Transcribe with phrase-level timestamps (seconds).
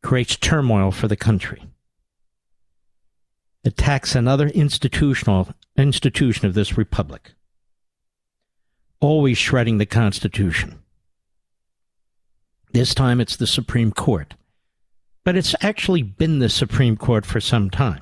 [0.01, 1.61] creates turmoil for the country
[3.67, 7.33] attacks another institutional institution of this republic,
[8.99, 10.79] always shredding the Constitution.
[12.71, 14.35] This time it's the Supreme Court,
[15.23, 18.01] but it's actually been the Supreme Court for some time.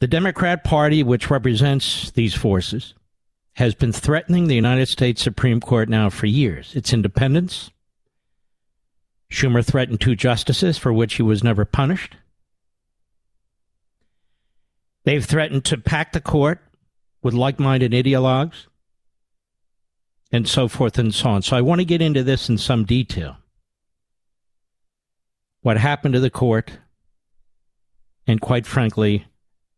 [0.00, 2.94] The Democrat Party, which represents these forces,
[3.54, 6.74] has been threatening the United States Supreme Court now for years.
[6.74, 7.70] Its independence.
[9.30, 12.16] Schumer threatened two justices for which he was never punished.
[15.04, 16.60] They've threatened to pack the court
[17.22, 18.66] with like minded ideologues
[20.32, 21.42] and so forth and so on.
[21.42, 23.36] So I want to get into this in some detail.
[25.60, 26.78] What happened to the court,
[28.26, 29.26] and quite frankly,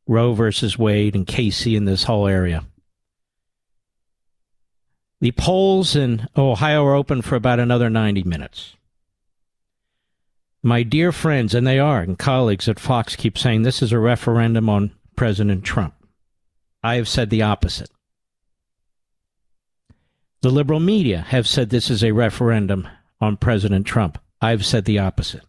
[0.06, 2.64] Roe versus Wade and Casey in this whole area.
[5.20, 8.74] The polls in Ohio are open for about another 90 minutes.
[10.62, 13.98] My dear friends, and they are, and colleagues at Fox keep saying this is a
[13.98, 15.94] referendum on President Trump.
[16.82, 17.90] I have said the opposite.
[20.42, 22.86] The liberal media have said this is a referendum
[23.20, 24.18] on President Trump.
[24.40, 25.42] I've said the opposite.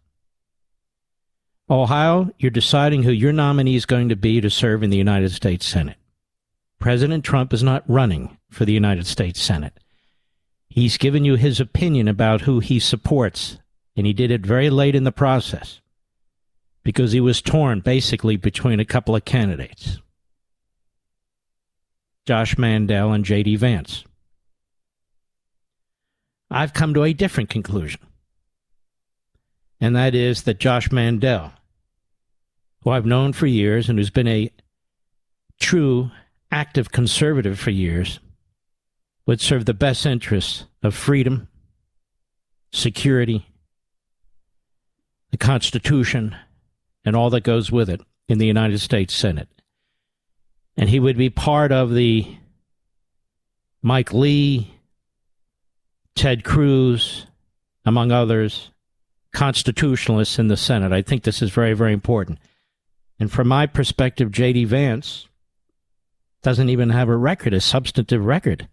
[1.70, 5.34] Ohio, you're deciding who your nominee is going to be to serve in the United
[5.34, 5.98] States Senate.
[6.80, 9.78] President Trump is not running for the United States Senate.
[10.70, 13.60] He's given you his opinion about who he supports,
[13.98, 15.82] and he did it very late in the process
[16.88, 20.00] because he was torn basically between a couple of candidates
[22.26, 23.58] Josh Mandel and J.D.
[23.58, 24.06] Vance.
[26.50, 28.00] I've come to a different conclusion,
[29.82, 31.52] and that is that Josh Mandel,
[32.84, 34.50] who I've known for years and who's been a
[35.60, 36.12] true
[36.54, 38.22] active conservative for years,
[39.26, 41.50] would serve the best interests of freedom,
[42.72, 43.46] security,
[45.32, 46.34] the Constitution,
[47.08, 49.48] and all that goes with it in the United States Senate.
[50.76, 52.36] And he would be part of the
[53.82, 54.74] Mike Lee,
[56.16, 57.26] Ted Cruz,
[57.86, 58.72] among others,
[59.32, 60.92] constitutionalists in the Senate.
[60.92, 62.40] I think this is very, very important.
[63.22, 64.66] And from my perspective, J.D.
[64.66, 65.30] Vance
[66.44, 68.68] doesn't even have a record, a substantive record,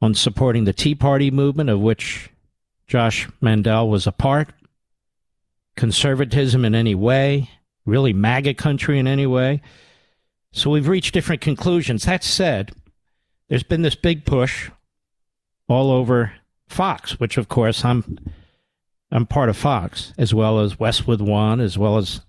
[0.00, 2.30] on supporting the Tea Party movement, of which
[2.88, 4.48] Josh Mandel was a part,
[5.76, 7.50] conservatism in any way,
[7.84, 9.60] really MAGA country in any way.
[10.52, 12.04] So we've reached different conclusions.
[12.04, 12.72] That said,
[13.48, 14.70] there's been this big push
[15.68, 16.32] all over
[16.68, 18.18] Fox, which of course I'm
[19.10, 22.22] I'm part of Fox, as well as Westwood One, as well as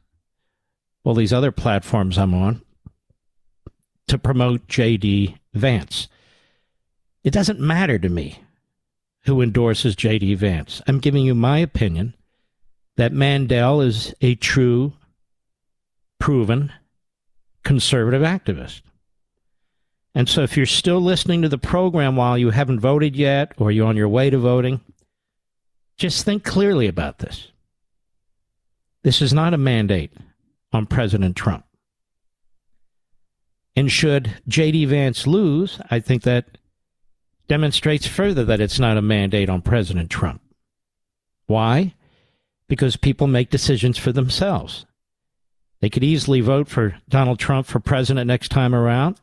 [1.05, 2.61] all these other platforms I'm on,
[4.07, 5.37] to promote J.D.
[5.53, 6.09] Vance.
[7.23, 8.39] It doesn't matter to me
[9.25, 10.35] who endorses J.D.
[10.35, 10.81] Vance.
[10.85, 12.15] I'm giving you my opinion
[12.95, 14.93] that Mandel is a true,
[16.19, 16.71] proven
[17.63, 18.81] conservative activist.
[20.15, 23.71] And so if you're still listening to the program while you haven't voted yet or
[23.71, 24.79] you're on your way to voting,
[25.97, 27.51] just think clearly about this.
[29.03, 30.13] This is not a mandate
[30.71, 31.65] on President Trump.
[33.75, 34.85] And should J.D.
[34.85, 36.57] Vance lose, I think that
[37.47, 40.41] demonstrates further that it's not a mandate on President Trump.
[41.47, 41.95] Why?
[42.73, 44.87] Because people make decisions for themselves.
[45.79, 49.21] They could easily vote for Donald Trump for president next time around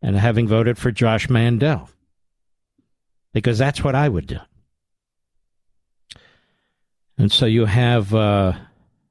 [0.00, 1.90] and having voted for Josh Mandel.
[3.34, 4.38] Because that's what I would do.
[7.18, 8.60] And so you have uh, a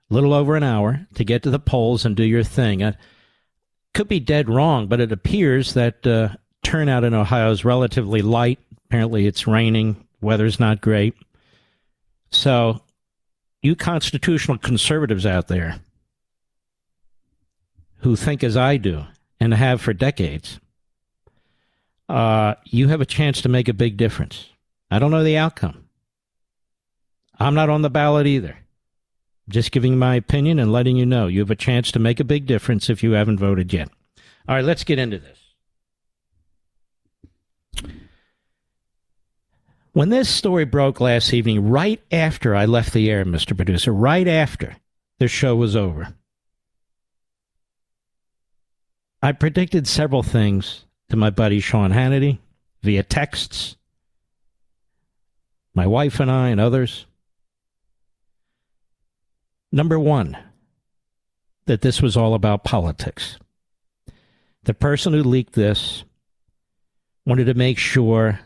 [0.09, 2.83] little over an hour to get to the polls and do your thing.
[2.83, 2.95] I
[3.93, 6.29] could be dead wrong, but it appears that uh,
[6.63, 8.57] turnout in Ohio is relatively light.
[8.87, 11.13] Apparently, it's raining, weather's not great.
[12.31, 12.81] So,
[13.61, 15.79] you constitutional conservatives out there
[17.97, 19.05] who think as I do
[19.39, 20.59] and have for decades,
[22.07, 24.49] uh, you have a chance to make a big difference.
[24.89, 25.85] I don't know the outcome.
[27.37, 28.57] I'm not on the ballot either.
[29.47, 32.25] Just giving my opinion and letting you know you have a chance to make a
[32.25, 33.89] big difference if you haven't voted yet.
[34.47, 35.38] All right, let's get into this.
[39.91, 43.55] When this story broke last evening, right after I left the air, Mr.
[43.55, 44.75] Producer, right after
[45.17, 46.13] the show was over,
[49.21, 52.37] I predicted several things to my buddy Sean Hannity
[52.83, 53.77] via texts,
[55.73, 57.07] my wife and I, and others.
[59.71, 60.37] Number one,
[61.65, 63.37] that this was all about politics.
[64.63, 66.03] The person who leaked this
[67.25, 68.39] wanted to make sure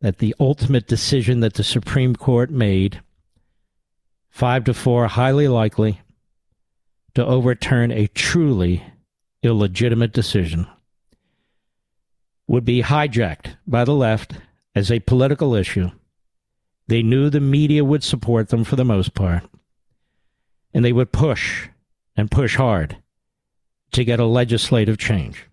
[0.00, 3.00] that the ultimate decision that the Supreme Court made,
[4.28, 6.00] five to four, highly likely
[7.14, 8.84] to overturn a truly
[9.42, 10.66] illegitimate decision,
[12.46, 14.34] would be hijacked by the left
[14.74, 15.90] as a political issue.
[16.86, 19.42] They knew the media would support them for the most part
[20.72, 21.68] and they would push
[22.16, 22.98] and push hard
[23.92, 25.46] to get a legislative change.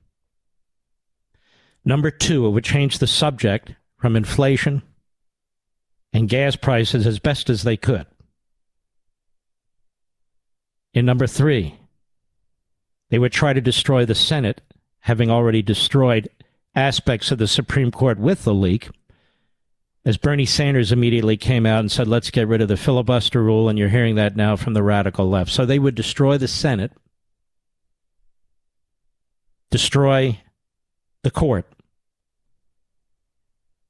[1.84, 4.82] Number two, it would change the subject from inflation
[6.14, 8.06] and gas prices as best as they could.
[10.94, 11.76] In number three,
[13.10, 14.62] they would try to destroy the Senate,
[15.02, 16.30] having already destroyed
[16.74, 18.90] aspects of the Supreme Court with the leak
[20.06, 23.68] as Bernie Sanders immediately came out and said, let's get rid of the filibuster rule,
[23.68, 25.50] and you're hearing that now from the radical left.
[25.50, 26.92] So they would destroy the Senate,
[29.72, 30.40] destroy
[31.24, 31.66] the court,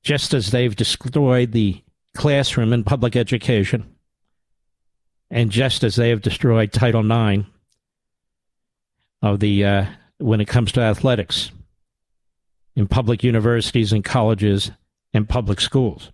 [0.05, 1.81] just as they've destroyed the
[2.13, 3.95] classroom in public education,
[5.31, 7.45] and just as they have destroyed Title IX
[9.23, 9.85] of the uh,
[10.19, 11.51] when it comes to athletics
[12.75, 14.71] in public universities and colleges
[15.11, 16.11] and public schools.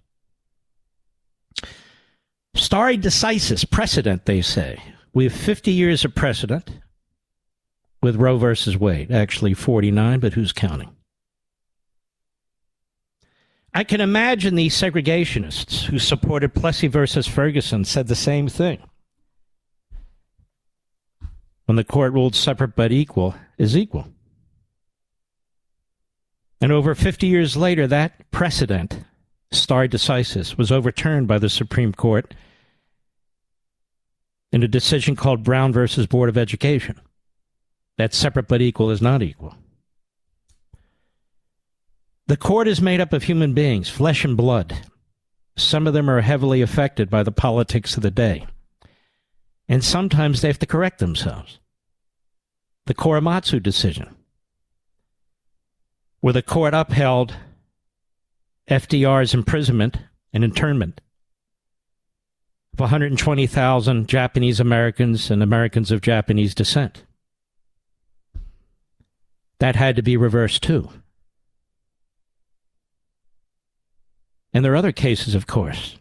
[2.55, 4.81] Stare decisis, precedent, they say.
[5.13, 6.69] We have 50 years of precedent
[8.01, 9.11] with Roe versus Wade.
[9.11, 10.95] Actually, 49, but who's counting?
[13.73, 18.79] I can imagine the segregationists who supported Plessy versus Ferguson said the same thing.
[21.65, 24.07] When the court ruled separate but equal is equal.
[26.59, 28.99] And over 50 years later, that precedent,
[29.51, 32.35] stare decisis, was overturned by the Supreme Court
[34.51, 36.99] in a decision called Brown versus Board of Education.
[37.97, 39.55] That separate but equal is not equal.
[42.31, 44.87] The court is made up of human beings, flesh and blood.
[45.57, 48.47] Some of them are heavily affected by the politics of the day.
[49.67, 51.59] And sometimes they have to correct themselves.
[52.85, 54.15] The Korematsu decision
[56.21, 57.35] where the court upheld
[58.69, 59.97] FDR's imprisonment
[60.31, 61.01] and internment
[62.71, 67.03] of 120,000 Japanese Americans and Americans of Japanese descent.
[69.59, 70.89] That had to be reversed too.
[74.53, 75.97] And there are other cases, of course.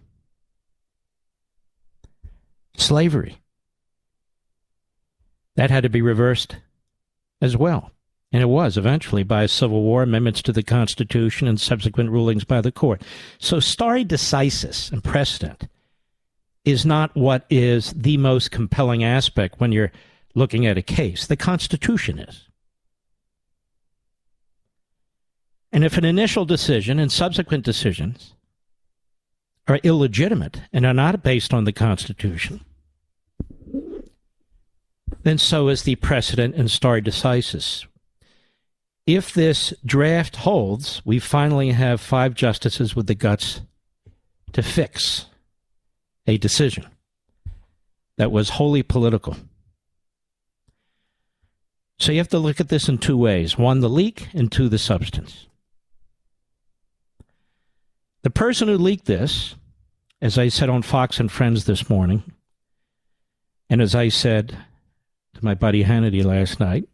[2.76, 3.38] Slavery.
[5.56, 6.56] That had to be reversed
[7.40, 7.92] as well.
[8.32, 12.44] And it was eventually by a Civil War, amendments to the Constitution, and subsequent rulings
[12.44, 13.02] by the court.
[13.38, 15.66] So stare decisis and precedent
[16.64, 19.92] is not what is the most compelling aspect when you're
[20.34, 21.26] looking at a case.
[21.26, 22.48] The Constitution is.
[25.72, 28.34] And if an initial decision and subsequent decisions
[29.68, 32.64] are illegitimate and are not based on the Constitution,
[35.22, 37.86] then so is the precedent in stare decisis.
[39.06, 43.60] If this draft holds, we finally have five justices with the guts
[44.52, 45.26] to fix
[46.26, 46.86] a decision
[48.16, 49.36] that was wholly political.
[51.98, 54.68] So you have to look at this in two ways one, the leak, and two,
[54.68, 55.46] the substance.
[58.22, 59.54] The person who leaked this,
[60.20, 62.22] as I said on Fox and Friends this morning,
[63.70, 64.56] and as I said
[65.34, 66.88] to my buddy Hannity last night,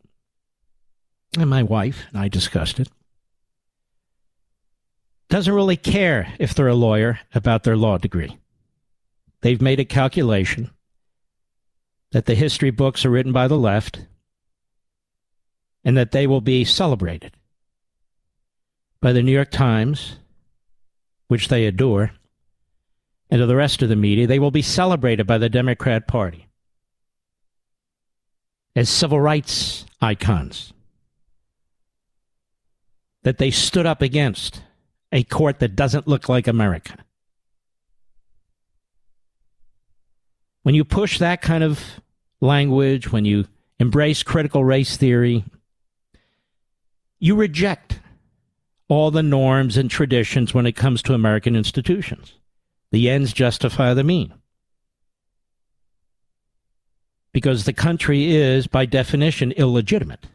[1.37, 2.89] and my wife and I discussed it,
[5.29, 8.39] doesn't really care if they're a lawyer about their law degree.
[9.41, 10.71] They've made a calculation
[12.13, 14.07] that the history books are written by the left
[15.85, 17.33] and that they will be celebrated
[19.01, 20.17] by the New York Times,
[21.29, 22.13] which they adore,
[23.31, 24.27] and to the rest of the media.
[24.27, 26.47] They will be celebrated by the Democrat Party
[28.75, 30.73] as civil rights icons
[33.23, 34.63] that they stood up against
[35.11, 36.97] a court that doesn't look like America.
[40.63, 42.01] When you push that kind of
[42.41, 43.47] language, when you
[43.79, 45.45] embrace critical race theory,
[47.19, 48.01] you reject
[48.89, 52.35] all the norms and traditions when it comes to American institutions.
[52.93, 54.33] The ends justify the mean.
[57.33, 60.27] Because the country is, by definition, illegitimate.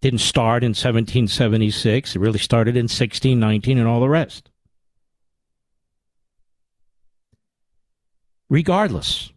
[0.00, 4.50] Didn't start in 1776, it really started in 1619 and all the rest.
[8.48, 9.32] Regardless,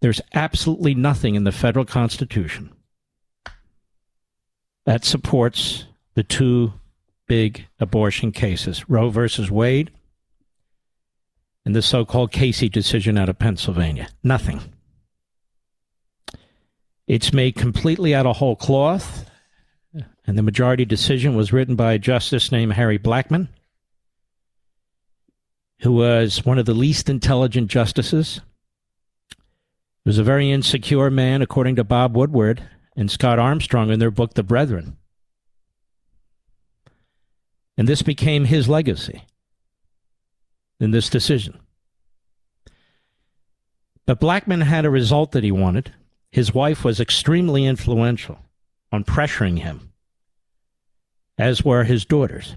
[0.00, 2.72] there's absolutely nothing in the federal Constitution
[4.84, 5.85] that supports
[6.16, 6.72] the two
[7.28, 9.92] big abortion cases Roe versus Wade
[11.64, 14.08] and the so called Casey decision out of Pennsylvania.
[14.24, 14.60] Nothing.
[17.06, 19.30] It's made completely out of whole cloth,
[20.26, 23.46] and the majority decision was written by a justice named Harry Blackmun
[25.80, 28.40] who was one of the least intelligent justices.
[29.28, 32.62] He was a very insecure man, according to Bob Woodward
[32.96, 34.96] and Scott Armstrong in their book, The Brethren.
[37.76, 39.24] And this became his legacy
[40.80, 41.60] in this decision.
[44.06, 45.92] But Blackmun had a result that he wanted.
[46.30, 48.38] His wife was extremely influential
[48.92, 49.92] on pressuring him,
[51.36, 52.56] as were his daughters.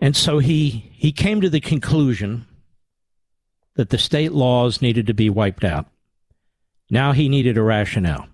[0.00, 2.46] And so he, he came to the conclusion
[3.74, 5.86] that the state laws needed to be wiped out.
[6.90, 8.28] Now he needed a rationale.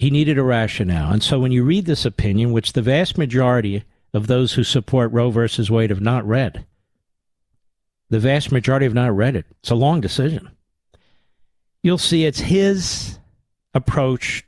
[0.00, 1.12] He needed a rationale.
[1.12, 5.12] And so when you read this opinion, which the vast majority of those who support
[5.12, 6.64] Roe versus Wade have not read,
[8.08, 9.44] the vast majority have not read it.
[9.60, 10.48] It's a long decision.
[11.82, 13.18] You'll see it's his
[13.74, 14.46] approach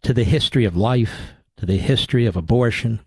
[0.00, 3.00] to the history of life, to the history of abortion,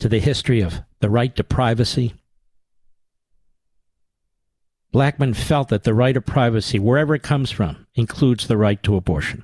[0.00, 2.12] to the history of the right to privacy.
[4.92, 8.96] Blackmun felt that the right of privacy, wherever it comes from, includes the right to
[8.96, 9.42] abortion.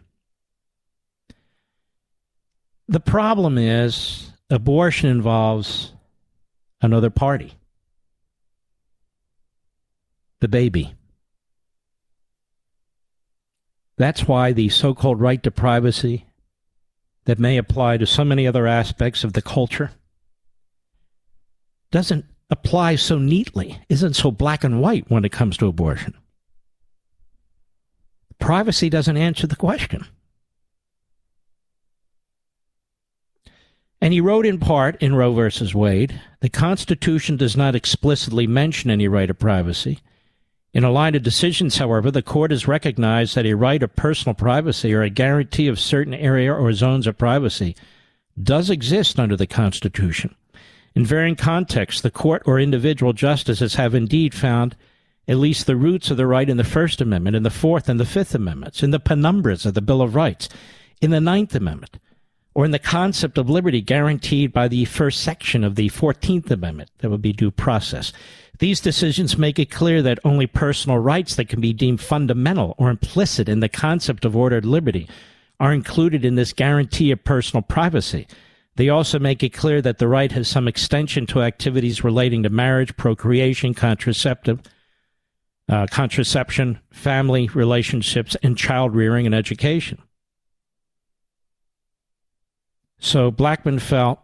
[2.91, 5.93] The problem is abortion involves
[6.83, 7.55] another party
[10.41, 10.95] the baby.
[13.97, 16.27] That's why the so called right to privacy
[17.27, 19.93] that may apply to so many other aspects of the culture
[21.93, 26.15] doesn't apply so neatly, isn't so black and white when it comes to abortion.
[28.41, 30.07] Privacy doesn't answer the question.
[34.01, 38.91] And he wrote in part in Roe versus Wade the Constitution does not explicitly mention
[38.91, 40.01] any right of privacy.
[40.73, 44.35] In a line of decisions, however, the court has recognized that a right of personal
[44.35, 47.77] privacy or a guarantee of certain area or zones of privacy
[48.41, 50.35] does exist under the Constitution.
[50.95, 54.77] In varying contexts, the court or individual justices have indeed found
[55.29, 58.01] at least the roots of the right in the First Amendment, in the Fourth and
[58.01, 60.49] the Fifth Amendments, in the penumbras of the Bill of Rights,
[61.01, 61.99] in the Ninth Amendment,
[62.55, 66.91] or in the concept of liberty guaranteed by the first section of the Fourteenth Amendment,
[66.99, 68.13] that would be due process.
[68.59, 72.91] These decisions make it clear that only personal rights that can be deemed fundamental or
[72.91, 75.09] implicit in the concept of ordered liberty
[75.59, 78.27] are included in this guarantee of personal privacy.
[78.77, 82.51] They also make it clear that the right has some extension to activities relating to
[82.51, 84.61] marriage, procreation, contraceptive,
[85.69, 89.99] uh, contraception, family relationships, and child rearing and education.
[93.01, 94.21] So Blackmun felt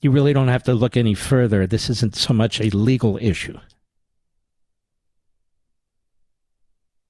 [0.00, 1.66] you really don't have to look any further.
[1.66, 3.56] This isn't so much a legal issue.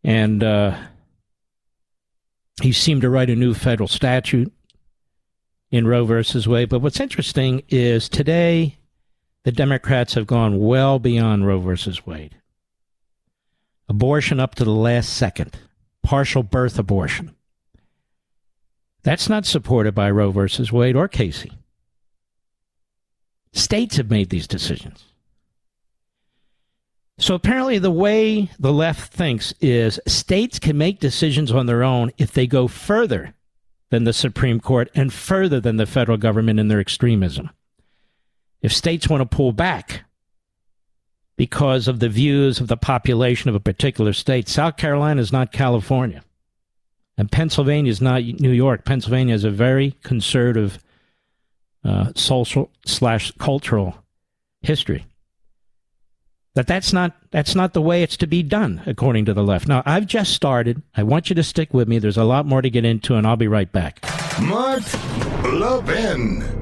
[0.05, 0.77] And uh,
[2.61, 4.53] he seemed to write a new federal statute
[5.71, 6.69] in Roe versus Wade.
[6.69, 8.77] But what's interesting is today
[9.45, 12.37] the Democrats have gone well beyond Roe versus Wade.
[13.89, 15.57] Abortion up to the last second,
[16.03, 17.35] partial birth abortion.
[19.03, 21.53] That's not supported by Roe versus Wade or Casey.
[23.53, 25.05] States have made these decisions.
[27.19, 32.11] So apparently, the way the left thinks is states can make decisions on their own
[32.19, 33.35] if they go further
[33.91, 37.51] than the Supreme Court and further than the federal government in their extremism.
[38.63, 40.05] If states want to pull back
[41.37, 45.53] because of the views of the population of a particular state, South Carolina is not
[45.53, 46.23] California.
[47.19, 48.85] And Pennsylvania is not New York.
[48.85, 50.79] Pennsylvania is a very conservative
[51.85, 53.97] uh, social slash cultural
[54.63, 55.07] history.
[56.55, 59.69] That that's not that's not the way it's to be done, according to the left.
[59.69, 60.83] Now I've just started.
[60.95, 61.99] I want you to stick with me.
[61.99, 64.05] There's a lot more to get into, and I'll be right back.
[64.41, 64.83] Mark
[65.45, 66.62] Levin.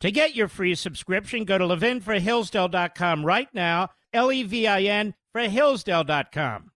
[0.00, 5.14] To get your free subscription, go to levinforhillsdale.com right now, L E V I N
[5.32, 6.70] for Hillsdale.com.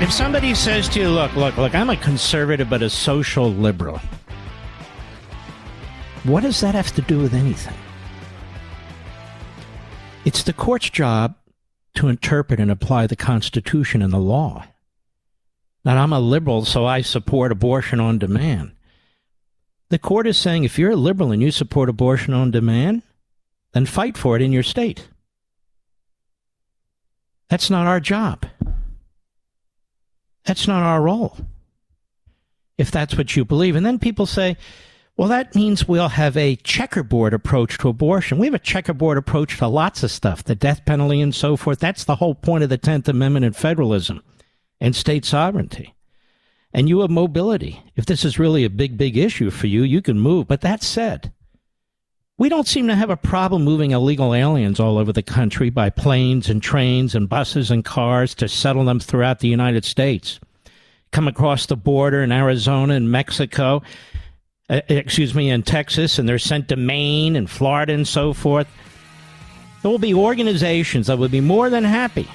[0.00, 4.00] If somebody says to you, look, look, look, I'm a conservative but a social liberal,
[6.22, 7.76] what does that have to do with anything?
[10.24, 11.34] It's the court's job
[11.94, 14.66] to interpret and apply the Constitution and the law.
[15.84, 18.72] That I'm a liberal, so I support abortion on demand.
[19.90, 23.02] The court is saying if you're a liberal and you support abortion on demand,
[23.72, 25.08] then fight for it in your state.
[27.48, 28.44] That's not our job.
[30.44, 31.36] That's not our role.
[32.76, 33.76] If that's what you believe.
[33.76, 34.56] And then people say,
[35.16, 38.38] well, that means we'll have a checkerboard approach to abortion.
[38.38, 41.80] We have a checkerboard approach to lots of stuff, the death penalty and so forth.
[41.80, 44.22] That's the whole point of the 10th Amendment and federalism
[44.80, 45.94] and state sovereignty.
[46.72, 47.82] And you have mobility.
[47.96, 50.46] If this is really a big, big issue for you, you can move.
[50.46, 51.32] But that said,
[52.36, 55.90] we don't seem to have a problem moving illegal aliens all over the country by
[55.90, 60.38] planes and trains and buses and cars to settle them throughout the United States.
[61.10, 63.82] Come across the border in Arizona and Mexico,
[64.68, 68.68] uh, excuse me, in Texas, and they're sent to Maine and Florida and so forth.
[69.82, 72.28] There will be organizations that would be more than happy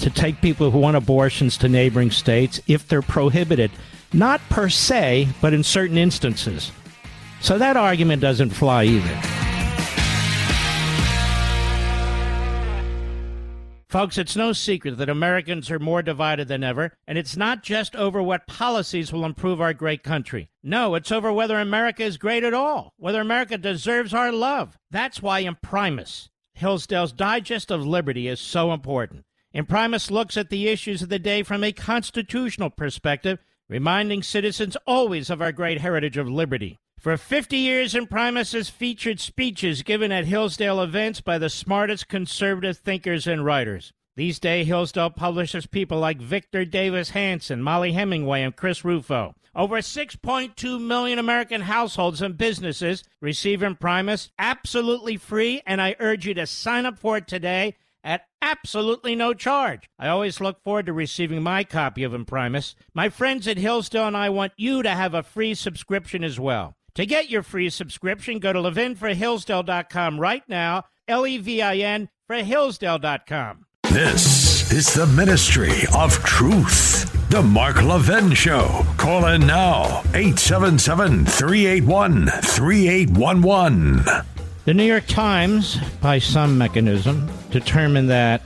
[0.00, 3.70] to take people who want abortions to neighboring states if they're prohibited,
[4.12, 6.72] not per se, but in certain instances.
[7.40, 9.40] So that argument doesn't fly either.
[13.90, 17.96] Folks, it's no secret that Americans are more divided than ever, and it's not just
[17.96, 20.48] over what policies will improve our great country.
[20.62, 24.78] No, it's over whether America is great at all, whether America deserves our love.
[24.92, 29.24] That's why Imprimis, Hillsdale's Digest of Liberty, is so important.
[29.52, 35.28] Imprimis looks at the issues of the day from a constitutional perspective, reminding citizens always
[35.28, 36.78] of our great heritage of liberty.
[37.00, 42.78] For 50 years, Imprimis has featured speeches given at Hillsdale events by the smartest conservative
[42.78, 43.92] thinkers and writers.
[44.16, 49.34] These days, Hillsdale publishes people like Victor Davis Hanson, Mollie Hemingway, and Chris Rufo.
[49.54, 56.34] Over 6.2 million American households and businesses receive Imprimis absolutely free, and I urge you
[56.34, 57.74] to sign up for it today
[58.42, 59.88] absolutely no charge.
[59.98, 62.74] I always look forward to receiving my copy of Imprimis.
[62.94, 66.74] My friends at Hillsdale and I want you to have a free subscription as well.
[66.94, 72.08] To get your free subscription, go to levinforhillsdale.com right now, L E V I N
[72.26, 73.66] for Hillsdale.com.
[73.84, 77.06] This is the ministry of truth.
[77.30, 78.84] The Mark Levin Show.
[78.96, 84.39] Call in now 877 381 3811.
[84.70, 88.40] The New York Times, by some mechanism, determined that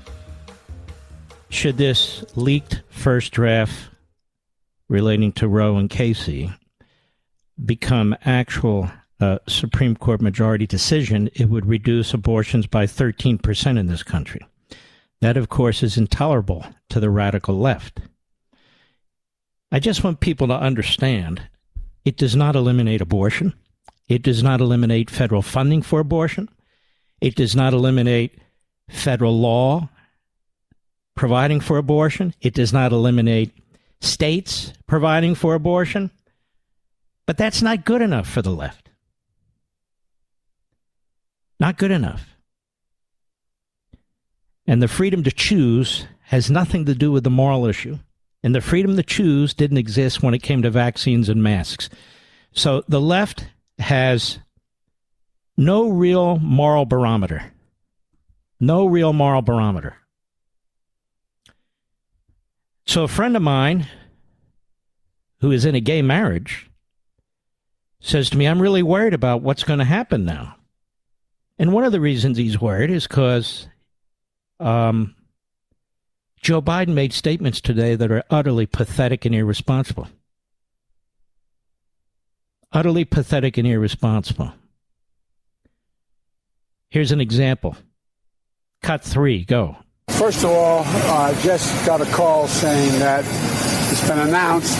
[1.51, 3.91] should this leaked first draft
[4.89, 6.51] relating to Roe and Casey
[7.63, 14.03] become actual uh, Supreme Court majority decision, it would reduce abortions by 13% in this
[14.03, 14.41] country.
[15.21, 18.01] That, of course, is intolerable to the radical left.
[19.71, 21.43] I just want people to understand
[22.07, 23.53] it does not eliminate abortion.
[24.09, 26.49] It does not eliminate federal funding for abortion.
[27.21, 28.38] It does not eliminate
[28.88, 29.88] federal law
[31.14, 32.35] providing for abortion.
[32.40, 33.53] It does not eliminate
[34.01, 36.11] states providing for abortion.
[37.27, 38.90] But that's not good enough for the left.
[41.59, 42.37] Not good enough.
[44.67, 47.99] And the freedom to choose has nothing to do with the moral issue.
[48.43, 51.88] And the freedom to choose didn't exist when it came to vaccines and masks.
[52.53, 53.47] So the left
[53.79, 54.39] has
[55.57, 57.53] no real moral barometer.
[58.61, 59.97] No real moral barometer.
[62.87, 63.89] So a friend of mine
[65.41, 66.71] who is in a gay marriage
[68.01, 70.57] says to me, I'm really worried about what's going to happen now.
[71.59, 73.69] And one of the reasons he's worried is because
[74.61, 75.15] um,
[76.41, 80.09] Joe Biden made statements today that are utterly pathetic and irresponsible
[82.75, 84.53] utterly pathetic and irresponsible.
[86.91, 87.77] Here's an example.
[88.83, 89.77] Cut three, go.
[90.09, 93.25] First of all, I just got a call saying that
[93.91, 94.77] it's been announced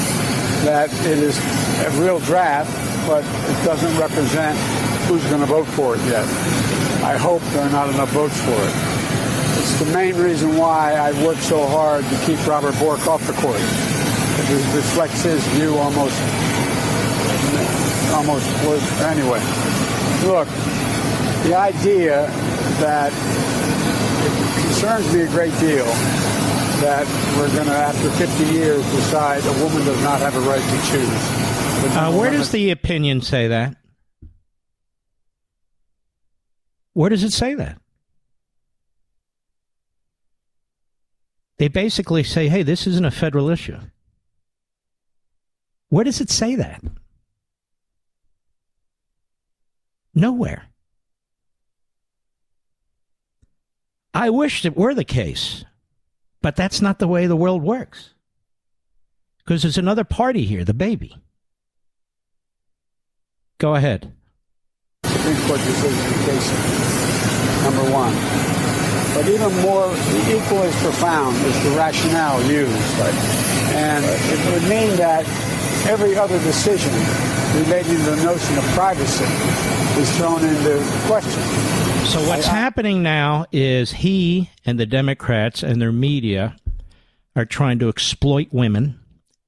[0.65, 1.39] that it is
[1.87, 2.71] a real draft,
[3.07, 4.59] but it doesn't represent
[5.09, 6.25] who's going to vote for it yet.
[7.03, 8.75] I hope there are not enough votes for it.
[9.59, 13.33] It's the main reason why I worked so hard to keep Robert Bork off the
[13.35, 13.61] court.
[13.61, 16.19] It reflects his view almost
[18.14, 19.42] almost was anyway.
[20.24, 20.48] Look,
[21.44, 22.27] the idea
[22.81, 23.12] that
[24.24, 25.85] it concerns me a great deal
[26.81, 30.62] that we're going to, after 50 years, decide a woman does not have a right
[30.62, 31.96] to choose.
[31.96, 33.77] Uh, where does the opinion say that?
[36.92, 37.81] Where does it say that?
[41.59, 43.79] They basically say, hey, this isn't a federal issue.
[45.88, 46.83] Where does it say that?
[50.14, 50.66] Nowhere.
[54.12, 55.64] I wish it were the case,
[56.40, 58.11] but that's not the way the world works.
[59.38, 61.16] Because there's another party here, the baby.
[63.59, 64.12] Go ahead.
[65.05, 66.85] Supreme Court decision case
[67.64, 68.14] number one.
[69.14, 69.90] But even more,
[70.29, 72.98] equally as profound is the rationale used.
[72.98, 73.14] Right.
[73.74, 75.27] And it would mean that
[75.88, 76.92] every other decision
[77.55, 79.25] relating to the notion of privacy
[80.01, 81.43] is thrown into question.
[82.07, 86.57] So what's I, happening now is he and the Democrats and their media
[87.37, 88.99] are trying to exploit women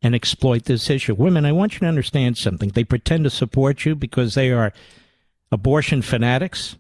[0.03, 1.15] and exploit this issue.
[1.15, 2.71] Women, I want you to understand something.
[2.71, 4.73] They pretend to support you because they are
[5.51, 6.77] abortion fanatics.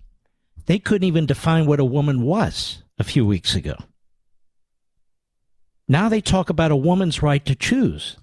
[0.67, 3.77] They couldn't even define what a woman was a few weeks ago.
[5.89, 8.17] Now they talk about a woman's right to choose.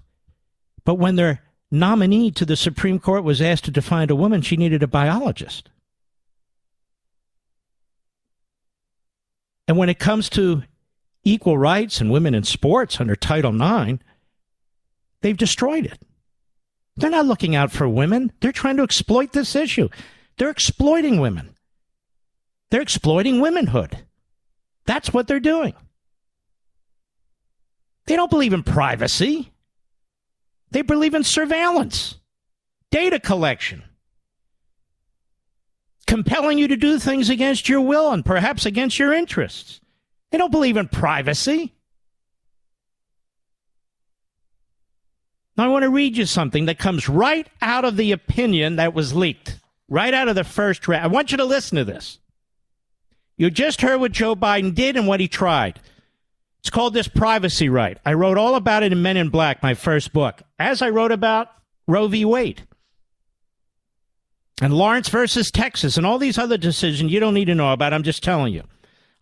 [0.84, 1.42] But when their
[1.74, 5.68] nominee to the Supreme Court was asked to define a woman, she needed a biologist.
[9.66, 10.62] And when it comes to
[11.24, 14.02] equal rights and women in sports under Title IX,
[15.22, 15.98] they've destroyed it.
[16.96, 18.32] They're not looking out for women.
[18.40, 19.88] They're trying to exploit this issue.
[20.36, 21.54] They're exploiting women.
[22.70, 24.04] They're exploiting womanhood.
[24.86, 25.74] That's what they're doing.
[28.06, 29.50] They don't believe in privacy.
[30.74, 32.16] They believe in surveillance,
[32.90, 33.84] data collection,
[36.08, 39.80] compelling you to do things against your will and perhaps against your interests.
[40.32, 41.74] They don't believe in privacy.
[45.56, 48.94] Now, I want to read you something that comes right out of the opinion that
[48.94, 51.04] was leaked, right out of the first draft.
[51.04, 52.18] I want you to listen to this.
[53.36, 55.78] You just heard what Joe Biden did and what he tried.
[56.64, 57.98] It's called This Privacy Right.
[58.06, 61.12] I wrote all about it in Men in Black, my first book, as I wrote
[61.12, 61.48] about
[61.86, 62.24] Roe v.
[62.24, 62.66] Wade
[64.62, 67.92] and Lawrence versus Texas and all these other decisions you don't need to know about.
[67.92, 68.62] I'm just telling you.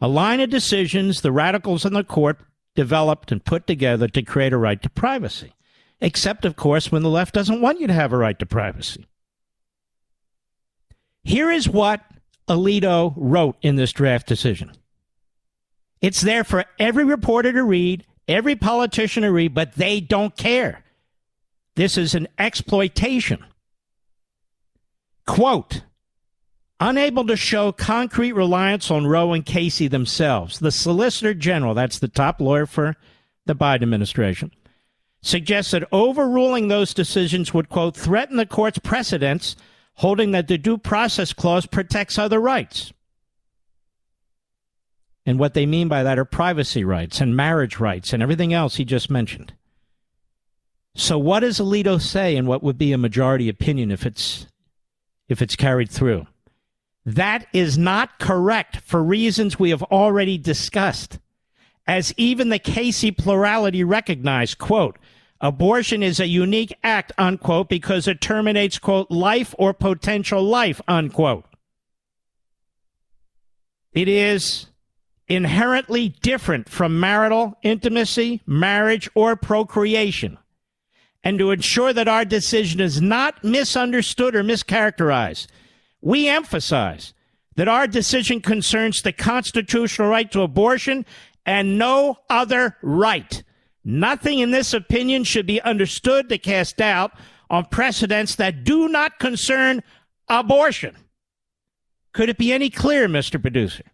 [0.00, 2.38] A line of decisions the radicals in the court
[2.76, 5.52] developed and put together to create a right to privacy.
[6.00, 9.09] Except, of course, when the left doesn't want you to have a right to privacy.
[11.24, 12.02] Here is what
[12.48, 14.70] Alito wrote in this draft decision.
[16.03, 20.83] It's there for every reporter to read, every politician to read, but they don't care.
[21.77, 23.45] This is an exploitation.
[25.27, 25.83] Quote
[26.81, 32.09] Unable to show concrete reliance on Roe and Casey themselves, the Solicitor General, that's the
[32.09, 32.97] top lawyer for
[33.47, 34.51] the Biden administration,
[35.23, 39.55] suggests that overruling those decisions would, quote, threaten the court's precedents
[39.95, 42.93] holding that the due process clause protects other rights.
[45.25, 48.77] And what they mean by that are privacy rights and marriage rights and everything else
[48.77, 49.55] he just mentioned.
[50.95, 54.47] So what does Alito say in what would be a majority opinion if it's
[55.29, 56.27] if it's carried through?
[57.05, 61.19] That is not correct for reasons we have already discussed.
[61.87, 64.99] As even the Casey plurality recognized, quote,
[65.41, 71.45] abortion is a unique act, unquote, because it terminates, quote, life or potential life, unquote.
[73.93, 74.67] It is
[75.29, 80.39] inherently different from marital intimacy, marriage, or procreation.
[81.25, 85.47] And to ensure that our decision is not misunderstood or mischaracterized,
[86.01, 87.15] we emphasize
[87.55, 91.07] that our decision concerns the constitutional right to abortion
[91.47, 93.43] and no other right.
[93.85, 97.13] Nothing in this opinion should be understood to cast doubt
[97.51, 99.83] on precedents that do not concern
[100.29, 100.97] abortion.
[102.13, 103.41] Could it be any clearer, Mr.
[103.41, 103.85] Producer?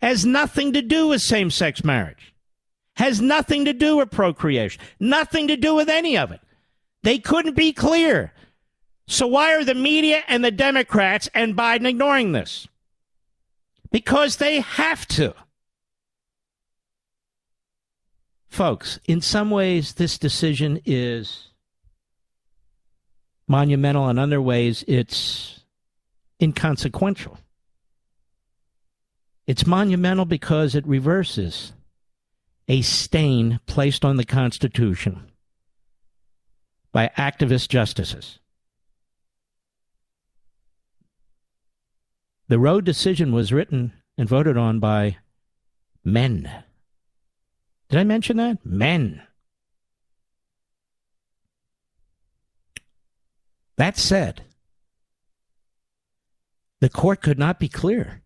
[0.00, 2.34] Has nothing to do with same sex marriage,
[2.96, 6.40] has nothing to do with procreation, nothing to do with any of it.
[7.02, 8.32] They couldn't be clear.
[9.06, 12.66] So why are the media and the Democrats and Biden ignoring this?
[13.90, 15.34] Because they have to.
[18.48, 21.48] Folks, in some ways, this decision is
[23.46, 24.08] monumental.
[24.08, 25.60] In other ways, it's
[26.42, 27.38] inconsequential.
[29.46, 31.72] It's monumental because it reverses
[32.68, 35.30] a stain placed on the Constitution
[36.92, 38.40] by activist justices.
[42.48, 45.18] The Roe decision was written and voted on by
[46.04, 46.50] men.
[47.88, 48.64] Did I mention that?
[48.64, 49.22] Men.
[53.76, 54.42] That said,
[56.80, 58.22] the court could not be clear.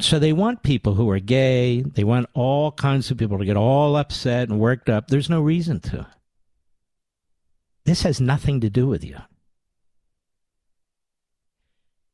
[0.00, 1.82] So they want people who are gay.
[1.82, 5.08] They want all kinds of people to get all upset and worked up.
[5.08, 6.06] There's no reason to.
[7.84, 9.16] This has nothing to do with you.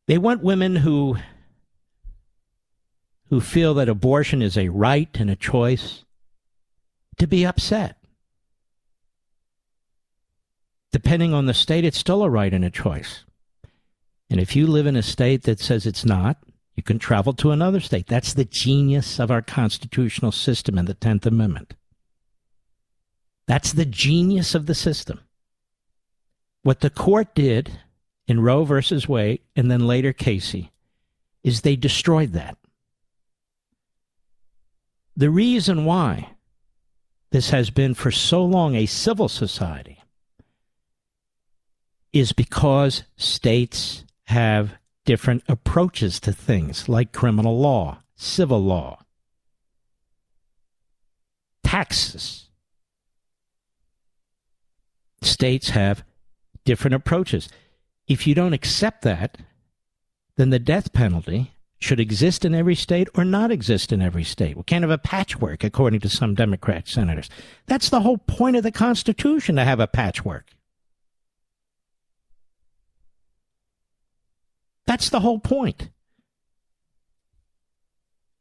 [0.06, 1.16] They want women who
[3.28, 6.04] who feel that abortion is a right and a choice
[7.16, 7.96] to be upset.
[10.90, 13.24] Depending on the state, it's still a right and a choice.
[14.28, 16.38] And if you live in a state that says it's not,
[16.80, 18.06] you can travel to another state.
[18.06, 21.74] That's the genius of our constitutional system and the 10th Amendment.
[23.46, 25.20] That's the genius of the system.
[26.62, 27.70] What the court did
[28.26, 30.72] in Roe versus Wade and then later Casey
[31.44, 32.56] is they destroyed that.
[35.14, 36.30] The reason why
[37.30, 40.02] this has been for so long a civil society
[42.10, 44.79] is because states have
[45.10, 48.96] different approaches to things like criminal law, civil law,
[51.64, 52.48] taxes.
[55.20, 56.04] States have
[56.64, 57.48] different approaches.
[58.06, 59.38] If you don't accept that,
[60.36, 64.56] then the death penalty should exist in every state or not exist in every state.
[64.56, 67.28] We can't have a patchwork, according to some Democrat senators.
[67.66, 70.52] That's the whole point of the Constitution to have a patchwork.
[74.90, 75.88] That's the whole point.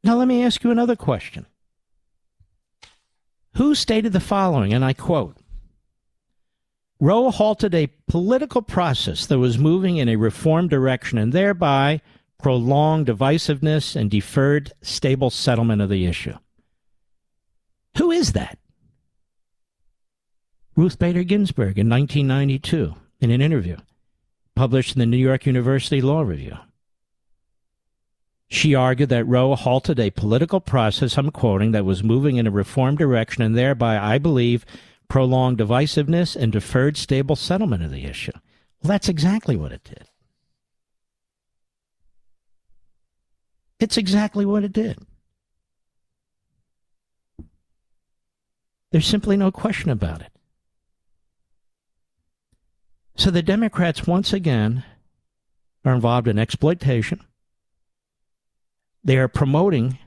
[0.02, 1.46] Now, let me ask you another question.
[3.54, 5.36] Who stated the following, and I quote
[6.98, 12.00] Roe halted a political process that was moving in a reform direction and thereby
[12.42, 16.34] prolonged divisiveness and deferred stable settlement of the issue.
[17.96, 18.58] Who is that?
[20.74, 23.76] Ruth Bader Ginsburg in 1992 in an interview
[24.54, 26.56] published in the New York University Law Review.
[28.48, 32.50] She argued that Roe halted a political process, I'm quoting, that was moving in a
[32.50, 34.66] reform direction and thereby, I believe,
[35.08, 38.32] prolonged divisiveness and deferred stable settlement of the issue.
[38.82, 40.08] Well, that's exactly what it did.
[43.78, 44.98] It's exactly what it did.
[48.90, 50.32] There's simply no question about it.
[53.20, 54.82] So the Democrats, once again,
[55.84, 57.20] are involved in exploitation.
[59.04, 59.98] They are promoting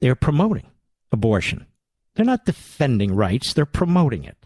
[0.00, 0.66] they're promoting
[1.10, 1.64] abortion.
[2.14, 4.36] They're not defending rights, they're promoting it.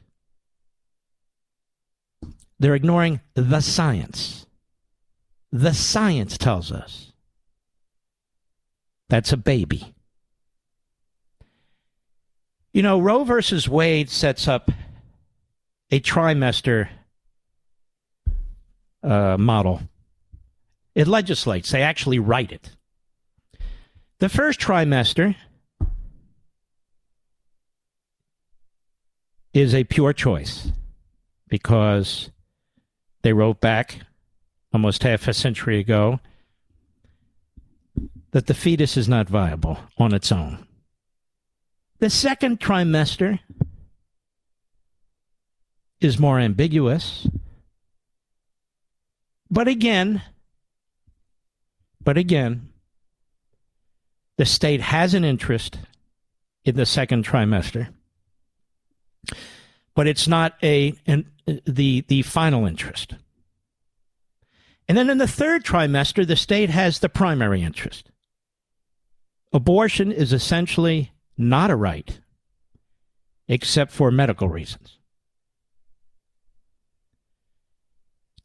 [2.60, 4.46] They're ignoring the science.
[5.50, 7.12] The science tells us
[9.08, 9.92] that's a baby.
[12.72, 14.70] You know, Roe versus Wade sets up
[15.90, 16.88] a trimester
[19.02, 19.82] uh, model.
[20.94, 22.70] It legislates, they actually write it.
[24.18, 25.34] The first trimester
[29.52, 30.70] is a pure choice
[31.48, 32.30] because
[33.22, 34.00] they wrote back
[34.72, 36.20] almost half a century ago
[38.30, 40.66] that the fetus is not viable on its own.
[41.98, 43.40] The second trimester
[46.00, 47.26] is more ambiguous.
[49.50, 50.22] But again,
[52.02, 52.68] but again,
[54.38, 55.78] the state has an interest
[56.64, 57.88] in the second trimester,
[59.94, 61.26] but it's not a an,
[61.66, 63.14] the the final interest.
[64.88, 68.10] And then in the third trimester, the state has the primary interest.
[69.52, 72.20] Abortion is essentially not a right,
[73.48, 74.99] except for medical reasons.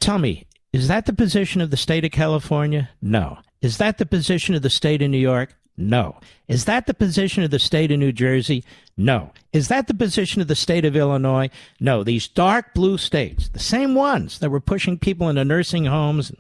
[0.06, 2.92] Tell me, is that the position of the state of California?
[3.02, 3.40] No.
[3.64, 5.56] Is that the position of the state of New York?
[5.78, 6.20] No.
[6.48, 8.64] Is that the position of the state of New Jersey?
[8.96, 9.32] No.
[9.52, 11.50] Is that the position of the state of Illinois?
[11.80, 12.04] No.
[12.04, 16.32] These dark blue states, the same ones that were pushing people into nursing homes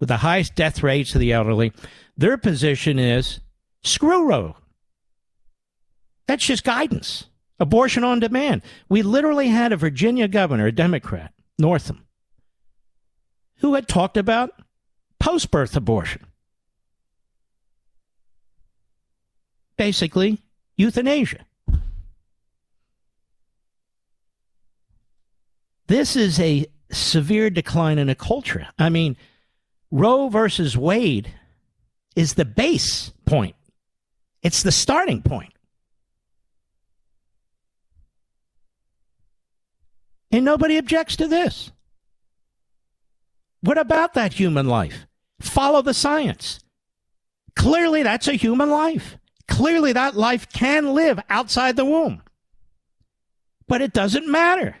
[0.00, 1.72] with the highest death rates of the elderly,
[2.16, 3.38] their position is
[3.84, 4.56] screw Roe.
[6.26, 7.26] That's just guidance.
[7.60, 8.62] Abortion on demand.
[8.88, 12.05] We literally had a Virginia governor, a Democrat, Northam,
[13.58, 14.50] who had talked about
[15.18, 16.26] post birth abortion.
[19.76, 20.38] basically
[20.76, 21.46] euthanasia.
[25.86, 28.66] This is a severe decline in a culture.
[28.78, 29.16] I mean,
[29.90, 31.32] Roe versus Wade
[32.16, 33.54] is the base point,
[34.42, 35.52] it's the starting point.
[40.32, 41.70] And nobody objects to this.
[43.66, 45.08] What about that human life?
[45.40, 46.60] Follow the science.
[47.56, 49.18] Clearly, that's a human life.
[49.48, 52.22] Clearly, that life can live outside the womb.
[53.66, 54.76] But it doesn't matter.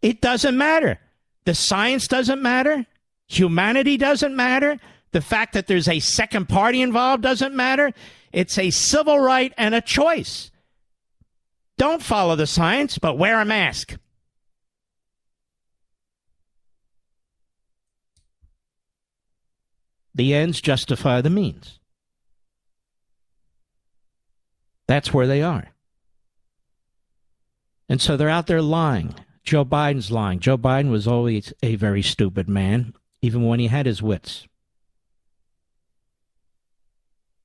[0.00, 0.98] It doesn't matter.
[1.44, 2.86] The science doesn't matter.
[3.28, 4.78] Humanity doesn't matter.
[5.10, 7.92] The fact that there's a second party involved doesn't matter.
[8.32, 10.50] It's a civil right and a choice.
[11.76, 13.98] Don't follow the science, but wear a mask.
[20.14, 21.78] The ends justify the means.
[24.86, 25.68] That's where they are.
[27.88, 29.14] And so they're out there lying.
[29.44, 30.38] Joe Biden's lying.
[30.38, 34.46] Joe Biden was always a very stupid man, even when he had his wits.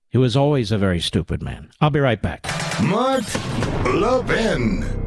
[0.09, 1.69] He was always a very stupid man.
[1.81, 2.45] I'll be right back.
[2.81, 3.25] Mark
[3.85, 5.06] Levin.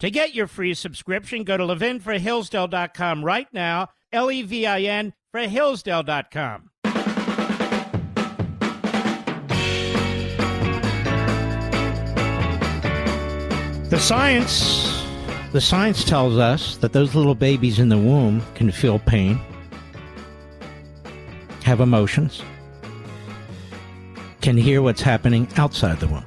[0.00, 5.12] To get your free subscription, go to levinforhillsdale.com right now, L E V I N
[5.32, 6.70] for Hillsdale.com.
[13.90, 14.94] The science
[15.54, 19.38] the science tells us that those little babies in the womb can feel pain,
[21.62, 22.42] have emotions,
[24.40, 26.24] can hear what's happening outside the womb.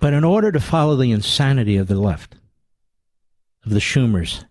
[0.00, 2.36] But in order to follow the insanity of the left,
[3.64, 4.44] of the Schumers,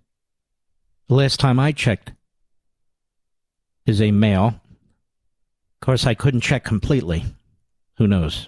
[1.07, 2.11] the last time I checked
[3.85, 4.47] is a male.
[4.47, 7.23] Of course, I couldn't check completely.
[7.97, 8.47] Who knows?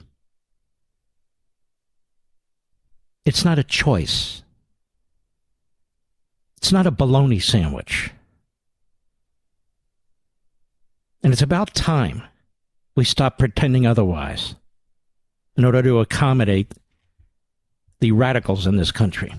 [3.25, 4.43] It's not a choice.
[6.57, 8.11] It's not a bologna sandwich.
[11.23, 12.23] And it's about time
[12.95, 14.55] we stop pretending otherwise
[15.55, 16.73] in order to accommodate
[17.99, 19.33] the radicals in this country.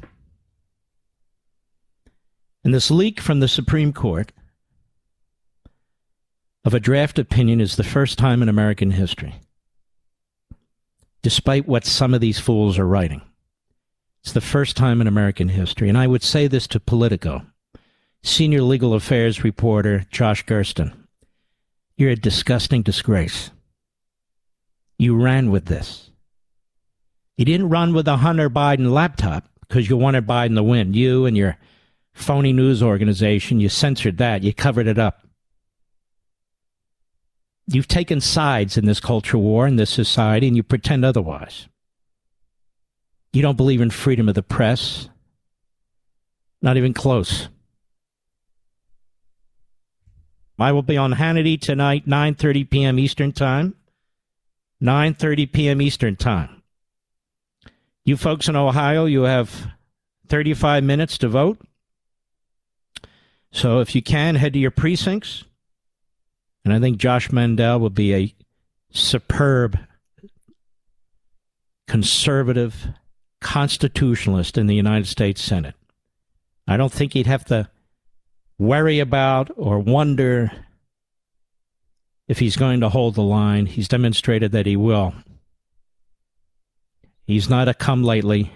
[2.63, 4.33] And this leak from the Supreme Court
[6.65, 9.35] of a draft opinion is the first time in American history,
[11.23, 13.23] despite what some of these fools are writing.
[14.23, 15.89] It's the first time in American history.
[15.89, 17.47] And I would say this to Politico,
[18.23, 20.93] senior legal affairs reporter Josh Gerstein.
[21.97, 23.51] You're a disgusting disgrace.
[24.99, 26.10] You ran with this.
[27.37, 30.95] You didn't run with a Hunter Biden laptop because you wanted Biden to win.
[30.95, 31.57] You and your
[32.13, 34.43] phony news organization, you censored that.
[34.43, 35.27] You covered it up.
[37.67, 41.69] You've taken sides in this culture war, in this society, and you pretend otherwise.
[43.33, 45.09] You don't believe in freedom of the press.
[46.61, 47.49] Not even close.
[50.59, 52.99] I will be on Hannity tonight, 9:30 p.m.
[52.99, 53.77] Eastern Time.
[54.83, 55.81] 9:30 p.m.
[55.81, 56.60] Eastern Time.
[58.05, 59.69] You folks in Ohio, you have
[60.29, 61.59] 35 minutes to vote.
[63.53, 65.45] So if you can, head to your precincts.
[66.65, 68.35] And I think Josh Mandel will be a
[68.91, 69.79] superb
[71.87, 72.89] conservative
[73.41, 75.75] constitutionalist in the United States Senate.
[76.69, 77.69] I don't think he'd have to
[78.59, 80.53] worry about or wonder
[82.29, 83.67] if he's going to hold the line.
[83.67, 85.15] He's demonstrated that he will.
[87.31, 88.51] He's not a come lately.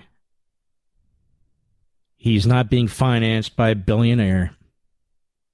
[2.16, 4.50] He's not being financed by a billionaire.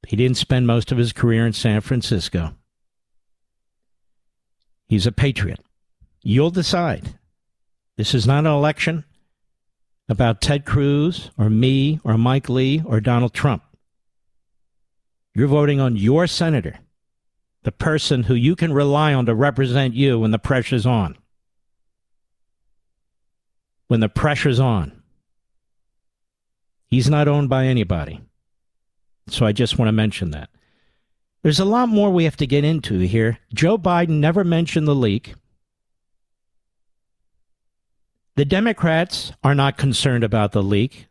[0.08, 2.54] He didn't spend most of his career in San Francisco.
[4.86, 5.60] He's a patriot.
[6.22, 7.18] You'll decide.
[7.98, 9.04] This is not an election
[10.08, 13.62] about Ted Cruz or me or Mike Lee or Donald Trump.
[15.34, 16.78] You're voting on your senator,
[17.64, 21.18] the person who you can rely on to represent you when the pressure's on.
[23.90, 25.02] When the pressure's on.
[26.86, 28.20] He's not owned by anybody.
[29.26, 30.48] So I just want to mention that.
[31.42, 33.40] There's a lot more we have to get into here.
[33.52, 35.34] Joe Biden never mentioned the leak.
[38.36, 41.08] The Democrats are not concerned about the leak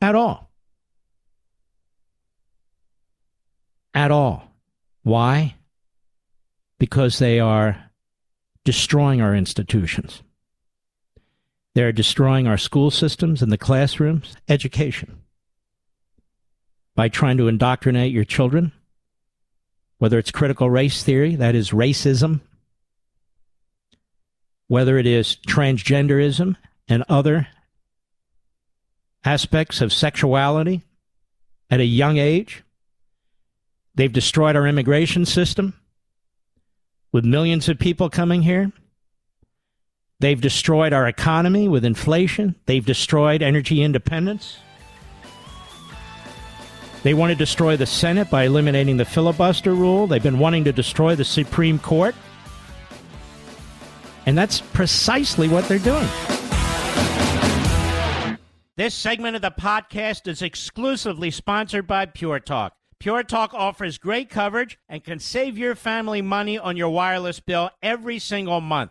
[0.00, 0.52] at all.
[3.92, 4.54] At all.
[5.02, 5.56] Why?
[6.78, 7.90] Because they are
[8.62, 10.22] destroying our institutions.
[11.78, 15.20] They're destroying our school systems and the classrooms, education
[16.96, 18.72] by trying to indoctrinate your children,
[19.98, 22.40] whether it's critical race theory, that is racism,
[24.66, 26.56] whether it is transgenderism
[26.88, 27.46] and other
[29.24, 30.82] aspects of sexuality
[31.70, 32.64] at a young age.
[33.94, 35.74] They've destroyed our immigration system
[37.12, 38.72] with millions of people coming here.
[40.20, 42.56] They've destroyed our economy with inflation.
[42.66, 44.58] They've destroyed energy independence.
[47.04, 50.08] They want to destroy the Senate by eliminating the filibuster rule.
[50.08, 52.16] They've been wanting to destroy the Supreme Court.
[54.26, 56.08] And that's precisely what they're doing.
[58.74, 62.74] This segment of the podcast is exclusively sponsored by Pure Talk.
[62.98, 67.70] Pure Talk offers great coverage and can save your family money on your wireless bill
[67.84, 68.90] every single month.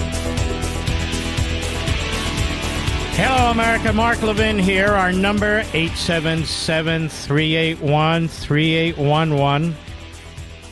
[3.13, 3.91] Hello, America.
[3.91, 4.87] Mark Levin here.
[4.87, 9.75] Our number, 877 381 3811.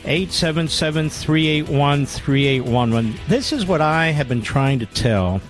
[0.04, 3.20] 877 381 3811.
[3.28, 5.42] This is what I have been trying to tell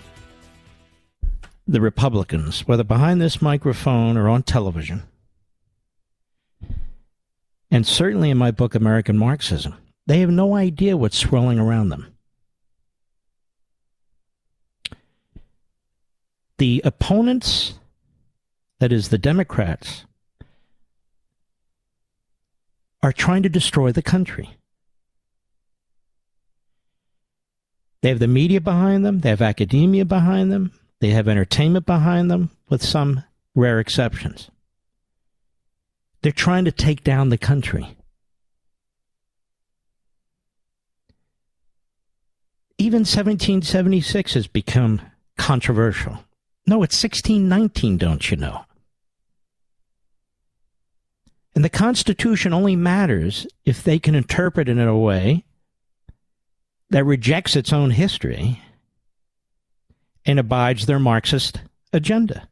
[1.68, 5.04] the Republicans, whether behind this microphone or on television,
[7.70, 9.76] and certainly in my book, American Marxism.
[10.06, 12.12] They have no idea what's swirling around them.
[16.60, 17.72] The opponents,
[18.80, 20.04] that is, the Democrats,
[23.02, 24.50] are trying to destroy the country.
[28.02, 32.30] They have the media behind them, they have academia behind them, they have entertainment behind
[32.30, 34.50] them, with some rare exceptions.
[36.20, 37.96] They're trying to take down the country.
[42.76, 45.00] Even 1776 has become
[45.38, 46.18] controversial.
[46.66, 48.64] No, it's 1619, don't you know?
[51.54, 55.44] And the Constitution only matters if they can interpret it in a way
[56.90, 58.62] that rejects its own history
[60.24, 61.60] and abides their Marxist
[61.92, 62.48] agenda.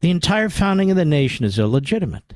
[0.00, 2.34] The entire founding of the nation is illegitimate.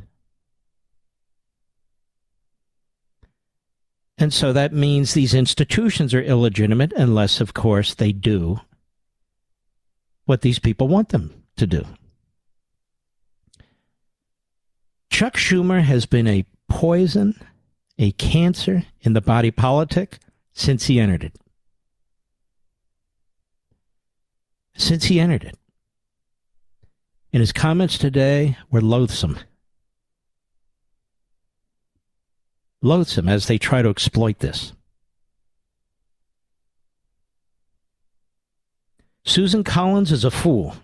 [4.18, 8.60] And so that means these institutions are illegitimate unless, of course, they do
[10.24, 11.84] what these people want them to do.
[15.10, 17.38] Chuck Schumer has been a poison
[17.98, 20.18] a cancer in the body politic
[20.52, 21.34] since he entered it.
[24.76, 25.56] Since he entered it.
[27.32, 29.38] And his comments today were loathsome.
[32.82, 34.72] Loathsome as they try to exploit this.
[39.24, 40.76] Susan Collins is a fool.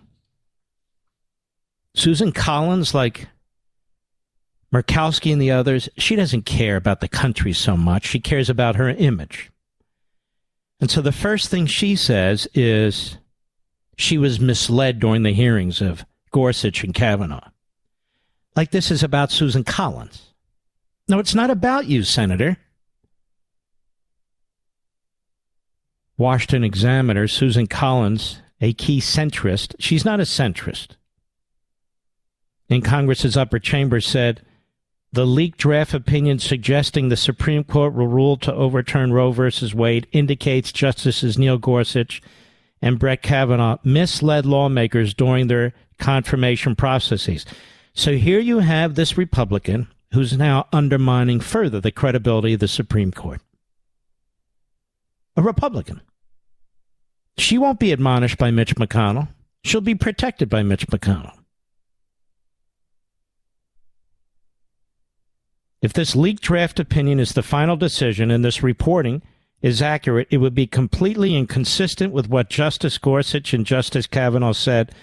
[1.93, 3.27] Susan Collins, like
[4.73, 8.05] Murkowski and the others, she doesn't care about the country so much.
[8.05, 9.51] She cares about her image.
[10.79, 13.17] And so the first thing she says is
[13.97, 17.49] she was misled during the hearings of Gorsuch and Kavanaugh.
[18.55, 20.33] Like this is about Susan Collins.
[21.07, 22.57] No, it's not about you, Senator.
[26.19, 29.73] Washington Examiner, Susan Collins, a key centrist.
[29.79, 30.89] She's not a centrist.
[32.67, 34.41] In Congress's upper chamber said,
[35.13, 39.49] the leaked draft opinion suggesting the Supreme Court will rule to overturn Roe v.
[39.73, 42.21] Wade indicates Justices Neil Gorsuch
[42.81, 47.45] and Brett Kavanaugh misled lawmakers during their confirmation processes.
[47.93, 53.13] So here you have this Republican who's now undermining further the credibility of the Supreme
[53.13, 53.39] Court.
[55.37, 56.01] A Republican.
[57.39, 59.29] She won't be admonished by Mitch McConnell.
[59.63, 61.33] She'll be protected by Mitch McConnell.
[65.81, 69.21] If this leaked draft opinion is the final decision and this reporting
[69.61, 74.93] is accurate, it would be completely inconsistent with what Justice Gorsuch and Justice Kavanaugh said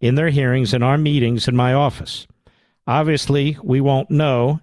[0.00, 2.28] in their hearings and our meetings in my office.
[2.86, 4.60] Obviously, we won't know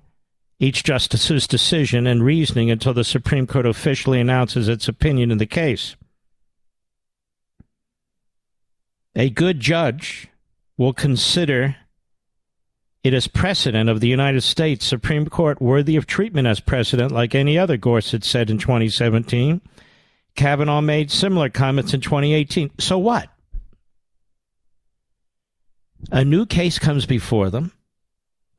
[0.60, 5.46] each justice's decision and reasoning until the Supreme Court officially announces its opinion in the
[5.46, 5.98] case.
[9.18, 10.28] A good judge
[10.78, 11.76] will consider
[13.04, 17.34] it is precedent of the United States Supreme Court worthy of treatment as precedent, like
[17.34, 19.60] any other, Gorsuch said in 2017.
[20.36, 22.70] Kavanaugh made similar comments in 2018.
[22.78, 23.28] So what?
[26.12, 27.72] A new case comes before them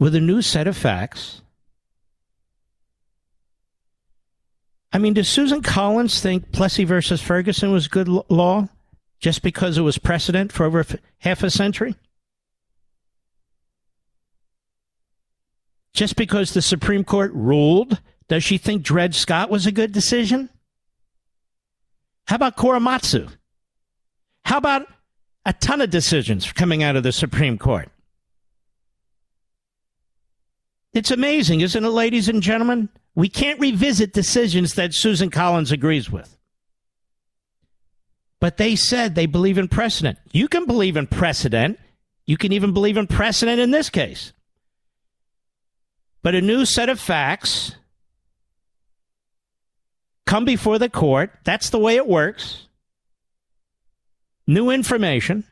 [0.00, 1.40] with a new set of facts.
[4.92, 8.68] I mean, does Susan Collins think Plessy versus Ferguson was good law
[9.18, 10.84] just because it was precedent for over
[11.18, 11.94] half a century?
[15.92, 20.48] Just because the Supreme Court ruled, does she think Dred Scott was a good decision?
[22.26, 23.30] How about Korematsu?
[24.44, 24.86] How about
[25.44, 27.88] a ton of decisions coming out of the Supreme Court?
[30.92, 32.88] It's amazing, isn't it, ladies and gentlemen?
[33.14, 36.37] We can't revisit decisions that Susan Collins agrees with.
[38.40, 40.18] But they said they believe in precedent.
[40.32, 41.78] You can believe in precedent.
[42.24, 44.32] You can even believe in precedent in this case.
[46.22, 47.76] But a new set of facts
[50.26, 51.32] come before the court.
[51.44, 52.66] That's the way it works.
[54.46, 55.44] New information.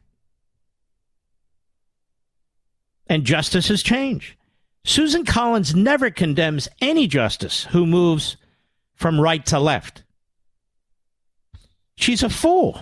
[3.09, 4.35] And justice has changed.
[4.85, 8.37] Susan Collins never condemns any justice who moves
[8.95, 10.03] from right to left.
[11.97, 12.81] She's a fool.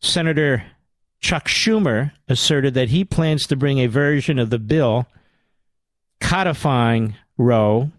[0.00, 0.64] Senator
[1.20, 5.06] Chuck Schumer asserted that he plans to bring a version of the bill
[6.20, 7.90] codifying Roe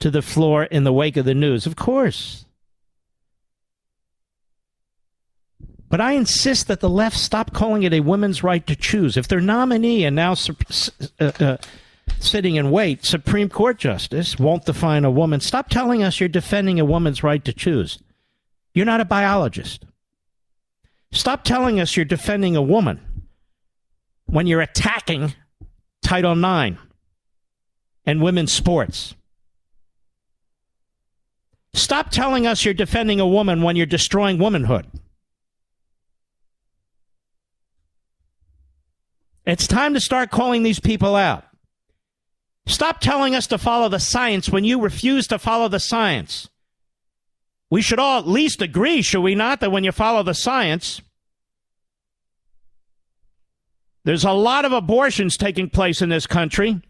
[0.00, 1.66] to the floor in the wake of the news.
[1.66, 2.44] Of course.
[5.88, 9.16] But I insist that the left stop calling it a women's right to choose.
[9.16, 10.34] If their nominee and now
[11.20, 11.56] uh, uh,
[12.18, 15.40] sitting in wait, Supreme Court justice won't define a woman.
[15.40, 17.98] Stop telling us you're defending a woman's right to choose.
[18.74, 19.84] You're not a biologist.
[21.12, 23.00] Stop telling us you're defending a woman
[24.26, 25.34] when you're attacking
[26.02, 26.78] Title IX
[28.06, 29.14] and women's sports.
[31.74, 34.86] Stop telling us you're defending a woman when you're destroying womanhood.
[39.44, 41.44] It's time to start calling these people out.
[42.66, 46.48] Stop telling us to follow the science when you refuse to follow the science.
[47.70, 51.00] We should all at least agree, should we not, that when you follow the science,
[54.04, 56.80] there's a lot of abortions taking place in this country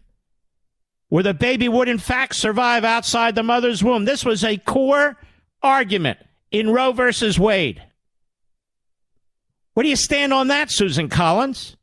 [1.09, 4.05] where the baby would, in fact, survive outside the mother's womb.
[4.05, 5.17] This was a core
[5.61, 6.19] argument
[6.51, 7.81] in Roe versus Wade.
[9.73, 11.77] Where do you stand on that, Susan Collins?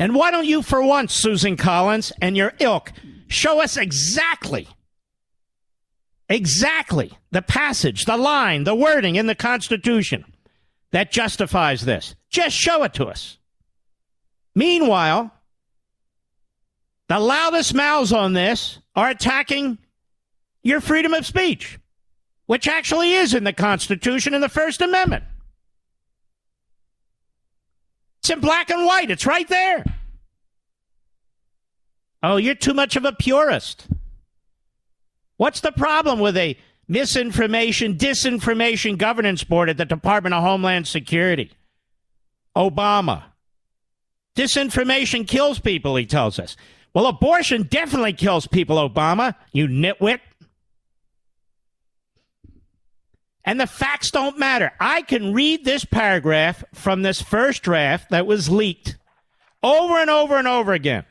[0.00, 2.90] And why don't you, for once, Susan Collins and your ilk,
[3.28, 4.66] show us exactly,
[6.26, 10.24] exactly the passage, the line, the wording in the Constitution
[10.92, 12.14] that justifies this?
[12.30, 13.36] Just show it to us.
[14.54, 15.34] Meanwhile,
[17.08, 19.76] the loudest mouths on this are attacking
[20.62, 21.78] your freedom of speech,
[22.46, 25.24] which actually is in the Constitution in the First Amendment.
[28.20, 29.10] It's in black and white.
[29.10, 29.84] It's right there.
[32.22, 33.86] Oh, you're too much of a purist.
[35.38, 41.50] What's the problem with a misinformation, disinformation governance board at the Department of Homeland Security?
[42.54, 43.22] Obama.
[44.36, 46.56] Disinformation kills people, he tells us.
[46.92, 50.20] Well, abortion definitely kills people, Obama, you nitwit.
[53.44, 54.72] And the facts don't matter.
[54.78, 58.96] I can read this paragraph from this first draft that was leaked
[59.62, 61.04] over and over and over again.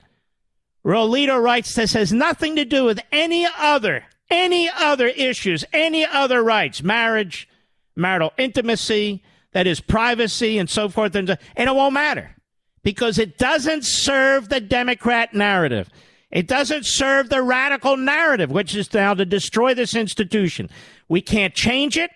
[0.86, 6.44] Alito writes this has nothing to do with any other, any other issues, any other
[6.44, 7.48] rights, marriage,
[7.96, 11.16] marital intimacy, that is privacy and so forth.
[11.16, 12.36] And, and it won't matter
[12.84, 15.90] because it doesn't serve the Democrat narrative.
[16.32, 20.70] It doesn't serve the radical narrative, which is now to destroy this institution.
[21.08, 22.12] We can't change it.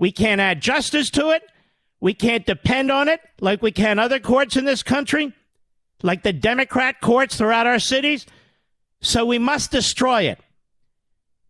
[0.00, 1.42] We can't add justice to it.
[2.00, 5.34] We can't depend on it like we can other courts in this country,
[6.02, 8.26] like the Democrat courts throughout our cities.
[9.02, 10.40] So we must destroy it.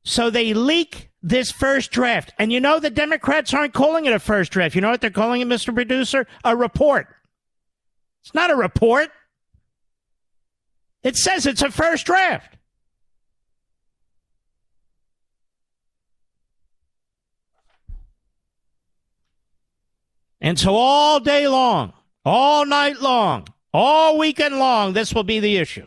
[0.03, 2.33] So they leak this first draft.
[2.41, 4.75] And you know, the Democrats aren't calling it a first draft.
[4.75, 5.73] You know what they're calling it, Mr.
[5.73, 6.27] Producer?
[6.43, 7.07] A report.
[8.23, 9.11] It's not a report.
[11.05, 12.57] It says it's a first draft.
[20.41, 21.93] And so all day long,
[22.25, 25.87] all night long, all weekend long, this will be the issue.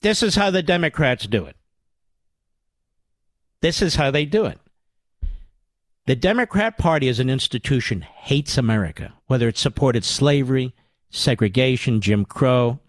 [0.00, 1.56] This is how the Democrats do it.
[3.60, 4.58] This is how they do it.
[6.06, 10.74] The Democrat Party as an institution hates America, whether it supported slavery,
[11.10, 12.80] segregation, Jim Crow.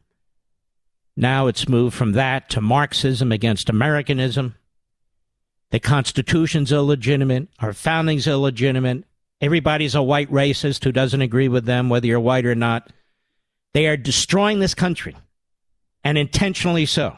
[1.17, 4.55] Now it's moved from that to Marxism against Americanism.
[5.71, 7.47] The Constitution's illegitimate.
[7.59, 9.05] Our founding's illegitimate.
[9.39, 12.91] Everybody's a white racist who doesn't agree with them, whether you're white or not.
[13.73, 15.15] They are destroying this country,
[16.03, 17.17] and intentionally so.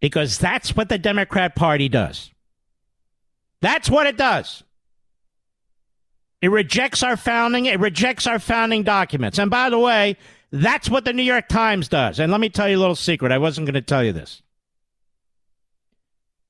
[0.00, 2.30] Because that's what the Democrat Party does.
[3.60, 4.62] That's what it does.
[6.40, 9.38] It rejects our founding, it rejects our founding documents.
[9.38, 10.16] And by the way,
[10.52, 12.18] that's what the New York Times does.
[12.18, 13.32] And let me tell you a little secret.
[13.32, 14.42] I wasn't going to tell you this.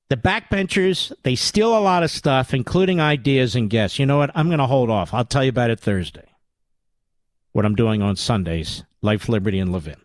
[0.09, 3.99] The backbenchers, they steal a lot of stuff, including ideas and guests.
[3.99, 4.31] You know what?
[4.33, 5.13] I'm going to hold off.
[5.13, 6.27] I'll tell you about it Thursday.
[7.51, 10.01] What I'm doing on Sundays, Life, Liberty, and Levin.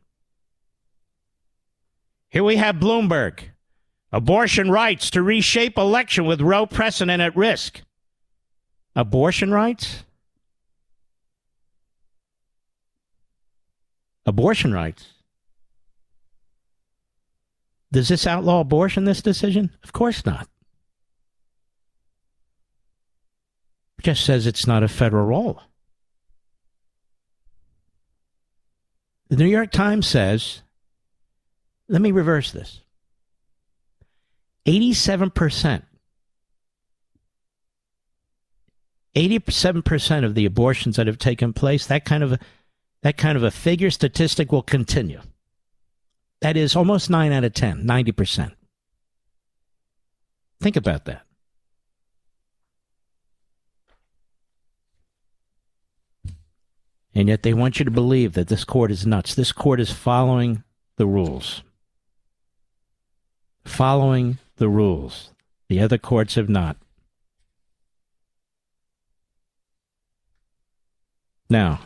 [2.28, 3.40] Here we have Bloomberg.
[4.12, 7.80] Abortion rights to reshape election with Roe precedent at risk.
[8.94, 10.04] Abortion rights?
[14.26, 15.13] Abortion rights.
[17.94, 19.70] Does this outlaw abortion, this decision?
[19.84, 20.48] Of course not.
[24.00, 25.60] It just says it's not a federal role.
[29.28, 30.62] The New York Times says,
[31.88, 32.80] let me reverse this
[34.66, 35.84] 87%.
[39.14, 42.40] 87% of the abortions that have taken place, that kind of
[43.02, 45.20] that kind of a figure statistic will continue.
[46.44, 48.52] That is almost 9 out of 10, 90%.
[50.60, 51.22] Think about that.
[57.14, 59.34] And yet they want you to believe that this court is nuts.
[59.34, 60.62] This court is following
[60.96, 61.62] the rules.
[63.64, 65.30] Following the rules.
[65.70, 66.76] The other courts have not.
[71.48, 71.80] Now,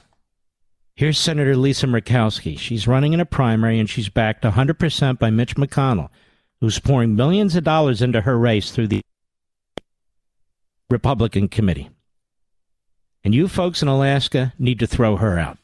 [0.99, 2.59] here's Senator Lisa Murkowski.
[2.59, 6.09] She's running in a primary and she's backed 100% by Mitch McConnell,
[6.61, 9.01] who's pouring millions of dollars into her race through the
[10.91, 11.89] Republican committee.
[13.23, 15.57] And you folks in Alaska need to throw her out.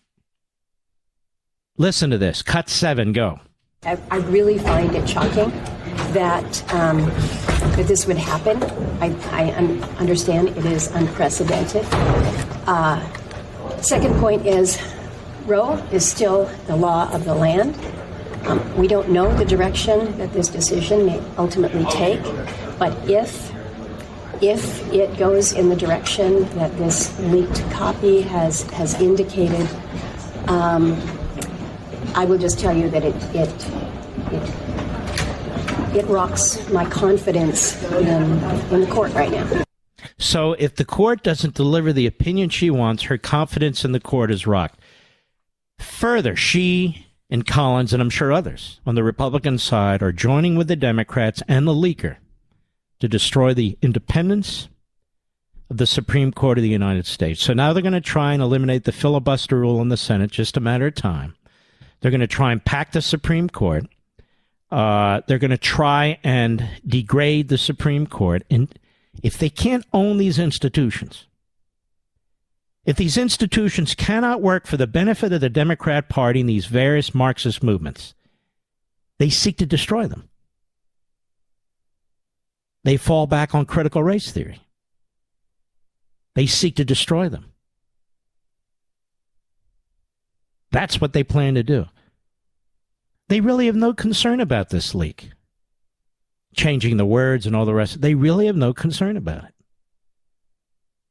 [1.78, 2.40] Listen to this.
[2.40, 3.40] Cut seven, go.
[3.82, 5.50] I, I really find it shocking
[6.12, 7.06] that um,
[7.74, 8.62] that this would happen.
[9.02, 11.84] I, I un- understand it is unprecedented.
[12.68, 13.04] Uh,
[13.80, 14.78] second point is
[15.46, 17.78] Roe is still the law of the land.
[18.46, 22.22] Um, we don't know the direction that this decision may ultimately take,
[22.78, 23.52] but if
[24.42, 29.68] if it goes in the direction that this leaked copy has has indicated,
[30.48, 31.00] um,
[32.14, 33.70] I will just tell you that it it
[34.32, 38.06] it it rocks my confidence in,
[38.72, 39.64] in the court right now.
[40.18, 44.30] So if the court doesn't deliver the opinion she wants, her confidence in the court
[44.30, 44.80] is rocked.
[45.84, 50.68] Further, she and Collins, and I'm sure others on the Republican side, are joining with
[50.68, 52.16] the Democrats and the leaker
[53.00, 54.68] to destroy the independence
[55.70, 57.42] of the Supreme Court of the United States.
[57.42, 60.56] So now they're going to try and eliminate the filibuster rule in the Senate, just
[60.56, 61.34] a matter of time.
[62.00, 63.86] They're going to try and pack the Supreme Court.
[64.70, 68.44] Uh, they're going to try and degrade the Supreme Court.
[68.50, 68.68] And
[69.22, 71.26] if they can't own these institutions,
[72.84, 77.14] if these institutions cannot work for the benefit of the Democrat Party and these various
[77.14, 78.14] Marxist movements,
[79.18, 80.28] they seek to destroy them.
[82.82, 84.60] They fall back on critical race theory.
[86.34, 87.52] They seek to destroy them.
[90.70, 91.86] That's what they plan to do.
[93.28, 95.30] They really have no concern about this leak.
[96.54, 98.00] Changing the words and all the rest.
[98.00, 99.53] They really have no concern about it.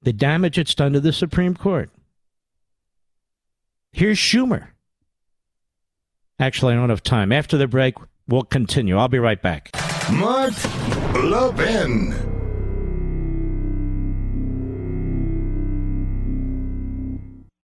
[0.04, 1.90] The damage it's done to the Supreme Court.
[3.92, 4.68] Here's Schumer.
[6.40, 7.32] Actually, I don't have time.
[7.32, 7.96] After the break,
[8.28, 8.98] we'll continue.
[8.98, 9.70] I'll be right back.
[10.12, 10.54] Mark
[11.14, 12.33] Levin.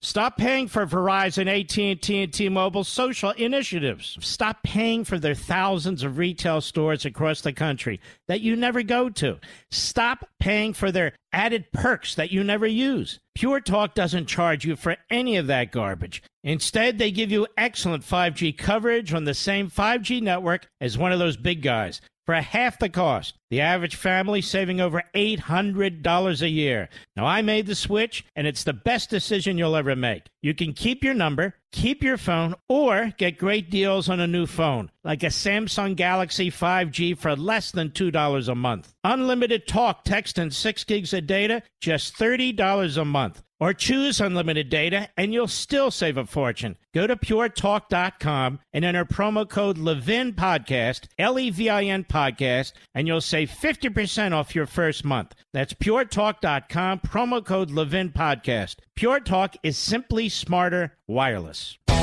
[0.00, 4.16] Stop paying for Verizon, AT&T, and T-Mobile social initiatives.
[4.20, 9.08] Stop paying for their thousands of retail stores across the country that you never go
[9.10, 9.40] to.
[9.72, 13.18] Stop paying for their added perks that you never use.
[13.34, 16.22] Pure Talk doesn't charge you for any of that garbage.
[16.44, 21.18] Instead, they give you excellent 5G coverage on the same 5G network as one of
[21.18, 23.38] those big guys for half the cost.
[23.48, 26.90] The average family saving over $800 a year.
[27.16, 30.24] Now, I made the switch, and it's the best decision you'll ever make.
[30.40, 34.46] You can keep your number, keep your phone, or get great deals on a new
[34.46, 38.94] phone, like a Samsung Galaxy 5G for less than $2 a month.
[39.02, 43.42] Unlimited talk, text, and 6 gigs of data, just $30 a month.
[43.60, 46.76] Or choose unlimited data and you'll still save a fortune.
[46.94, 52.72] Go to puretalk.com and enter promo code Levin Podcast, L E V I N Podcast,
[52.94, 55.34] and you'll save 50% off your first month.
[55.52, 58.76] That's puretalk.com, promo code Levin Podcast.
[58.98, 61.78] Pure Talk is simply smarter wireless.
[61.86, 61.96] All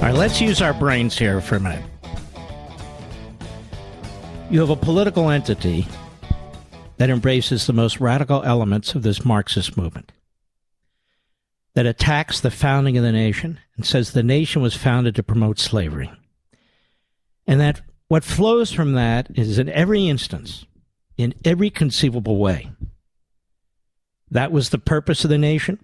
[0.00, 1.84] right, let's use our brains here for a minute.
[4.50, 5.88] You have a political entity
[6.98, 10.12] that embraces the most radical elements of this Marxist movement,
[11.74, 15.58] that attacks the founding of the nation and says the nation was founded to promote
[15.58, 16.12] slavery.
[17.48, 20.66] And that what flows from that is in every instance,
[21.20, 22.70] in every conceivable way,
[24.30, 25.78] that was the purpose of the nation.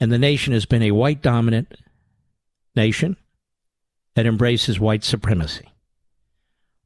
[0.00, 1.76] And the nation has been a white dominant
[2.74, 3.16] nation
[4.14, 5.68] that embraces white supremacy.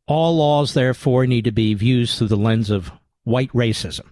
[0.06, 2.90] All laws, therefore, need to be viewed through the lens of
[3.24, 4.06] white racism,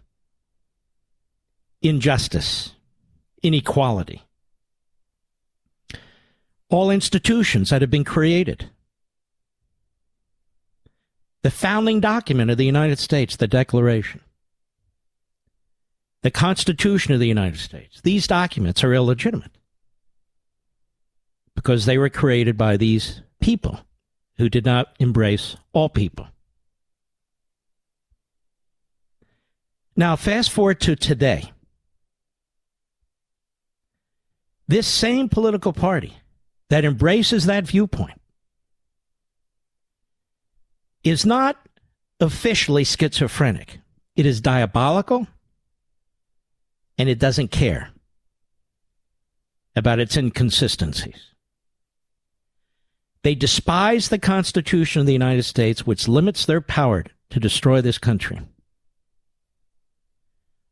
[1.82, 2.72] injustice,
[3.42, 4.22] inequality.
[6.68, 8.70] All institutions that have been created.
[11.46, 14.20] The founding document of the United States, the Declaration,
[16.22, 19.52] the Constitution of the United States, these documents are illegitimate
[21.54, 23.78] because they were created by these people
[24.38, 26.26] who did not embrace all people.
[29.94, 31.52] Now, fast forward to today.
[34.66, 36.16] This same political party
[36.70, 38.20] that embraces that viewpoint
[41.10, 41.56] is not
[42.20, 43.80] officially schizophrenic.
[44.14, 45.26] It is diabolical.
[46.98, 47.90] and it doesn't care
[49.74, 51.34] about its inconsistencies.
[53.22, 57.98] They despise the Constitution of the United States, which limits their power to destroy this
[57.98, 58.40] country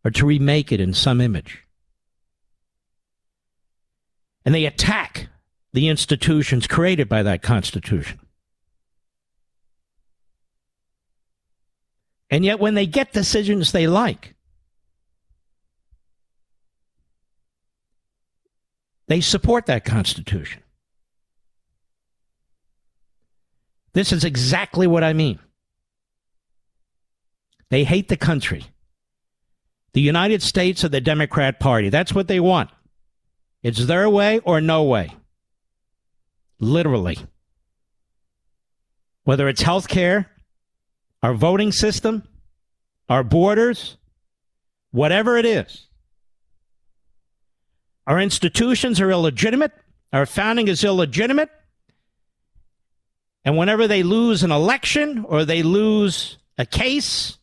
[0.05, 1.65] or to remake it in some image.
[4.45, 5.29] And they attack
[5.73, 8.21] the institutions created by that Constitution.
[12.35, 14.35] And yet, when they get decisions they like,
[19.07, 20.61] they support that Constitution.
[23.93, 25.39] This is exactly what I mean.
[27.71, 28.65] They hate the country.
[29.93, 31.89] The United States of the Democrat Party.
[31.89, 32.69] That's what they want.
[33.63, 35.15] It's their way or no way.
[36.59, 37.17] Literally.
[39.23, 40.34] Whether it's health care,
[41.25, 42.23] our voting system,
[43.09, 43.97] our borders,
[44.91, 45.87] whatever it is.
[48.07, 49.73] Our institutions are illegitimate.
[50.13, 51.49] Our founding is illegitimate.
[53.43, 57.39] And whenever they lose an election or they lose a case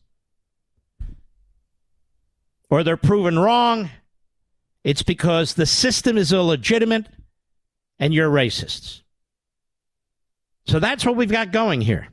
[2.70, 3.90] or they're proven wrong,
[4.84, 7.08] it's because the system is illegitimate
[7.98, 9.02] and you're racists.
[10.68, 12.12] So that's what we've got going here.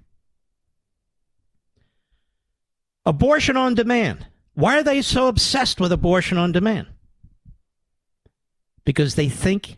[3.09, 4.27] Abortion on demand.
[4.53, 6.85] Why are they so obsessed with abortion on demand?
[8.85, 9.77] Because they think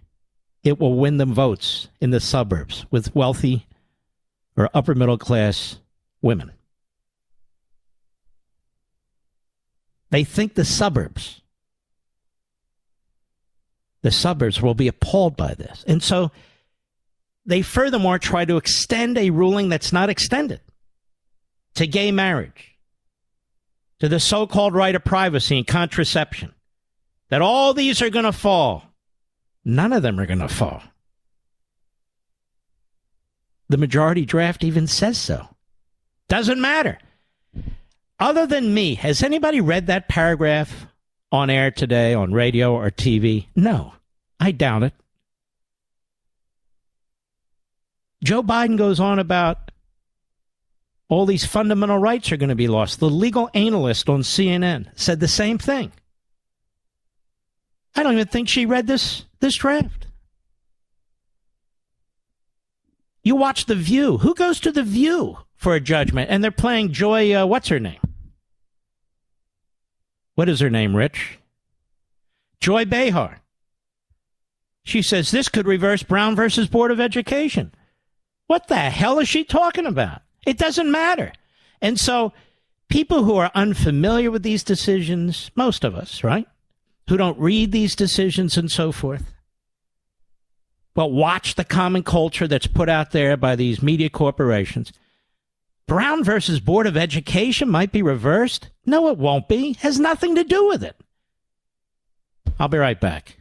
[0.65, 3.67] it will win them votes in the suburbs with wealthy
[4.57, 5.79] or upper middle class
[6.21, 6.51] women.
[10.09, 11.41] They think the suburbs,
[14.01, 15.85] the suburbs will be appalled by this.
[15.87, 16.31] And so
[17.45, 20.59] they furthermore try to extend a ruling that's not extended
[21.75, 22.70] to gay marriage,
[24.01, 26.51] to the so called right of privacy and contraception,
[27.29, 28.83] that all these are going to fall.
[29.63, 30.81] None of them are going to fall.
[33.69, 35.47] The majority draft even says so.
[36.27, 36.97] Doesn't matter.
[38.19, 40.87] Other than me, has anybody read that paragraph
[41.31, 43.45] on air today on radio or TV?
[43.55, 43.93] No,
[44.39, 44.93] I doubt it.
[48.23, 49.70] Joe Biden goes on about
[51.11, 53.01] all these fundamental rights are going to be lost.
[53.01, 55.91] The legal analyst on CNN said the same thing.
[57.93, 60.07] I don't even think she read this this draft.
[63.23, 64.19] You watch The View.
[64.19, 66.29] Who goes to The View for a judgment?
[66.31, 67.99] And they're playing Joy, uh, what's her name?
[70.35, 71.39] What is her name, Rich?
[72.61, 73.41] Joy Behar.
[74.83, 77.73] She says this could reverse Brown versus Board of Education.
[78.47, 80.21] What the hell is she talking about?
[80.45, 81.33] It doesn't matter.
[81.81, 82.33] And so,
[82.89, 86.47] people who are unfamiliar with these decisions, most of us, right?
[87.09, 89.33] Who don't read these decisions and so forth,
[90.93, 94.91] but watch the common culture that's put out there by these media corporations.
[95.87, 98.69] Brown versus Board of Education might be reversed.
[98.85, 99.73] No, it won't be.
[99.79, 100.95] Has nothing to do with it.
[102.59, 103.37] I'll be right back.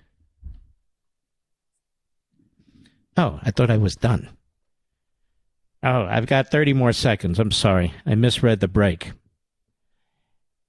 [3.16, 4.30] Oh, I thought I was done.
[5.82, 7.38] Oh, I've got 30 more seconds.
[7.38, 7.94] I'm sorry.
[8.04, 9.12] I misread the break.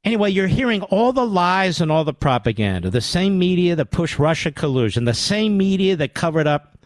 [0.03, 2.89] Anyway, you're hearing all the lies and all the propaganda.
[2.89, 6.77] The same media that pushed Russia collusion, the same media that covered up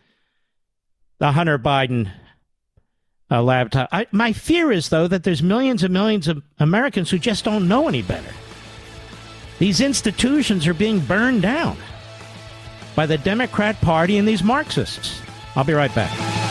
[1.20, 2.12] the Hunter Biden
[3.32, 3.90] uh, laptop.
[3.92, 7.68] I, my fear is, though, that there's millions and millions of Americans who just don't
[7.68, 8.34] know any better.
[9.60, 11.78] These institutions are being burned down
[12.96, 15.22] by the Democrat Party and these Marxists.
[15.56, 16.45] I'll be right back.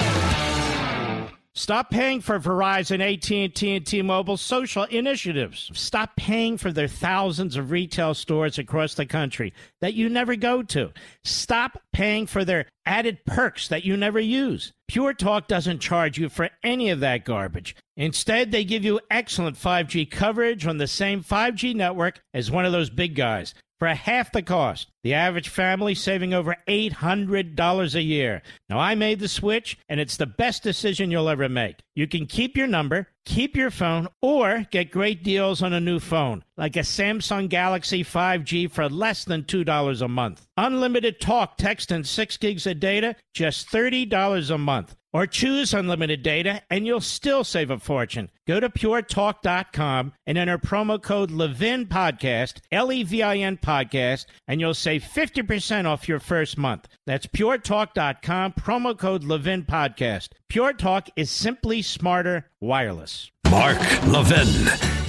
[1.57, 5.71] Stop paying for Verizon, AT&T, and T-Mobile social initiatives.
[5.73, 10.65] Stop paying for their thousands of retail stores across the country that you never go
[10.65, 10.91] to.
[11.23, 14.73] Stop paying for their added perks that you never use.
[14.89, 17.77] Pure Talk doesn't charge you for any of that garbage.
[17.97, 22.73] Instead, they give you excellent 5G coverage on the same 5G network as one of
[22.73, 24.89] those big guys for half the cost.
[25.03, 28.43] The average family saving over $800 a year.
[28.69, 31.77] Now, I made the switch, and it's the best decision you'll ever make.
[31.95, 36.01] You can keep your number, keep your phone, or get great deals on a new
[36.01, 40.47] phone, like a Samsung Galaxy 5G for less than $2 a month.
[40.57, 44.97] Unlimited talk, text, and 6 gigs of data, just $30 a month.
[45.15, 48.31] Or choose unlimited data and you'll still save a fortune.
[48.49, 54.27] Go to puretalk.com and enter promo code Levin Podcast, L E V I N Podcast,
[54.49, 56.89] and you'll save 50% off your first month.
[57.07, 60.31] That's puretalk.com, promo code Levin Podcast.
[60.49, 63.31] Pure Talk is simply smarter wireless.
[63.51, 64.49] Mark Levin,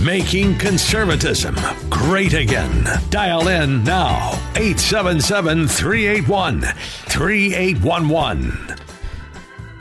[0.06, 1.56] making conservatism
[1.90, 2.86] great again.
[3.10, 8.85] Dial in now 877 381 3811.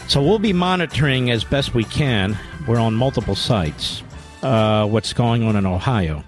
[0.09, 2.39] So we'll be monitoring as best we can.
[2.69, 4.03] We're on multiple sites.
[4.43, 6.23] Uh, what's going on in Ohio?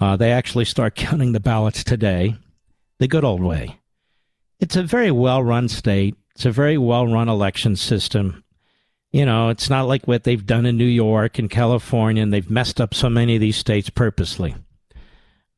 [0.00, 2.36] Uh, they actually start counting the ballots today,
[2.98, 3.78] the good old way.
[4.60, 6.16] It's a very well run state.
[6.34, 8.44] It's a very well run election system.
[9.12, 12.48] You know, it's not like what they've done in New York and California, and they've
[12.48, 14.54] messed up so many of these states purposely.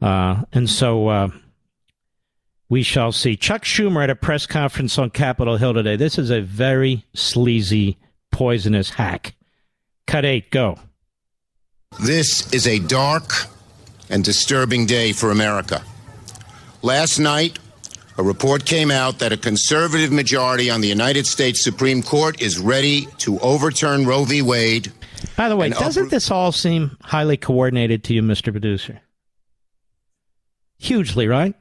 [0.00, 1.28] Uh, and so uh,
[2.72, 3.36] we shall see.
[3.36, 5.94] Chuck Schumer at a press conference on Capitol Hill today.
[5.94, 7.98] This is a very sleazy,
[8.30, 9.34] poisonous hack.
[10.06, 10.78] Cut eight, go.
[12.02, 13.30] This is a dark
[14.08, 15.84] and disturbing day for America.
[16.80, 17.58] Last night,
[18.16, 22.58] a report came out that a conservative majority on the United States Supreme Court is
[22.58, 24.40] ready to overturn Roe v.
[24.40, 24.90] Wade.
[25.36, 28.50] By the way, doesn't this all seem highly coordinated to you, Mr.
[28.50, 29.02] Producer?
[30.78, 31.54] Hugely, right?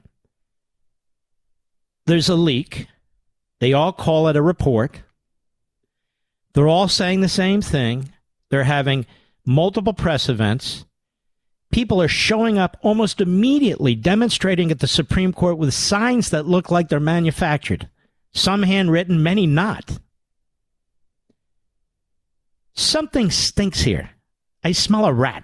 [2.12, 2.88] There's a leak.
[3.60, 5.02] They all call it a report.
[6.54, 8.12] They're all saying the same thing.
[8.50, 9.06] They're having
[9.46, 10.86] multiple press events
[11.72, 16.70] people are showing up almost immediately demonstrating at the Supreme Court with signs that look
[16.70, 17.90] like they're manufactured.
[18.34, 20.00] Some handwritten, many not.
[22.74, 24.12] Something stinks here.
[24.64, 25.44] I smell a rat.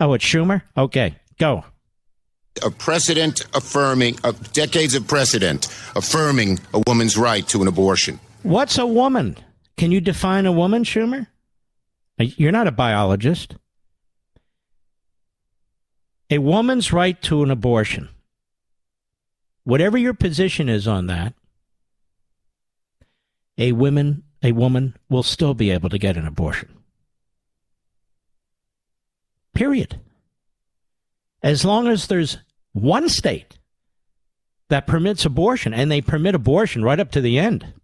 [0.00, 0.62] Oh, it's Schumer?
[0.76, 1.64] Okay, go.
[2.62, 4.18] A precedent affirming,
[4.52, 8.20] decades of precedent affirming a woman's right to an abortion.
[8.42, 9.36] What's a woman?
[9.76, 11.26] Can you define a woman, Schumer?
[12.18, 13.54] You're not a biologist
[16.30, 18.08] a woman's right to an abortion,
[19.64, 21.34] whatever your position is on that,
[23.56, 26.68] a woman a woman will still be able to get an abortion.
[29.52, 29.98] Period.
[31.42, 32.38] As long as there's
[32.78, 33.58] one state
[34.68, 37.74] that permits abortion, and they permit abortion right up to the end,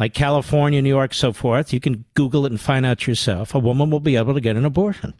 [0.00, 3.54] like California, New York, so forth, you can Google it and find out yourself.
[3.54, 5.12] A woman will be able to get an abortion.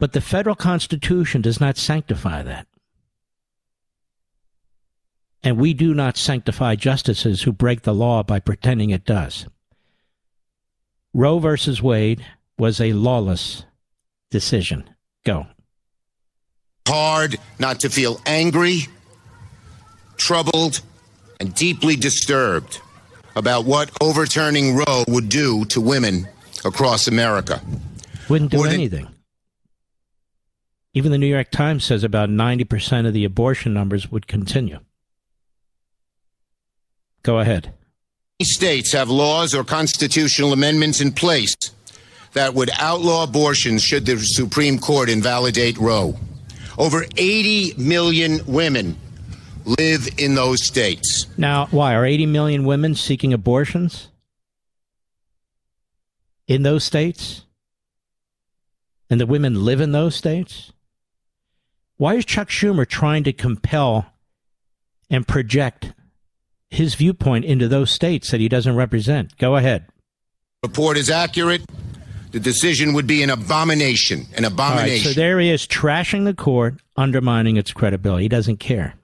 [0.00, 2.66] But the federal Constitution does not sanctify that.
[5.44, 9.46] And we do not sanctify justices who break the law by pretending it does.
[11.14, 12.26] Roe versus Wade
[12.58, 13.64] was a lawless
[14.32, 14.90] decision.
[15.24, 15.46] Go.
[16.86, 18.86] Hard not to feel angry,
[20.16, 20.80] troubled,
[21.40, 22.80] and deeply disturbed
[23.34, 26.26] about what overturning Roe would do to women
[26.64, 27.60] across America.
[28.28, 29.08] Wouldn't do anything.
[30.94, 34.78] Even the New York Times says about 90% of the abortion numbers would continue.
[37.22, 37.74] Go ahead.
[38.42, 41.54] States have laws or constitutional amendments in place
[42.32, 46.18] that would outlaw abortions should the Supreme Court invalidate Roe.
[46.78, 48.98] Over 80 million women
[49.64, 51.26] live in those states.
[51.38, 51.94] Now, why?
[51.94, 54.08] Are 80 million women seeking abortions
[56.46, 57.42] in those states?
[59.08, 60.72] And the women live in those states?
[61.96, 64.06] Why is Chuck Schumer trying to compel
[65.08, 65.92] and project
[66.68, 69.38] his viewpoint into those states that he doesn't represent?
[69.38, 69.86] Go ahead.
[70.62, 71.62] Report is accurate.
[72.30, 74.26] The decision would be an abomination.
[74.36, 75.12] An abomination.
[75.12, 78.24] so there he is trashing the court, undermining its credibility.
[78.24, 78.94] He doesn't care.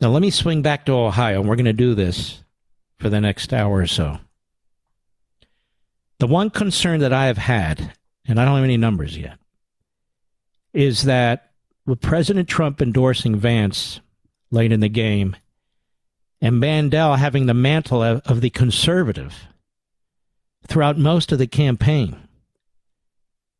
[0.00, 2.44] Now, let me swing back to Ohio, and we're going to do this
[2.98, 4.18] for the next hour or so.
[6.18, 7.92] The one concern that I have had,
[8.26, 9.38] and I don't have any numbers yet,
[10.72, 11.50] is that
[11.86, 14.00] with President Trump endorsing Vance
[14.50, 15.36] late in the game
[16.40, 19.46] and Mandel having the mantle of, of the conservative
[20.66, 22.16] throughout most of the campaign,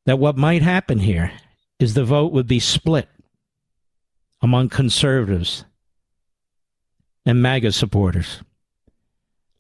[0.05, 1.33] that what might happen here
[1.79, 3.09] is the vote would be split
[4.41, 5.65] among conservatives
[7.25, 8.41] and MAGA supporters,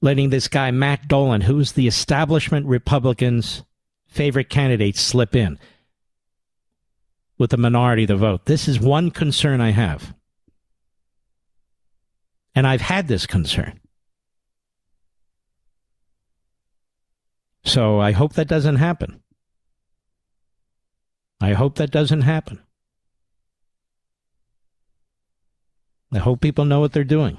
[0.00, 3.64] letting this guy, Matt Dolan, who's the establishment Republicans'
[4.06, 5.58] favorite candidate, slip in
[7.38, 8.46] with a minority of the vote.
[8.46, 10.14] This is one concern I have.
[12.54, 13.80] And I've had this concern.
[17.66, 19.20] So I hope that doesn't happen.
[21.40, 22.60] I hope that doesn't happen.
[26.12, 27.36] I hope people know what they're doing.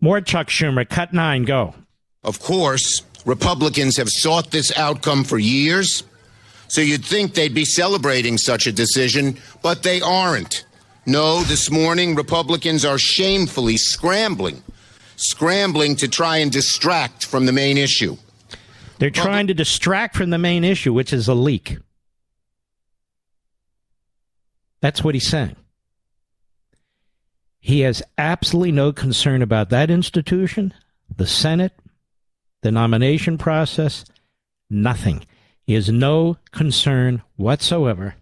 [0.00, 1.74] More Chuck Schumer, cut nine, go.
[2.22, 6.04] Of course, Republicans have sought this outcome for years
[6.72, 10.64] so you'd think they'd be celebrating such a decision, but they aren't.
[11.04, 14.62] No, this morning, Republicans are shamefully scrambling
[15.16, 18.16] scrambling to try and distract from the main issue.
[19.02, 21.78] They're trying to distract from the main issue, which is a leak.
[24.80, 25.56] That's what he's saying.
[27.58, 30.72] He has absolutely no concern about that institution,
[31.16, 31.72] the Senate,
[32.60, 34.04] the nomination process,
[34.70, 35.26] nothing.
[35.64, 38.14] He has no concern whatsoever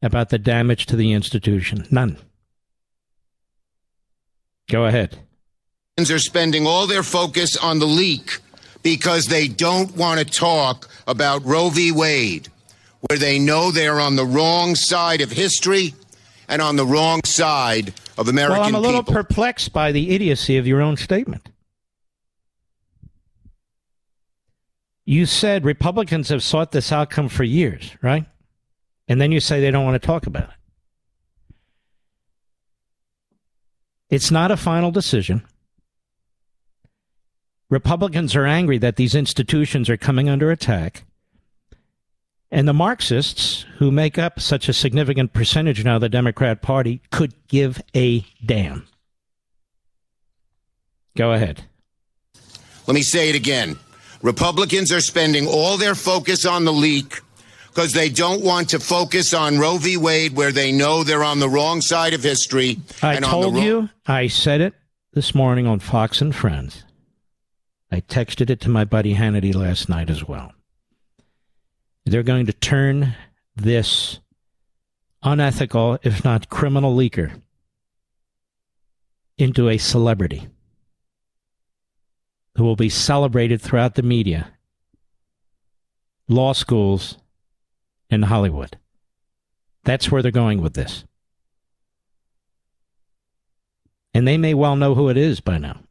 [0.00, 1.86] about the damage to the institution.
[1.90, 2.16] None.
[4.70, 5.18] Go ahead.
[5.98, 8.40] Are spending all their focus on the leak
[8.84, 11.90] because they don't want to talk about Roe v.
[11.90, 12.48] Wade,
[13.08, 15.94] where they know they're on the wrong side of history
[16.48, 19.14] and on the wrong side of American Well, I'm a little people.
[19.14, 21.48] perplexed by the idiocy of your own statement.
[25.06, 28.26] You said Republicans have sought this outcome for years, right?
[29.08, 30.54] And then you say they don't want to talk about it.
[34.10, 35.42] It's not a final decision.
[37.74, 41.02] Republicans are angry that these institutions are coming under attack.
[42.48, 47.02] And the Marxists, who make up such a significant percentage now of the Democrat Party,
[47.10, 48.86] could give a damn.
[51.16, 51.64] Go ahead.
[52.86, 53.76] Let me say it again.
[54.22, 57.22] Republicans are spending all their focus on the leak
[57.70, 59.96] because they don't want to focus on Roe v.
[59.96, 62.78] Wade, where they know they're on the wrong side of history.
[63.02, 64.74] I and on told wrong- you, I said it
[65.12, 66.84] this morning on Fox and Friends.
[67.94, 70.52] I texted it to my buddy Hannity last night as well.
[72.04, 73.14] They're going to turn
[73.54, 74.18] this
[75.22, 77.40] unethical, if not criminal leaker,
[79.38, 80.48] into a celebrity
[82.56, 84.50] who will be celebrated throughout the media,
[86.26, 87.18] law schools,
[88.10, 88.76] and Hollywood.
[89.84, 91.04] That's where they're going with this.
[94.12, 95.83] And they may well know who it is by now.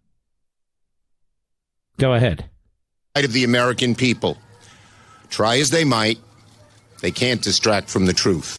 [1.97, 2.49] Go ahead.
[3.15, 4.37] of the American people.
[5.29, 6.19] Try as they might,
[7.01, 8.57] they can't distract from the truth.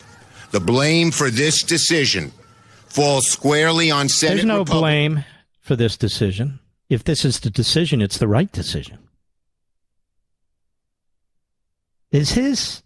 [0.51, 2.33] The blame for this decision
[2.87, 4.81] falls squarely on Senate There's no Republicans.
[4.81, 5.25] blame
[5.61, 6.61] for this decision.
[6.89, 8.99] If this is the decision, it's the right decision.
[12.13, 12.83] Is his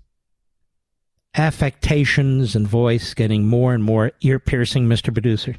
[1.35, 5.13] affectations and voice getting more and more ear piercing, Mr.
[5.13, 5.57] Producer?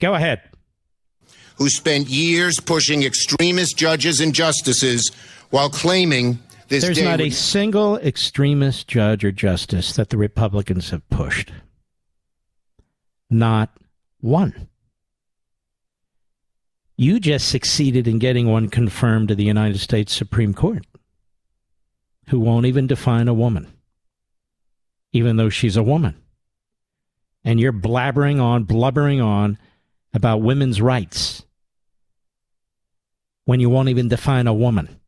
[0.00, 0.40] Go ahead.
[1.58, 5.10] Who spent years pushing extremist judges and justices
[5.50, 6.38] while claiming
[6.68, 11.50] this There's not a single extremist judge or justice that the Republicans have pushed.
[13.30, 13.70] Not
[14.20, 14.68] one.
[16.96, 20.84] You just succeeded in getting one confirmed to the United States Supreme Court
[22.28, 23.66] who won't even define a woman,
[25.12, 26.14] even though she's a woman.
[27.44, 29.58] And you're blabbering on, blubbering on
[30.12, 31.44] about women's rights
[33.48, 35.00] when you won't even define a woman.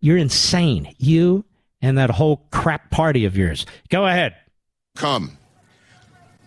[0.00, 0.94] You're insane.
[0.98, 1.46] You
[1.80, 3.64] and that whole crap party of yours.
[3.88, 4.36] Go ahead.
[4.96, 5.38] come.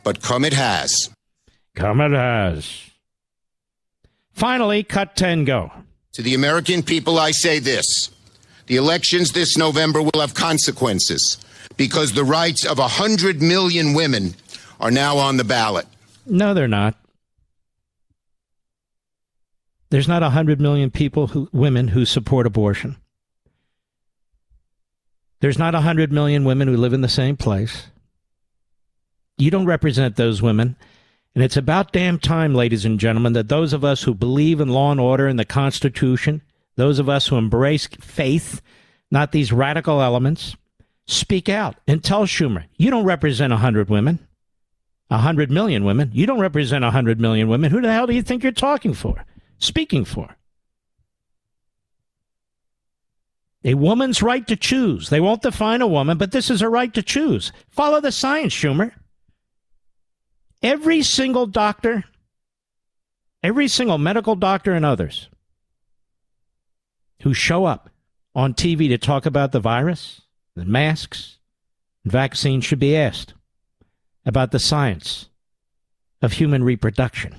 [0.04, 1.10] But come it has.
[1.74, 2.92] Come it has.
[4.32, 5.72] Finally, cut 10 go.
[6.14, 8.12] To the American people, I say this.
[8.68, 11.44] The elections this November will have consequences
[11.78, 14.36] because the rights of 100 million women
[14.80, 15.88] are now on the ballot.
[16.28, 16.96] No, they're not.
[19.90, 22.98] There's not 100 million people, who, women, who support abortion.
[25.40, 27.88] There's not 100 million women who live in the same place.
[29.38, 30.76] You don't represent those women.
[31.34, 34.70] And it's about damn time, ladies and gentlemen, that those of us who believe in
[34.70, 36.42] law and order and the Constitution,
[36.76, 38.62] those of us who embrace faith,
[39.10, 40.56] not these radical elements,
[41.08, 44.20] speak out and tell Schumer, you don't represent 100 women,
[45.08, 46.12] 100 million women.
[46.14, 47.72] You don't represent 100 million women.
[47.72, 49.26] Who the hell do you think you're talking for,
[49.60, 50.36] speaking for?
[53.64, 55.10] A woman's right to choose.
[55.10, 57.52] They won't define a woman, but this is a right to choose.
[57.70, 58.94] Follow the science, Schumer.
[60.62, 62.06] Every single doctor,
[63.44, 65.30] every single medical doctor and others
[67.22, 67.90] who show up
[68.34, 70.22] on TV to talk about the virus,
[70.56, 71.38] the masks,
[72.04, 73.34] and vaccines should be asked
[74.26, 75.30] about the science
[76.22, 77.36] of human reproduction.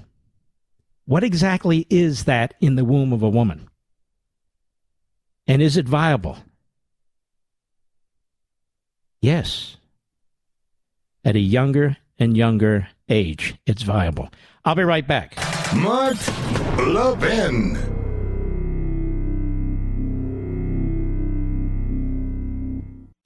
[1.10, 3.68] What exactly is that in the womb of a woman?
[5.44, 6.38] And is it viable?
[9.20, 9.76] Yes.
[11.24, 14.30] At a younger and younger age, it's viable.
[14.64, 15.34] I'll be right back.
[15.74, 16.16] Mark
[16.78, 17.89] Levin.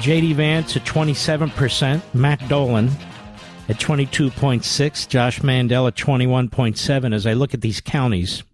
[0.00, 0.34] J.D.
[0.34, 2.90] Vance at 27%, Matt Dolan
[3.68, 7.12] at 22.6, Josh Mandel at 21.7.
[7.12, 8.44] As I look at these counties,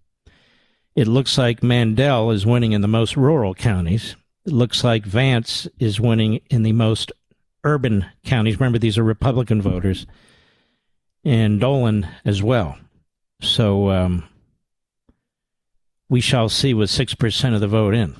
[0.96, 4.16] it looks like Mandel is winning in the most rural counties.
[4.46, 7.12] It looks like Vance is winning in the most
[7.64, 8.58] urban counties.
[8.58, 10.06] Remember, these are Republican voters,
[11.24, 12.78] and Dolan as well.
[13.40, 14.24] So um,
[16.08, 18.16] we shall see with 6% of the vote in.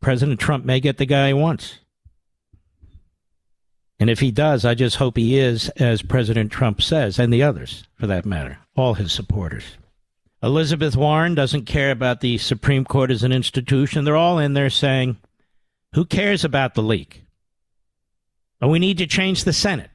[0.00, 1.78] President Trump may get the guy he wants.
[3.98, 7.42] And if he does, I just hope he is, as President Trump says, and the
[7.42, 9.76] others, for that matter, all his supporters.
[10.42, 14.04] Elizabeth Warren doesn't care about the Supreme Court as an institution.
[14.04, 15.18] They're all in there saying,
[15.92, 17.24] who cares about the leak?
[18.58, 19.90] But we need to change the Senate.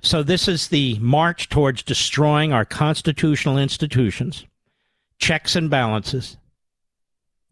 [0.00, 4.44] So this is the march towards destroying our constitutional institutions,
[5.18, 6.36] checks and balances,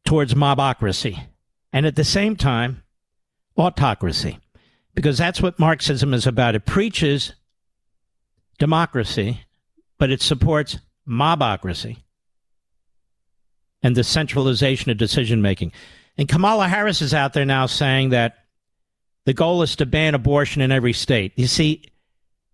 [0.04, 1.26] towards mobocracy
[1.72, 2.82] and at the same time
[3.56, 4.38] autocracy
[4.94, 7.34] because that's what marxism is about it preaches
[8.58, 9.42] democracy
[9.98, 11.98] but it supports mobocracy
[13.82, 15.72] and the centralization of decision making
[16.20, 18.44] and kamala harris is out there now saying that
[19.24, 21.82] the goal is to ban abortion in every state you see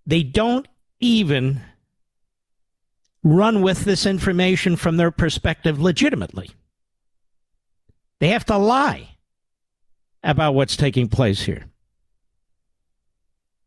[0.06, 0.66] they don't
[1.00, 1.60] even
[3.22, 6.48] run with this information from their perspective legitimately
[8.18, 9.16] they have to lie
[10.22, 11.66] about what's taking place here.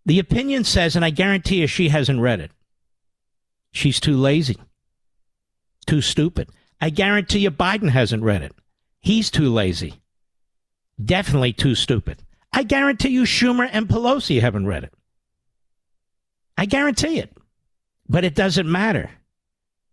[0.06, 2.52] The opinion says, and I guarantee you she hasn't read it,
[3.72, 4.58] she's too lazy,
[5.86, 6.50] too stupid.
[6.82, 8.54] I guarantee you Biden hasn't read it.
[9.02, 10.02] He's too lazy,
[11.04, 12.24] definitely too stupid.
[12.52, 14.94] I guarantee you Schumer and Pelosi haven't read it.
[16.58, 17.36] I guarantee it.
[18.08, 19.12] But it doesn't matter.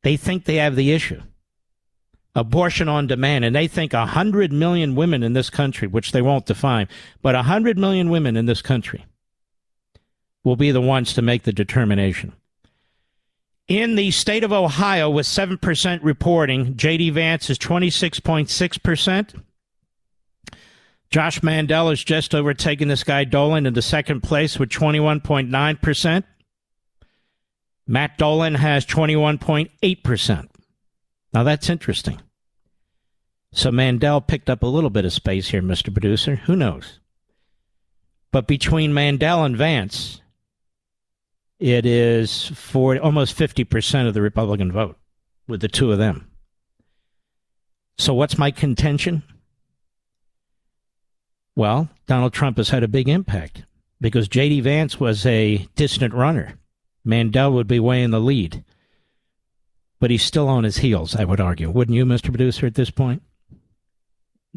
[0.03, 1.20] They think they have the issue
[2.37, 6.45] abortion on demand, and they think 100 million women in this country, which they won't
[6.45, 6.87] define,
[7.23, 9.07] but 100 million women in this country
[10.45, 12.35] will be the ones to make the determination.
[13.68, 17.10] In the state of Ohio, with 7% reporting, J.D.
[17.10, 19.43] Vance is 26.6%.
[21.10, 26.24] Josh Mandel is just overtaking this guy Dolan into second place with 21.9%.
[27.88, 30.48] Matt Dolan has 21.8%.
[31.32, 32.20] Now that's interesting.
[33.52, 35.93] So Mandel picked up a little bit of space here, Mr.
[35.93, 36.36] Producer.
[36.36, 36.98] Who knows?
[38.32, 40.20] But between Mandel and Vance,
[41.59, 44.97] it is for almost 50% of the Republican vote
[45.49, 46.31] with the two of them.
[47.99, 49.23] So what's my contention?
[51.55, 53.65] Well, Donald Trump has had a big impact
[54.01, 54.61] because J.D.
[54.61, 56.59] Vance was a distant runner.
[57.05, 58.62] Mandel would be way in the lead.
[59.99, 61.70] But he's still on his heels, I would argue.
[61.70, 62.28] Wouldn't you, Mr.
[62.28, 63.23] Producer, at this point?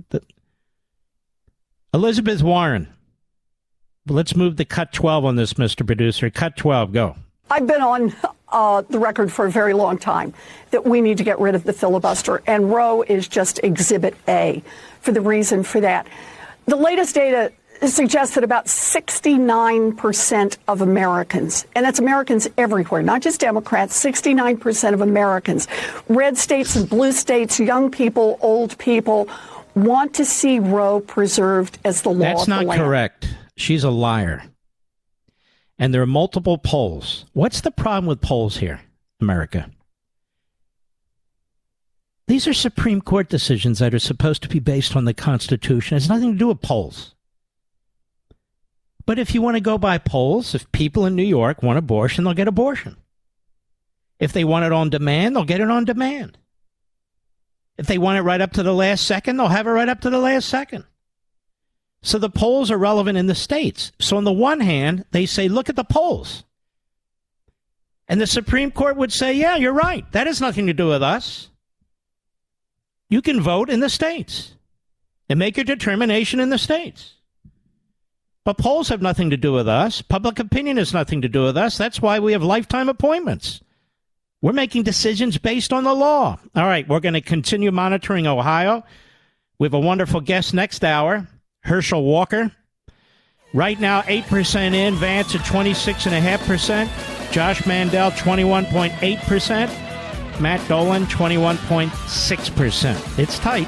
[0.10, 0.22] the,
[1.94, 2.88] Elizabeth Warren.
[4.10, 5.86] Let's move to cut 12 on this, Mr.
[5.86, 6.30] Producer.
[6.30, 7.16] Cut 12, go.
[7.52, 8.14] I've been on
[8.52, 10.34] uh, the record for a very long time
[10.72, 14.64] that we need to get rid of the filibuster, and Roe is just exhibit A
[15.02, 16.08] for the reason for that.
[16.66, 17.52] The latest data
[17.88, 25.02] suggests that about 69% of Americans, and that's Americans everywhere, not just Democrats, 69% of
[25.02, 25.68] Americans,
[26.08, 29.28] red states and blue states, young people, old people,
[29.76, 32.20] want to see Roe preserved as the law.
[32.20, 33.28] That's not correct.
[33.60, 34.44] She's a liar.
[35.78, 37.26] And there are multiple polls.
[37.34, 38.80] What's the problem with polls here,
[39.20, 39.70] America?
[42.28, 45.98] These are Supreme Court decisions that are supposed to be based on the Constitution.
[45.98, 47.16] It has nothing to do with polls.
[49.06, 52.24] But if you want to go by polls, if people in New York want abortion,
[52.24, 52.96] they'll get abortion.
[54.20, 56.38] If they want it on demand, they'll get it on demand.
[57.78, 60.02] If they want it right up to the last second, they'll have it right up
[60.02, 60.86] to the last second.
[62.02, 63.92] So the polls are relevant in the states.
[64.00, 66.44] So on the one hand, they say, look at the polls.
[68.08, 70.10] And the Supreme Court would say, yeah, you're right.
[70.14, 71.50] That has nothing to do with us.
[73.10, 74.56] You can vote in the states
[75.30, 77.16] and make your determination in the states.
[78.46, 80.02] But polls have nothing to do with us.
[80.02, 81.78] Public opinion has nothing to do with us.
[81.78, 83.62] That's why we have lifetime appointments.
[84.42, 86.40] We're making decisions based on the law.
[86.56, 88.84] All right, we're going to continue monitoring Ohio.
[89.60, 91.28] We have a wonderful guest next hour,
[91.70, 92.52] Herschel Walker.
[93.54, 103.20] Right now, 8% in, Vance at 26.5%, Josh Mandel, 21.8%, Matt Dolan, 21.6%.
[103.20, 103.68] It's tight.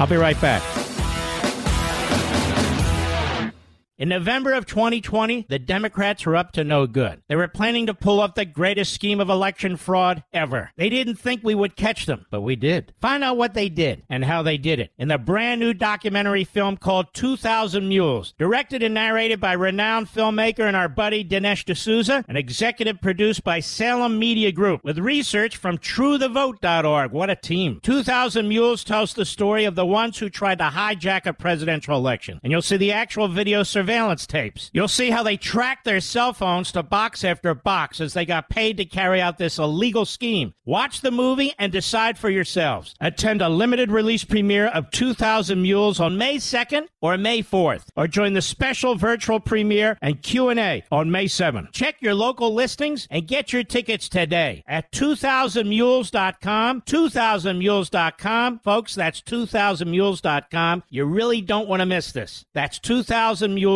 [0.00, 0.85] I'll be right back.
[3.98, 7.22] In November of 2020, the Democrats were up to no good.
[7.30, 10.70] They were planning to pull off the greatest scheme of election fraud ever.
[10.76, 12.92] They didn't think we would catch them, but we did.
[13.00, 16.44] Find out what they did and how they did it in the brand new documentary
[16.44, 22.22] film called 2000 Mules, directed and narrated by renowned filmmaker and our buddy Dinesh D'Souza,
[22.28, 27.12] and executive produced by Salem Media Group with research from TrueTheVote.org.
[27.12, 27.80] What a team.
[27.82, 32.38] 2000 Mules tells the story of the ones who tried to hijack a presidential election.
[32.42, 34.68] And you'll see the actual video surveillance surveillance tapes.
[34.72, 38.48] You'll see how they tracked their cell phones to box after box as they got
[38.48, 40.54] paid to carry out this illegal scheme.
[40.64, 42.96] Watch the movie and decide for yourselves.
[43.00, 48.08] Attend a limited release premiere of 2000 Mules on May 2nd or May 4th, or
[48.08, 51.70] join the special virtual premiere and Q&A on May 7th.
[51.70, 58.58] Check your local listings and get your tickets today at 2000mules.com, 2000mules.com.
[58.58, 60.82] Folks, that's 2000mules.com.
[60.90, 62.44] You really don't want to miss this.
[62.52, 63.75] That's 2000mules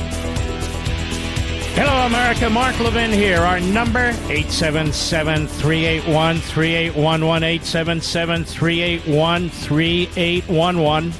[1.73, 2.49] Hello, America.
[2.49, 3.39] Mark Levin here.
[3.39, 7.43] Our number, 877 381 3811.
[7.43, 11.13] 877 381 3811.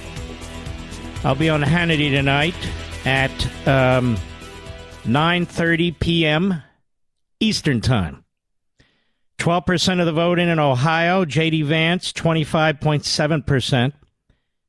[1.24, 2.56] I'll be on Hannity tonight
[3.06, 3.32] at
[3.66, 4.18] um,
[5.06, 6.62] 9.30 p.m.
[7.40, 8.26] Eastern Time.
[9.40, 11.26] 12% of the vote in in Ohio.
[11.26, 11.64] J.D.
[11.64, 13.94] Vance, 25.7%.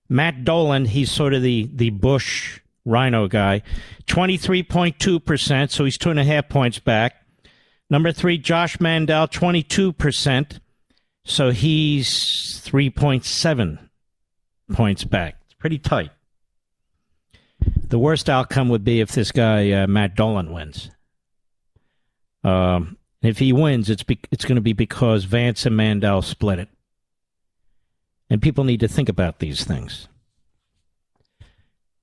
[0.09, 3.63] Matt Dolan, he's sort of the, the Bush RINO guy,
[4.07, 7.15] 23.2%, so he's two and a half points back.
[7.89, 10.61] Number three, Josh Mandel, 22%,
[11.25, 13.79] so he's 3.7
[14.73, 15.37] points back.
[15.45, 16.11] It's pretty tight.
[17.89, 20.91] The worst outcome would be if this guy, uh, Matt Dolan, wins.
[22.43, 26.59] Um, if he wins, it's be- it's going to be because Vance and Mandel split
[26.59, 26.69] it.
[28.29, 30.09] And people need to think about these things.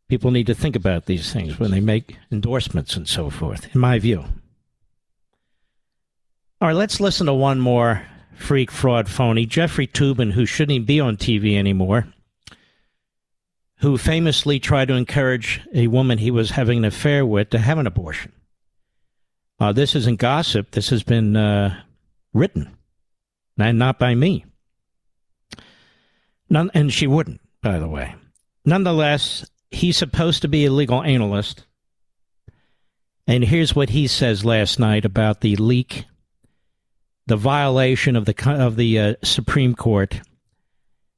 [0.10, 3.80] People need to think about these things when they make endorsements and so forth, in
[3.80, 4.26] my view.
[6.60, 8.06] All right, let's listen to one more
[8.36, 9.46] freak, fraud, phony.
[9.46, 12.08] Jeffrey Toobin, who shouldn't even be on TV anymore,
[13.78, 17.78] who famously tried to encourage a woman he was having an affair with to have
[17.78, 18.32] an abortion.
[19.60, 20.72] Uh, this isn't gossip.
[20.72, 21.82] This has been uh,
[22.34, 22.76] written,
[23.60, 24.46] and not by me.
[26.50, 28.16] None, and she wouldn't, by the way.
[28.66, 31.66] Nonetheless, he's supposed to be a legal analyst.
[33.28, 36.06] And here's what he says last night about the leak,
[37.28, 40.22] the violation of the of the uh, Supreme Court,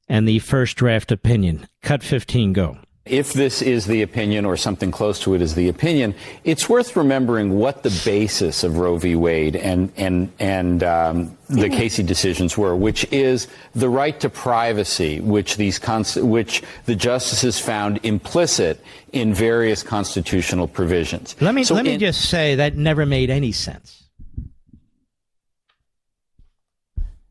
[0.08, 1.66] and the first draft opinion.
[1.82, 2.78] Cut 15, go.
[3.04, 6.14] If this is the opinion or something close to it is the opinion,
[6.44, 9.16] it's worth remembering what the basis of Roe v.
[9.16, 15.20] Wade and and and um, the Casey decisions were, which is the right to privacy,
[15.20, 15.80] which these
[16.16, 18.80] which the justices found implicit
[19.10, 21.34] in various constitutional provisions.
[21.40, 24.04] Let me so let in- me just say that never made any sense.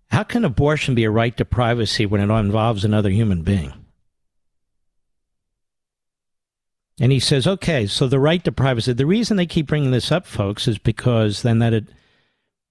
[0.09, 3.80] How can abortion be a right to privacy when it involves another human being?
[7.01, 8.93] And he says, okay, so the right to privacy.
[8.93, 11.85] The reason they keep bringing this up, folks, is because then that it,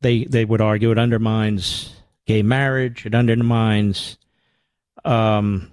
[0.02, 1.96] they they would argue it undermines
[2.28, 3.04] gay marriage.
[3.04, 4.18] It undermines
[5.04, 5.72] um,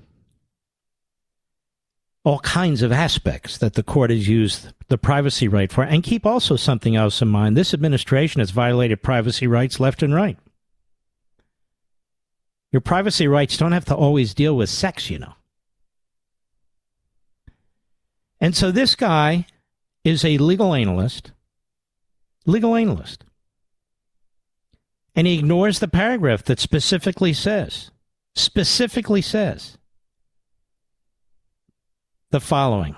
[2.24, 5.84] all kinds of aspects that the court has used the privacy right for.
[5.84, 10.16] And keep also something else in mind: this administration has violated privacy rights left and
[10.16, 10.40] right.
[12.72, 15.37] Your privacy rights don't have to always deal with sex, you know.
[18.40, 19.46] And so this guy
[20.04, 21.32] is a legal analyst,
[22.46, 23.26] legal analyst.
[25.16, 27.92] And he ignores the paragraph that specifically says,
[28.36, 29.78] specifically says
[32.30, 32.96] the following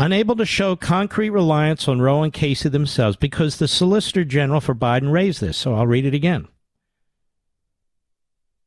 [0.00, 4.74] unable to show concrete reliance on Roe and Casey themselves because the Solicitor General for
[4.74, 5.58] Biden raised this.
[5.58, 6.48] So I'll read it again.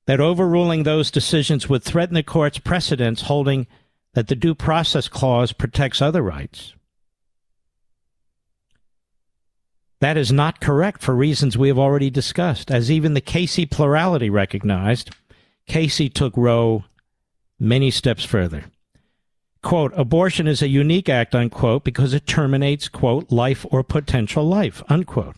[0.05, 3.65] That overruling those decisions would threaten the court's precedents holding
[4.13, 6.73] that the due process clause protects other rights.
[9.99, 12.69] That is not correct for reasons we have already discussed.
[12.69, 15.11] As even the Casey plurality recognized,
[15.65, 16.83] Casey took Roe
[17.59, 18.65] many steps further
[19.63, 24.83] quote, abortion is a unique act, unquote, because it terminates, quote, life or potential life,
[24.89, 25.37] unquote.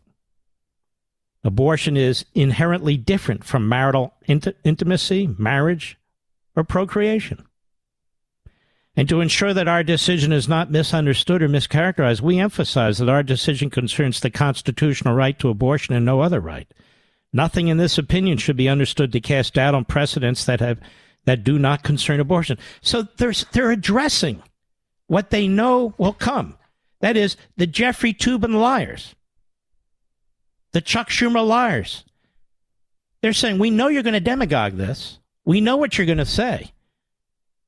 [1.44, 5.98] Abortion is inherently different from marital int- intimacy, marriage,
[6.56, 7.46] or procreation.
[8.98, 13.24] And to ensure that our decision is not misunderstood or mischaracterized, we emphasize that our
[13.24, 16.68] decision concerns the constitutional right to abortion and no other right.
[17.34, 20.80] Nothing in this opinion should be understood to cast doubt on precedents that have
[21.26, 22.58] that do not concern abortion.
[22.82, 24.42] So there's, they're addressing
[25.08, 26.56] what they know will come.
[27.02, 29.16] That is, the Jeffrey Toobin liars,
[30.72, 32.04] the Chuck Schumer liars.
[33.22, 35.20] They're saying, we know you're going to demagogue this.
[35.46, 36.72] We know what you're going to say.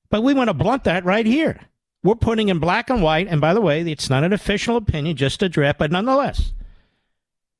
[0.09, 1.59] But we want to blunt that right here.
[2.03, 5.17] We're putting in black and white, and by the way, it's not an official opinion,
[5.17, 6.53] just a draft, but nonetheless,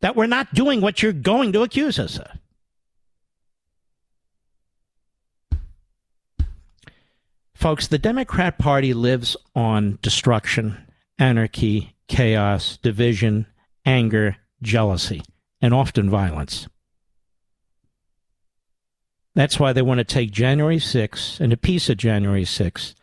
[0.01, 2.27] that we're not doing what you're going to accuse us of.
[7.53, 10.77] Folks, the Democrat Party lives on destruction,
[11.17, 13.47] anarchy, chaos, division,
[13.83, 15.23] anger, jealousy,
[15.59, 16.67] and often violence.
[19.37, 22.95] That's why they want to take January 6th and a piece of January 6th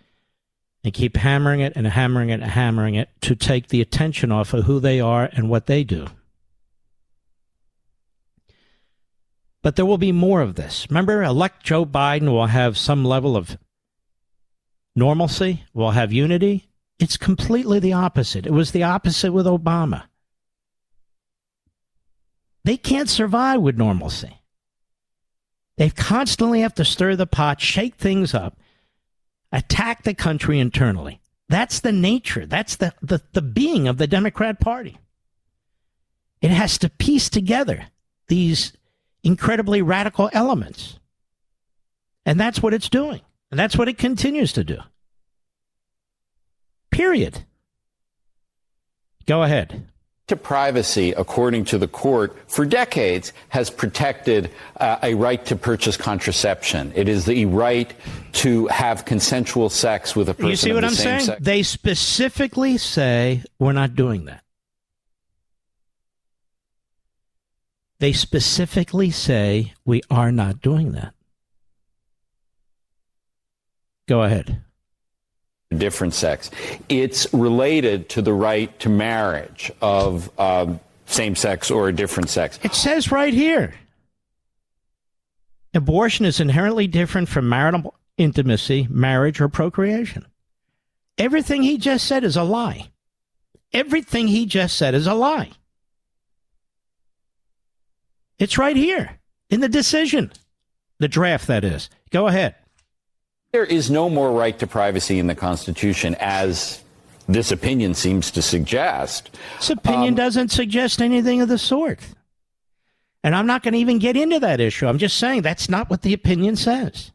[0.82, 4.52] and keep hammering it and hammering it and hammering it to take the attention off
[4.52, 6.08] of who they are and what they do.
[9.62, 10.88] But there will be more of this.
[10.90, 13.56] Remember, elect Joe Biden will have some level of
[14.96, 16.68] normalcy, we'll have unity.
[16.98, 18.44] It's completely the opposite.
[18.44, 20.06] It was the opposite with Obama.
[22.64, 24.40] They can't survive with normalcy.
[25.76, 28.58] They constantly have to stir the pot, shake things up,
[29.50, 31.20] attack the country internally.
[31.48, 34.98] That's the nature, that's the, the, the being of the Democrat Party.
[36.40, 37.86] It has to piece together
[38.28, 38.72] these
[39.22, 40.98] incredibly radical elements.
[42.26, 43.20] And that's what it's doing.
[43.50, 44.78] And that's what it continues to do.
[46.90, 47.44] Period.
[49.26, 49.88] Go ahead.
[50.28, 55.98] To privacy, according to the court, for decades has protected uh, a right to purchase
[55.98, 56.94] contraception.
[56.94, 57.92] It is the right
[58.32, 60.48] to have consensual sex with a person.
[60.48, 61.20] You see what I'm saying?
[61.20, 61.42] Sex.
[61.42, 64.42] They specifically say we're not doing that.
[67.98, 71.12] They specifically say we are not doing that.
[74.08, 74.63] Go ahead.
[75.78, 76.50] Different sex.
[76.88, 82.58] It's related to the right to marriage of um, same sex or a different sex.
[82.62, 83.74] It says right here
[85.74, 90.24] abortion is inherently different from marital intimacy, marriage, or procreation.
[91.18, 92.90] Everything he just said is a lie.
[93.72, 95.50] Everything he just said is a lie.
[98.38, 99.18] It's right here
[99.50, 100.32] in the decision,
[100.98, 101.90] the draft, that is.
[102.10, 102.54] Go ahead.
[103.54, 106.82] There is no more right to privacy in the Constitution, as
[107.28, 109.30] this opinion seems to suggest.
[109.58, 112.00] This opinion um, doesn't suggest anything of the sort.
[113.22, 114.88] And I'm not going to even get into that issue.
[114.88, 117.12] I'm just saying that's not what the opinion says.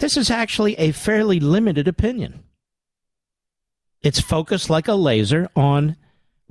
[0.00, 2.42] This is actually a fairly limited opinion.
[4.02, 5.96] It's focused like a laser on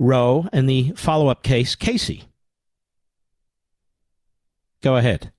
[0.00, 2.24] Roe and the follow up case, Casey.
[4.82, 5.30] Go ahead.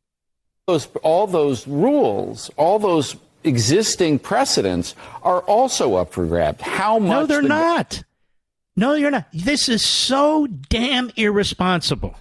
[0.65, 6.61] Those, all those rules, all those existing precedents are also up for grabs.
[6.61, 7.09] How much?
[7.09, 7.47] No, they're the...
[7.47, 8.03] not.
[8.75, 9.27] No, you're not.
[9.33, 12.15] This is so damn irresponsible.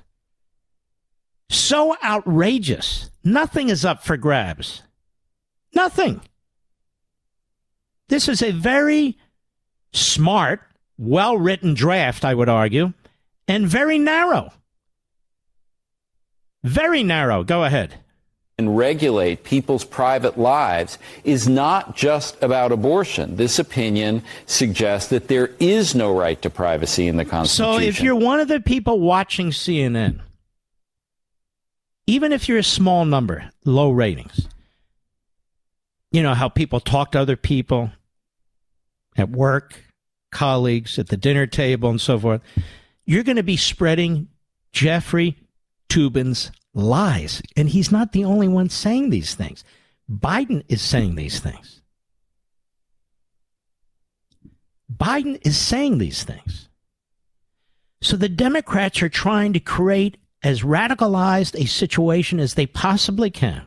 [1.49, 3.11] So outrageous.
[3.25, 4.83] Nothing is up for grabs.
[5.75, 6.21] Nothing.
[8.09, 9.17] This is a very
[9.93, 10.61] smart,
[10.99, 12.93] well written draft, I would argue,
[13.49, 14.53] and very narrow.
[16.63, 17.43] Very narrow.
[17.45, 18.02] Go ahead
[18.63, 23.37] and regulate people's private lives is not just about abortion.
[23.37, 27.75] This opinion suggests that there is no right to privacy in the Constitution.
[27.75, 30.21] So if you're one of the people watching CNN,
[32.07, 34.47] even if you're a small number, low ratings,
[36.13, 37.91] you know how people talk to other people,
[39.17, 39.83] at work,
[40.31, 42.41] colleagues, at the dinner table, and so forth,
[43.05, 44.29] you're going to be spreading
[44.73, 45.37] Jeffrey
[45.89, 47.43] Toobin's lies.
[47.57, 49.65] And he's not the only one saying these things.
[50.11, 51.83] Biden is saying these things.
[54.95, 56.69] Biden is saying these things.
[58.01, 63.67] So the Democrats are trying to create as radicalized a situation as they possibly can,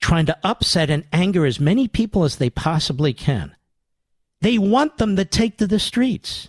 [0.00, 3.54] trying to upset and anger as many people as they possibly can.
[4.40, 6.48] They want them to take to the streets.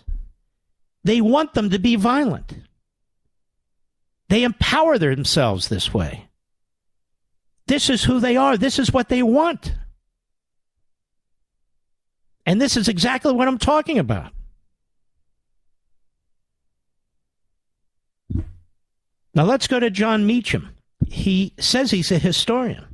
[1.04, 2.54] They want them to be violent.
[4.32, 6.26] They empower themselves this way.
[7.66, 8.56] This is who they are.
[8.56, 9.74] This is what they want.
[12.46, 14.32] And this is exactly what I'm talking about.
[19.34, 20.76] Now let's go to Jon Meacham.
[21.06, 22.86] He says he's a historian,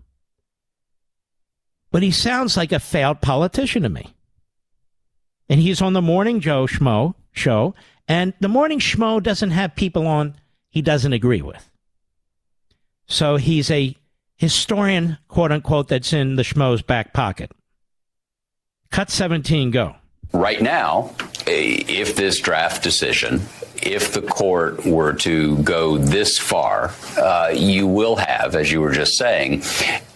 [1.93, 4.12] but he sounds like a failed politician to me.
[5.48, 7.77] And he's on the Morning Joe Schmo show,
[8.09, 10.35] and the Morning Schmo doesn't have people on
[10.78, 11.68] he doesn't agree with.
[13.09, 13.96] So he's a
[14.36, 17.50] historian, quote unquote, that's in the Schmo's back pocket.
[18.92, 19.96] Cut 17, go.
[20.32, 21.10] Right now,
[21.48, 23.42] if this draft decision,
[23.82, 28.92] if the court were to go this far, uh, you will have, as you were
[28.92, 29.64] just saying,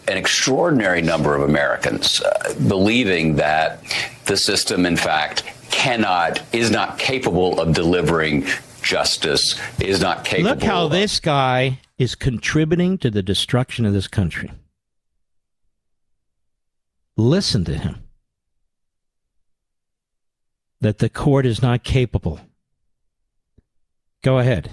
[0.07, 3.83] an extraordinary number of Americans uh, believing that
[4.27, 8.47] the system, in fact, cannot, is not capable of delivering
[8.83, 10.51] justice, is not capable.
[10.51, 14.51] Look how this guy is contributing to the destruction of this country.
[17.17, 18.03] Listen to him
[20.81, 22.41] that the court is not capable.
[24.23, 24.71] Go ahead.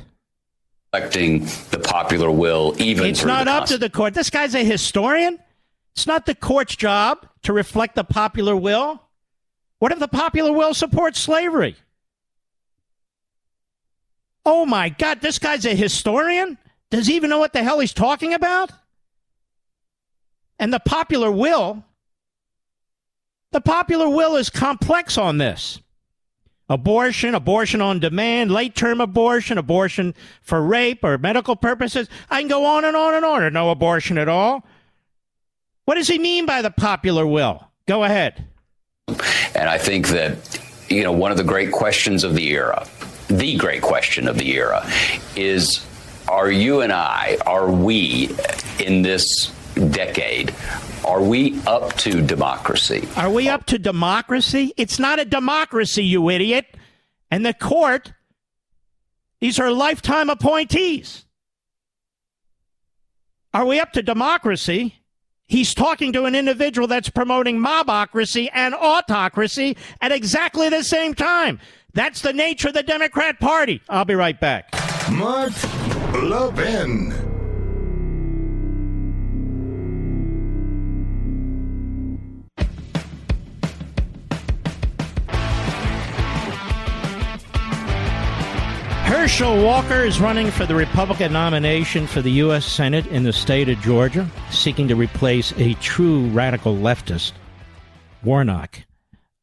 [0.93, 4.15] Reflecting the popular will, even it's not up to the court.
[4.15, 5.37] This guy's a historian.
[5.95, 9.01] It's not the court's job to reflect the popular will.
[9.77, 11.75] What if the popular will supports slavery?
[14.51, 16.57] Oh my God, this guy's a historian?
[16.89, 18.71] Does he even know what the hell he's talking about?
[20.57, 21.83] And the popular will,
[23.51, 25.79] the popular will is complex on this
[26.67, 32.09] abortion, abortion on demand, late term abortion, abortion for rape or medical purposes.
[32.31, 34.65] I can go on and on and on, or no abortion at all.
[35.85, 37.67] What does he mean by the popular will?
[37.85, 38.47] Go ahead.
[39.53, 40.59] And I think that,
[40.89, 42.87] you know, one of the great questions of the era,
[43.29, 44.89] the great question of the era,
[45.35, 45.85] is
[46.27, 48.29] are you and I, are we
[48.79, 49.51] in this
[49.91, 50.53] decade,
[51.05, 53.07] are we up to democracy?
[53.15, 54.73] Are we up to democracy?
[54.77, 56.65] It's not a democracy, you idiot.
[57.31, 58.13] And the court,
[59.39, 61.25] these are lifetime appointees.
[63.53, 64.95] Are we up to democracy?
[65.47, 71.59] He's talking to an individual that's promoting mobocracy and autocracy at exactly the same time.
[71.99, 73.81] That's the nature of the Democrat Party.
[73.89, 74.71] I'll be right back.
[75.11, 75.51] Mark
[76.13, 77.11] Levin.
[89.03, 92.65] Herschel Walker is running for the Republican nomination for the U.S.
[92.65, 97.33] Senate in the state of Georgia, seeking to replace a true radical leftist,
[98.23, 98.85] Warnock.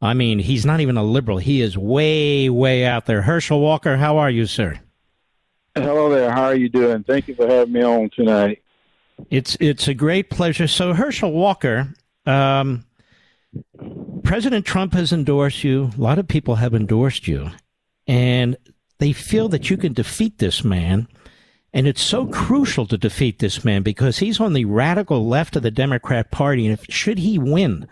[0.00, 1.38] I mean, he's not even a liberal.
[1.38, 3.22] He is way, way out there.
[3.22, 4.78] Herschel Walker, how are you, sir?
[5.74, 6.30] Hello there.
[6.30, 7.02] How are you doing?
[7.02, 8.62] Thank you for having me on tonight.
[9.30, 10.66] It's it's a great pleasure.
[10.68, 11.94] So, Herschel Walker,
[12.26, 12.84] um,
[14.24, 15.90] President Trump has endorsed you.
[15.96, 17.50] A lot of people have endorsed you,
[18.06, 18.56] and
[18.98, 21.08] they feel that you can defeat this man.
[21.72, 25.62] And it's so crucial to defeat this man because he's on the radical left of
[25.62, 26.66] the Democrat Party.
[26.66, 27.86] And if should he win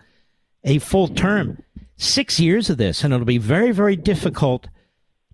[0.62, 1.62] a full term,
[1.96, 4.68] six years of this, and it'll be very, very difficult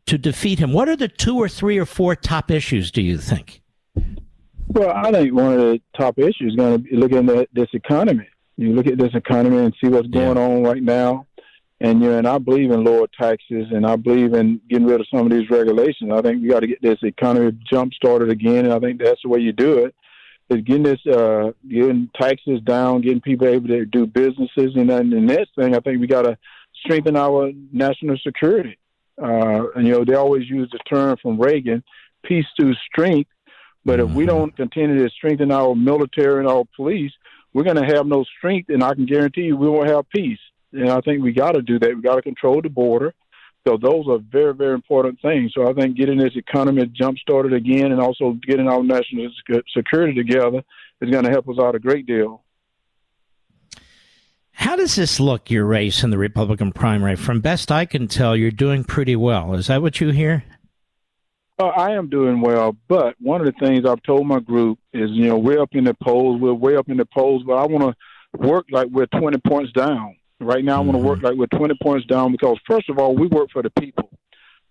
[0.06, 0.72] to defeat him.
[0.72, 3.62] What are the two or three or four top issues, do you think?
[4.68, 7.68] Well, I think one of the top issues is going to be looking at this
[7.72, 8.28] economy.
[8.56, 10.42] You look at this economy and see what's going yeah.
[10.42, 11.26] on right now.
[11.80, 15.00] And you know, and I believe in lower taxes, and I believe in getting rid
[15.00, 16.12] of some of these regulations.
[16.12, 19.22] I think we got to get this economy jump started again, and I think that's
[19.22, 19.94] the way you do it.
[20.50, 25.10] Is getting this, uh, getting taxes down, getting people able to do businesses, and then
[25.10, 26.36] the next thing, I think we got to
[26.84, 28.76] strengthen our national security.
[29.20, 31.84] Uh, and you know, they always use the term from Reagan,
[32.24, 33.30] peace through strength.
[33.84, 34.36] But if we mm-hmm.
[34.36, 37.12] don't continue to strengthen our military and our police,
[37.52, 40.38] we're going to have no strength, and I can guarantee you we won't have peace.
[40.72, 41.94] And I think we got to do that.
[41.94, 43.14] We got to control the border.
[43.66, 45.52] So those are very, very important things.
[45.54, 49.30] So I think getting this economy jump started again, and also getting our national
[49.76, 50.62] security together,
[51.00, 52.42] is going to help us out a great deal.
[54.52, 57.16] How does this look, your race in the Republican primary?
[57.16, 59.54] From best I can tell, you're doing pretty well.
[59.54, 60.44] Is that what you hear?
[61.58, 65.10] Uh, I am doing well, but one of the things I've told my group is,
[65.10, 67.66] you know, we're up in the polls, we're way up in the polls, but I
[67.66, 70.16] want to work like we're 20 points down.
[70.40, 71.38] Right now, I want to work mm-hmm.
[71.38, 74.10] like we're 20 points down because, first of all, we work for the people.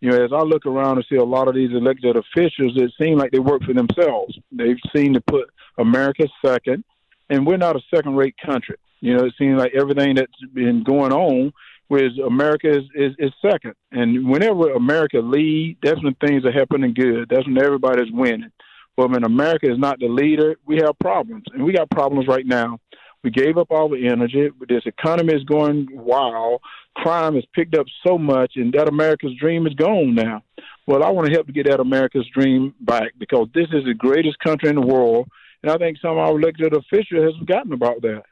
[0.01, 2.91] You know, as I look around and see a lot of these elected officials, it
[2.99, 4.37] seems like they work for themselves.
[4.51, 6.83] They've seen to put America second,
[7.29, 8.77] and we're not a second rate country.
[9.01, 11.51] You know, it seems like everything that's been going on
[11.89, 13.73] with America is, is, is second.
[13.91, 17.27] And whenever America lead, that's when things are happening good.
[17.29, 18.51] That's when everybody's winning.
[18.95, 21.43] But when America is not the leader, we have problems.
[21.53, 22.79] And we got problems right now.
[23.23, 24.49] We gave up all the energy.
[24.67, 26.61] This economy is going wild.
[26.95, 30.41] Crime has picked up so much, and that America's dream is gone now.
[30.87, 33.93] Well, I want to help to get that America's dream back because this is the
[33.93, 35.27] greatest country in the world,
[35.61, 38.23] and I think some of our elected officials have forgotten about that.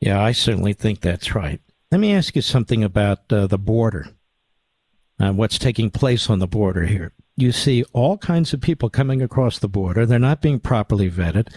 [0.00, 1.60] Yeah, I certainly think that's right.
[1.90, 4.08] Let me ask you something about uh, the border.
[5.20, 7.12] Uh, what's taking place on the border here?
[7.36, 10.06] You see all kinds of people coming across the border.
[10.06, 11.54] They're not being properly vetted.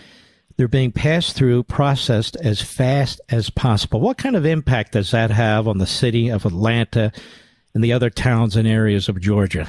[0.58, 4.00] They're being passed through, processed as fast as possible.
[4.00, 7.12] What kind of impact does that have on the city of Atlanta
[7.74, 9.68] and the other towns and areas of Georgia?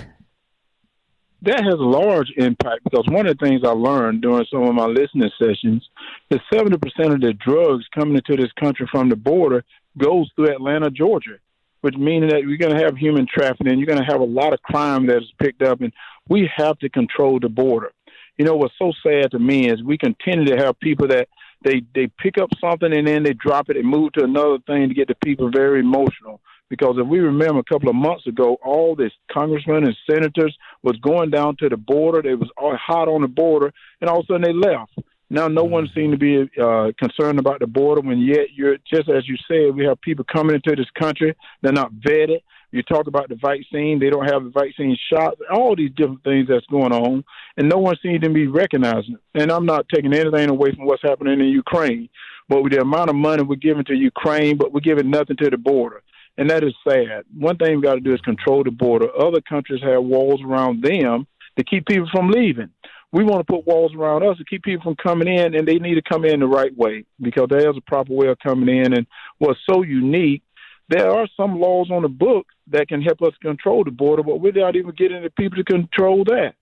[1.42, 4.74] that has a large impact because one of the things I learned during some of
[4.74, 5.86] my listening sessions
[6.30, 6.74] is 70%
[7.14, 9.64] of the drugs coming into this country from the border
[9.98, 11.38] goes through Atlanta, Georgia,
[11.82, 13.78] which means that you're going to have human trafficking.
[13.78, 15.92] You're going to have a lot of crime that is picked up, and
[16.28, 17.92] we have to control the border.
[18.38, 21.28] You know, what's so sad to me is we continue to have people that
[21.64, 24.88] they, they pick up something and then they drop it and move to another thing
[24.88, 26.40] to get the people very emotional.
[26.68, 30.96] Because if we remember a couple of months ago, all these congressmen and senators was
[30.98, 32.22] going down to the border.
[32.22, 34.92] They was all hot on the border, and all of a sudden they left.
[35.30, 39.08] Now no one seemed to be uh, concerned about the border when yet you're just
[39.08, 41.34] as you said, we have people coming into this country.
[41.62, 42.42] They're not vetted.
[42.72, 45.34] You talk about the vaccine, they don't have the vaccine shot.
[45.52, 47.24] All these different things that's going on,
[47.56, 49.14] and no one seems to be recognizing.
[49.14, 49.42] It.
[49.42, 52.08] And I'm not taking anything away from what's happening in Ukraine,
[52.48, 55.50] but with the amount of money we're giving to Ukraine, but we're giving nothing to
[55.50, 56.02] the border
[56.38, 57.24] and that is sad.
[57.36, 59.08] One thing we got to do is control the border.
[59.18, 61.26] Other countries have walls around them
[61.56, 62.70] to keep people from leaving.
[63.12, 65.78] We want to put walls around us to keep people from coming in, and they
[65.78, 68.92] need to come in the right way because there's a proper way of coming in.
[68.92, 69.06] And
[69.38, 70.42] what's so unique,
[70.88, 74.40] there are some laws on the book that can help us control the border, but
[74.40, 76.54] we're not even getting the people to control that.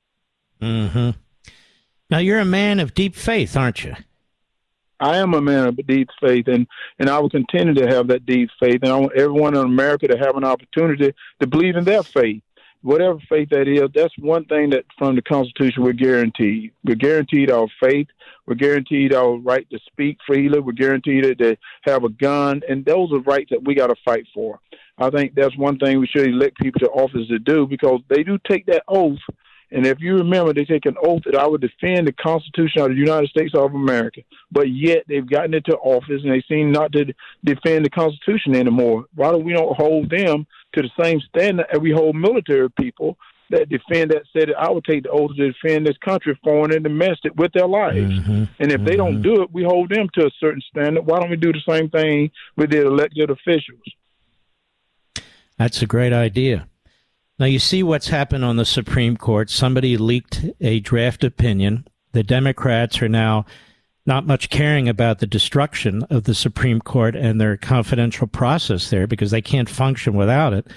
[0.61, 1.11] Mm-hmm.
[2.11, 3.95] Now you're a man of deep faith, aren't you?
[5.01, 6.67] I am a man of deep faith, and
[6.99, 10.09] and I will continue to have that deep faith, and I want everyone in America
[10.09, 12.43] to have an opportunity to believe in their faith,
[12.85, 13.89] whatever faith that is.
[13.95, 16.73] That's one thing that from the Constitution we're guaranteed.
[16.85, 18.09] We're guaranteed our faith.
[18.47, 20.61] We're guaranteed our right to speak freely.
[20.61, 24.27] We're guaranteed to have a gun, and those are rights that we got to fight
[24.35, 24.61] for.
[24.99, 28.23] I think that's one thing we should elect people to office to do because they
[28.23, 29.19] do take that oath
[29.75, 32.91] and if you remember, they take an oath that I would defend the Constitution of
[32.91, 34.21] the United States of America.
[34.53, 39.07] But yet they've gotten into office and they seem not to defend the Constitution anymore.
[39.17, 43.19] Why don't we don't hold them to the same standard that we hold military people
[43.51, 46.73] that defend that said that I would take the oath to defend this country, foreign
[46.73, 48.13] and domestic, with their lives.
[48.13, 48.45] Mm-hmm.
[48.61, 48.85] And if mm-hmm.
[48.85, 49.23] they don't mm-hmm.
[49.23, 51.05] do it, we hold them to a certain standard.
[51.05, 53.83] Why don't we do the same thing with the elected officials?
[55.59, 56.69] That's a great idea.
[57.39, 59.51] Now, you see what's happened on the Supreme Court.
[59.51, 61.87] Somebody leaked a draft opinion.
[62.13, 63.45] The Democrats are now
[64.07, 69.07] not much caring about the destruction of the Supreme Court and their confidential process there
[69.07, 70.69] because they can't function without it.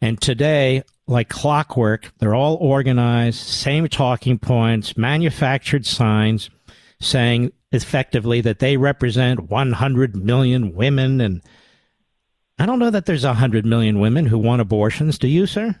[0.00, 6.50] And today, like clockwork, they're all organized, same talking points, manufactured signs
[7.00, 11.20] saying effectively that they represent 100 million women.
[11.20, 11.42] And
[12.58, 15.18] I don't know that there's 100 million women who want abortions.
[15.18, 15.78] Do you, sir?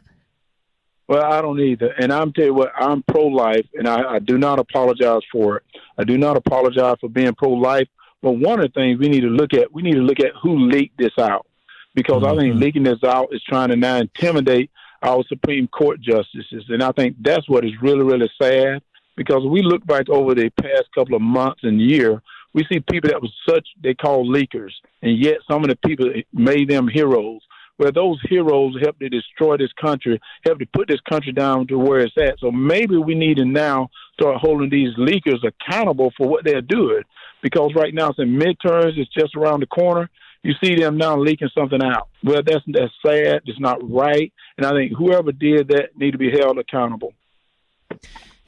[1.08, 1.92] Well, I don't either.
[1.98, 5.58] And I'm tell you what, I'm pro life and I, I do not apologize for
[5.58, 5.62] it.
[5.98, 7.88] I do not apologize for being pro life.
[8.22, 10.32] But one of the things we need to look at, we need to look at
[10.40, 11.46] who leaked this out.
[11.94, 12.38] Because mm-hmm.
[12.38, 12.62] I think mm-hmm.
[12.62, 14.70] leaking this out is trying to now intimidate
[15.02, 16.64] our Supreme Court justices.
[16.68, 18.82] And I think that's what is really, really sad.
[19.16, 22.22] Because we look back over the past couple of months and year,
[22.54, 24.72] we see people that was such they call leakers,
[25.02, 27.40] and yet some of the people made them heroes
[27.76, 31.78] where those heroes helped to destroy this country, helped to put this country down to
[31.78, 32.38] where it's at.
[32.38, 37.02] So maybe we need to now start holding these leakers accountable for what they're doing.
[37.42, 40.08] Because right now it's in midterms, it's just around the corner.
[40.44, 42.08] You see them now leaking something out.
[42.24, 43.42] Well, that's that's sad.
[43.46, 47.14] It's not right, and I think whoever did that need to be held accountable.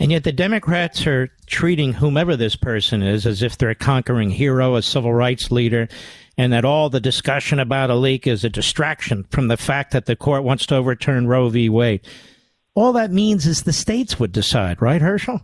[0.00, 4.30] And yet, the Democrats are treating whomever this person is as if they're a conquering
[4.30, 5.88] hero, a civil rights leader,
[6.36, 10.06] and that all the discussion about a leak is a distraction from the fact that
[10.06, 11.68] the court wants to overturn Roe v.
[11.68, 12.00] Wade.
[12.74, 15.40] All that means is the states would decide, right, Herschel?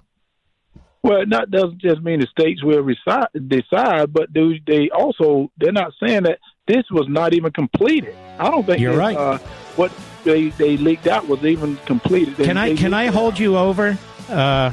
[1.02, 5.72] Well, that doesn't just mean the states will decide, decide but do they also they're
[5.72, 8.14] not saying that this was not even completed.
[8.38, 9.16] I don't think you're right.
[9.16, 9.38] Uh,
[9.76, 9.92] what
[10.24, 12.36] they they leaked out was even completed.
[12.36, 13.96] They, can I can I hold you over?
[14.28, 14.72] Uh,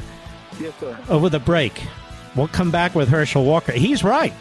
[0.60, 0.98] yes, sir.
[1.08, 1.82] Over the break,
[2.36, 3.72] we'll come back with Herschel Walker.
[3.72, 4.34] He's right.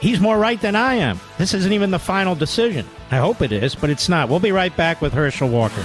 [0.00, 1.20] He's more right than I am.
[1.38, 2.86] This isn't even the final decision.
[3.10, 4.28] I hope it is, but it's not.
[4.28, 5.84] We'll be right back with Herschel Walker.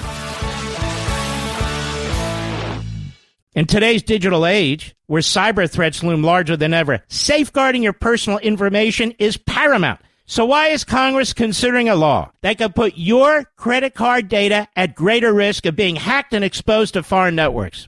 [3.56, 9.14] In today's digital age, where cyber threats loom larger than ever, safeguarding your personal information
[9.20, 10.00] is paramount.
[10.26, 14.96] So why is Congress considering a law that could put your credit card data at
[14.96, 17.88] greater risk of being hacked and exposed to foreign networks?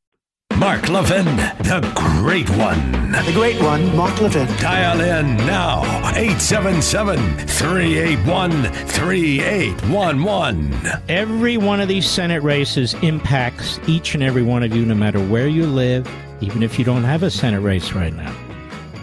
[0.57, 3.11] Mark Levin, the great one.
[3.11, 4.47] The great one, Mark Levin.
[4.57, 5.81] Dial in now,
[6.15, 7.17] 877
[7.47, 11.01] 381 3811.
[11.09, 15.19] Every one of these Senate races impacts each and every one of you, no matter
[15.19, 16.07] where you live,
[16.41, 18.33] even if you don't have a Senate race right now.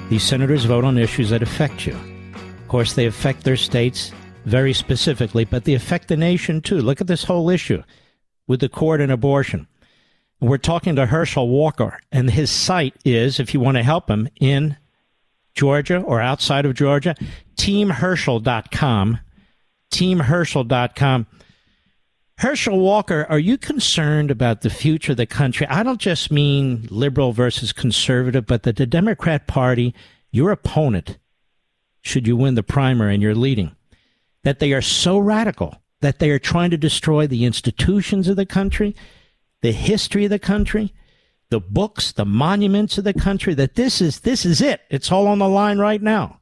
[0.08, 1.96] These senators vote on issues that affect you.
[2.34, 4.12] Of course, they affect their states
[4.44, 6.80] very specifically, but they affect the nation too.
[6.80, 7.82] Look at this whole issue
[8.46, 9.66] with the court and abortion.
[10.40, 14.28] We're talking to Herschel Walker, and his site is, if you want to help him
[14.40, 14.76] in
[15.54, 17.16] Georgia or outside of Georgia,
[17.56, 19.18] teamherschel.com.
[19.90, 21.26] Teamherschel.com.
[22.38, 25.66] Herschel Walker, are you concerned about the future of the country?
[25.66, 29.92] I don't just mean liberal versus conservative, but that the Democrat Party,
[30.30, 31.18] your opponent,
[32.00, 33.74] should you win the primary and you're leading,
[34.44, 38.46] that they are so radical that they are trying to destroy the institutions of the
[38.46, 38.94] country
[39.60, 40.94] the history of the country,
[41.50, 44.82] the books, the monuments of the country, that this is this is it.
[44.90, 46.38] It's all on the line right now.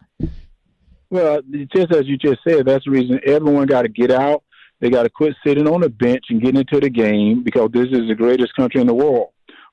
[1.09, 1.41] Well,
[1.75, 4.43] just as you just said, that's the reason everyone got to get out.
[4.81, 7.87] They got to quit sitting on the bench and get into the game because this
[7.87, 9.29] is the greatest country in the world.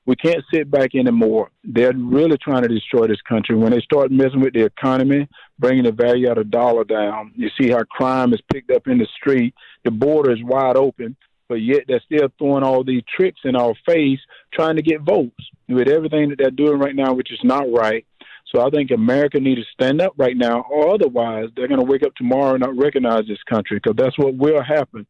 [0.06, 1.50] We can't sit back anymore.
[1.64, 3.56] They're really trying to destroy this country.
[3.56, 7.48] When they start messing with the economy, bringing the value of the dollar down, you
[7.58, 9.54] see how crime is picked up in the street.
[9.84, 11.16] The border is wide open
[11.48, 14.20] but yet they're still throwing all these tricks in our face
[14.52, 15.36] trying to get votes
[15.68, 18.06] with everything that they're doing right now, which is not right.
[18.54, 21.86] So I think America needs to stand up right now, or otherwise they're going to
[21.86, 25.06] wake up tomorrow and not recognize this country because that's what will happen.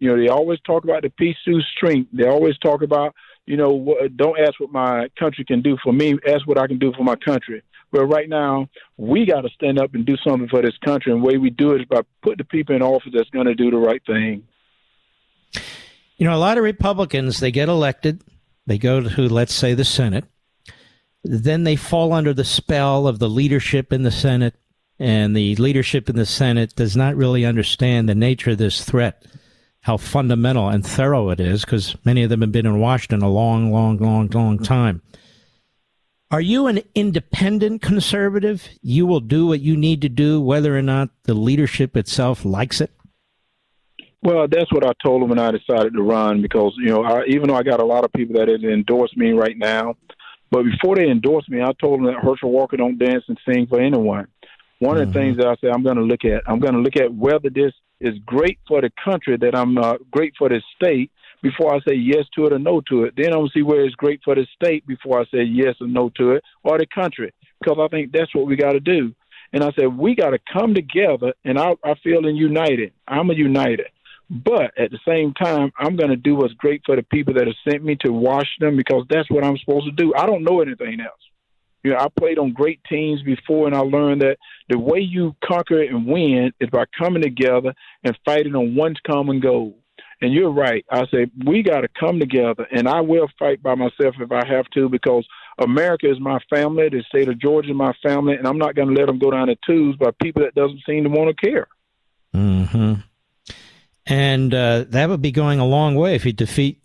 [0.00, 2.10] You know, they always talk about the peace through strength.
[2.12, 3.14] They always talk about,
[3.46, 6.78] you know, don't ask what my country can do for me, ask what I can
[6.78, 7.62] do for my country.
[7.90, 11.12] But right now, we got to stand up and do something for this country.
[11.12, 13.46] And the way we do it is by putting the people in office that's going
[13.46, 14.44] to do the right thing.
[16.16, 18.22] You know, a lot of Republicans, they get elected,
[18.66, 20.24] they go to, let's say, the Senate,
[21.24, 24.54] then they fall under the spell of the leadership in the Senate,
[24.98, 29.26] and the leadership in the Senate does not really understand the nature of this threat,
[29.82, 33.30] how fundamental and thorough it is, because many of them have been in Washington a
[33.30, 35.02] long, long, long, long time.
[36.30, 38.68] Are you an independent conservative?
[38.82, 42.80] You will do what you need to do, whether or not the leadership itself likes
[42.80, 42.90] it?
[44.22, 47.24] Well, that's what I told them when I decided to run because, you know, I,
[47.28, 49.96] even though I got a lot of people that endorse me right now,
[50.50, 53.66] but before they endorse me, I told them that Herschel Walker don't dance and sing
[53.68, 54.26] for anyone.
[54.80, 55.02] One mm-hmm.
[55.02, 56.96] of the things that I said I'm going to look at, I'm going to look
[56.96, 61.10] at whether this is great for the country, that I'm uh, great for the state,
[61.42, 63.14] before I say yes to it or no to it.
[63.16, 65.76] Then I'm going to see where it's great for the state before I say yes
[65.80, 68.80] or no to it, or the country, because I think that's what we got to
[68.80, 69.14] do.
[69.52, 72.92] And I said, we got to come together, and I, I feel in united.
[73.06, 73.86] I'm a united.
[74.30, 77.46] But at the same time, I'm going to do what's great for the people that
[77.46, 80.12] have sent me to Washington because that's what I'm supposed to do.
[80.14, 81.20] I don't know anything else.
[81.82, 84.36] You know, I played on great teams before, and I learned that
[84.68, 87.72] the way you conquer and win is by coming together
[88.04, 89.78] and fighting on one common goal.
[90.20, 90.84] And you're right.
[90.90, 94.44] I say we got to come together, and I will fight by myself if I
[94.46, 95.26] have to because
[95.58, 96.88] America is my family.
[96.88, 99.30] The state of Georgia is my family, and I'm not going to let them go
[99.30, 101.68] down the tubes by people that doesn't seem to want to care.
[102.34, 102.94] Hmm.
[104.08, 106.80] And uh, that would be going a long way if you defeat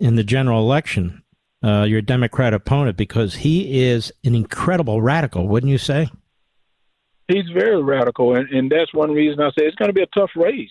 [0.00, 1.22] in the general election
[1.62, 6.10] uh, your Democrat opponent because he is an incredible radical, wouldn't you say?
[7.28, 10.18] He's very radical, and, and that's one reason I say it's going to be a
[10.18, 10.70] tough race.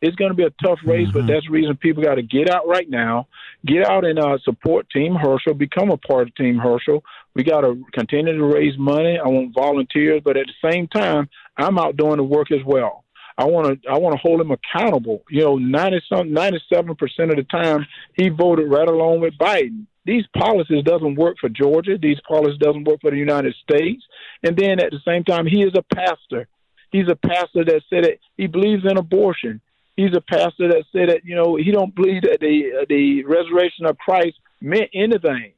[0.00, 1.18] It's going to be a tough race, mm-hmm.
[1.18, 3.28] but that's the reason people got to get out right now,
[3.66, 7.04] get out and uh, support Team Herschel, become a part of Team Herschel.
[7.34, 9.18] We got to continue to raise money.
[9.22, 11.28] I want volunteers, but at the same time,
[11.58, 12.99] I'm out doing the work as well.
[13.40, 15.24] I want to I want to hold him accountable.
[15.30, 19.38] You know, ninety some ninety seven percent of the time he voted right along with
[19.38, 19.86] Biden.
[20.04, 21.96] These policies doesn't work for Georgia.
[21.96, 24.02] These policies doesn't work for the United States.
[24.42, 26.48] And then at the same time, he is a pastor.
[26.92, 29.62] He's a pastor that said that he believes in abortion.
[29.96, 33.86] He's a pastor that said that you know he don't believe that the the resurrection
[33.86, 35.52] of Christ meant anything.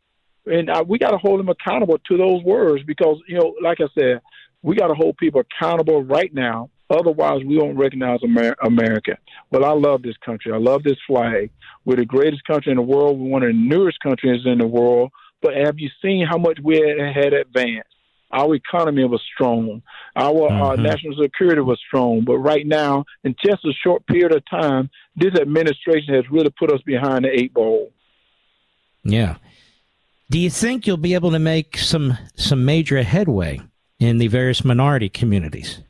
[0.46, 3.78] And uh, we got to hold him accountable to those words because you know, like
[3.80, 4.20] I said,
[4.62, 9.16] we got to hold people accountable right now Otherwise, we won't recognize Amer- America.
[9.50, 10.52] Well, I love this country.
[10.52, 11.50] I love this flag.
[11.86, 13.18] We're the greatest country in the world.
[13.18, 15.10] We're one of the newest countries in the world.
[15.40, 16.76] But have you seen how much we
[17.14, 17.88] had advanced?
[18.30, 19.82] Our economy was strong.
[20.16, 20.62] Our uh, mm-hmm.
[20.62, 22.24] uh, national security was strong.
[22.24, 26.72] But right now, in just a short period of time, this administration has really put
[26.72, 27.90] us behind the eight ball.
[29.02, 29.36] Yeah.
[30.30, 33.60] Do you think you'll be able to make some some major headway
[33.98, 35.80] in the various minority communities?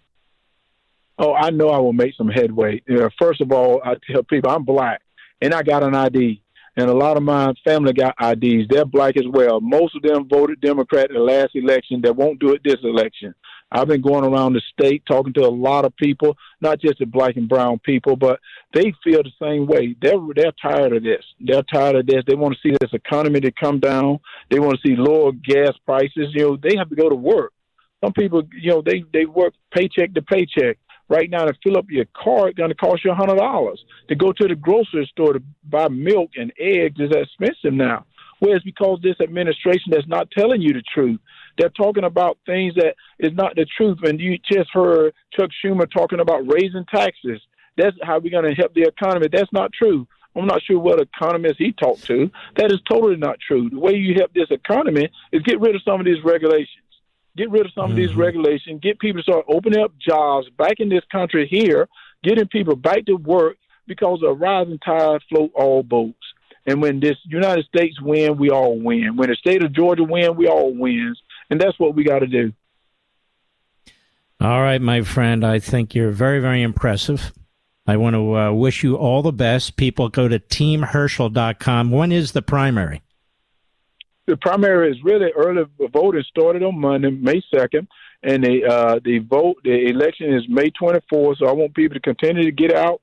[1.19, 2.83] Oh, I know I will make some headway.
[2.87, 5.03] You know, first of all, I tell people I'm black
[5.41, 6.43] and I got an ID.
[6.75, 8.67] And a lot of my family got IDs.
[8.71, 9.61] They're black as well.
[9.61, 12.01] Most of them voted Democrat in the last election.
[12.01, 13.35] They won't do it this election.
[13.71, 17.07] I've been going around the state talking to a lot of people, not just the
[17.07, 18.39] black and brown people, but
[18.75, 19.97] they feel the same way.
[20.01, 21.25] They're they're tired of this.
[21.41, 22.23] They're tired of this.
[22.27, 24.21] They want to see this economy to come down.
[24.51, 26.29] They want to see lower gas prices.
[26.35, 27.53] You know, they have to go to work.
[28.05, 30.79] Some people, you know, they they work paycheck to paycheck.
[31.13, 33.85] Right now, to fill up your car, it's going to cost you a hundred dollars.
[34.09, 38.07] To go to the grocery store to buy milk and eggs is expensive now.
[38.41, 41.21] It's because this administration that's not telling you the truth.
[41.59, 43.99] They're talking about things that is not the truth.
[44.05, 47.43] And you just heard Chuck Schumer talking about raising taxes.
[47.77, 49.29] That's how we're going to help the economy.
[49.31, 50.09] That's not true.
[50.35, 52.31] I'm not sure what economists he talked to.
[52.57, 53.69] That is totally not true.
[53.69, 56.82] The way you help this economy is get rid of some of these regulations
[57.37, 57.93] get rid of some mm-hmm.
[57.93, 58.21] of these mm-hmm.
[58.21, 61.89] regulations, get people to start opening up jobs back in this country here,
[62.23, 63.57] getting people back to work
[63.87, 66.17] because a rising tide float all boats.
[66.67, 69.17] And when this United States win, we all win.
[69.17, 71.21] When the state of Georgia win, we all wins.
[71.51, 72.53] And that's what we got to do.
[74.41, 75.45] All right, my friend.
[75.45, 77.33] I think you're very, very impressive.
[77.87, 79.77] I want to uh, wish you all the best.
[79.77, 81.91] People go to teamherschel.com.
[81.91, 83.03] When is the primary?
[84.27, 87.89] The primary is really early voting started on Monday, May second,
[88.23, 91.39] and the uh, the vote the election is May twenty fourth.
[91.39, 93.01] So I want people to continue to get out,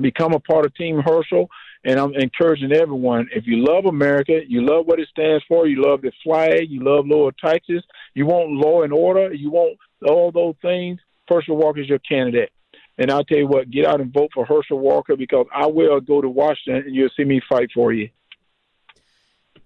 [0.00, 1.48] become a part of Team Herschel,
[1.84, 3.28] and I'm encouraging everyone.
[3.32, 6.82] If you love America, you love what it stands for, you love the flag, you
[6.82, 7.82] love lower taxes,
[8.14, 11.00] you want law and order, you want all those things.
[11.26, 12.50] Herschel Walker is your candidate.
[12.98, 16.00] And I'll tell you what, get out and vote for Herschel Walker because I will
[16.00, 18.08] go to Washington and you'll see me fight for you.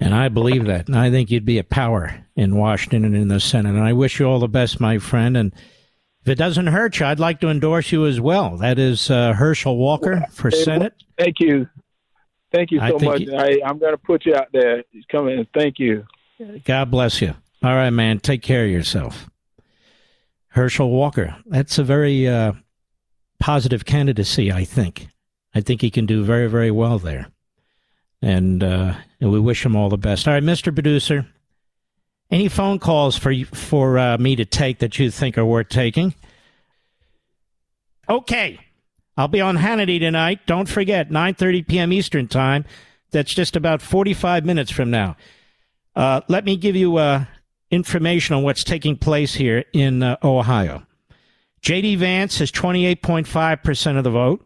[0.01, 0.87] And I believe that.
[0.87, 3.75] And I think you'd be a power in Washington and in the Senate.
[3.75, 5.37] And I wish you all the best, my friend.
[5.37, 5.53] And
[6.23, 8.59] if it doesn't hurt you, I'd like to endorse you as well.
[8.59, 10.95] That is uh, Herschel Walker for Senate.
[11.19, 11.69] Thank you.
[12.53, 13.23] Thank you so much.
[13.23, 14.85] You, I, I'm going to put you out there.
[15.11, 15.47] Come in.
[15.53, 16.07] Thank you.
[16.65, 17.35] God bless you.
[17.62, 18.20] All right, man.
[18.20, 19.29] Take care of yourself.
[20.51, 21.37] Herschel Walker.
[21.47, 22.53] That's a very uh,
[23.41, 25.09] positive candidacy, I think.
[25.55, 27.27] I think he can do very, very well there
[28.23, 30.27] and uh, and we wish him all the best.
[30.27, 30.74] All right, Mr.
[30.74, 31.27] Producer,
[32.31, 36.15] any phone calls for for uh, me to take that you think are worth taking?
[38.09, 38.59] Okay,
[39.16, 40.40] I'll be on Hannity tonight.
[40.47, 41.93] Don't forget, 9:30 p.m.
[41.93, 42.65] Eastern Time.
[43.11, 45.16] That's just about 45 minutes from now.
[45.97, 47.24] Uh, let me give you uh,
[47.70, 50.85] information on what's taking place here in uh, Ohio.
[51.62, 51.97] J.D.
[51.97, 54.45] Vance has 28.5 percent of the vote.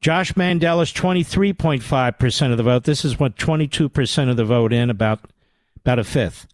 [0.00, 2.84] Josh Mandel is 23.5% of the vote.
[2.84, 5.20] This is what 22% of the vote in, about,
[5.76, 6.46] about a fifth.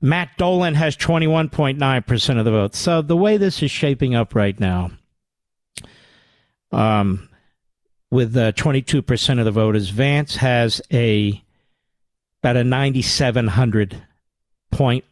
[0.00, 2.74] Matt Dolan has 21.9% of the vote.
[2.74, 4.90] So the way this is shaping up right now,
[6.70, 7.28] um,
[8.10, 11.42] with uh, 22% of the voters, Vance has a
[12.42, 14.02] about a 9,700
[14.70, 15.04] point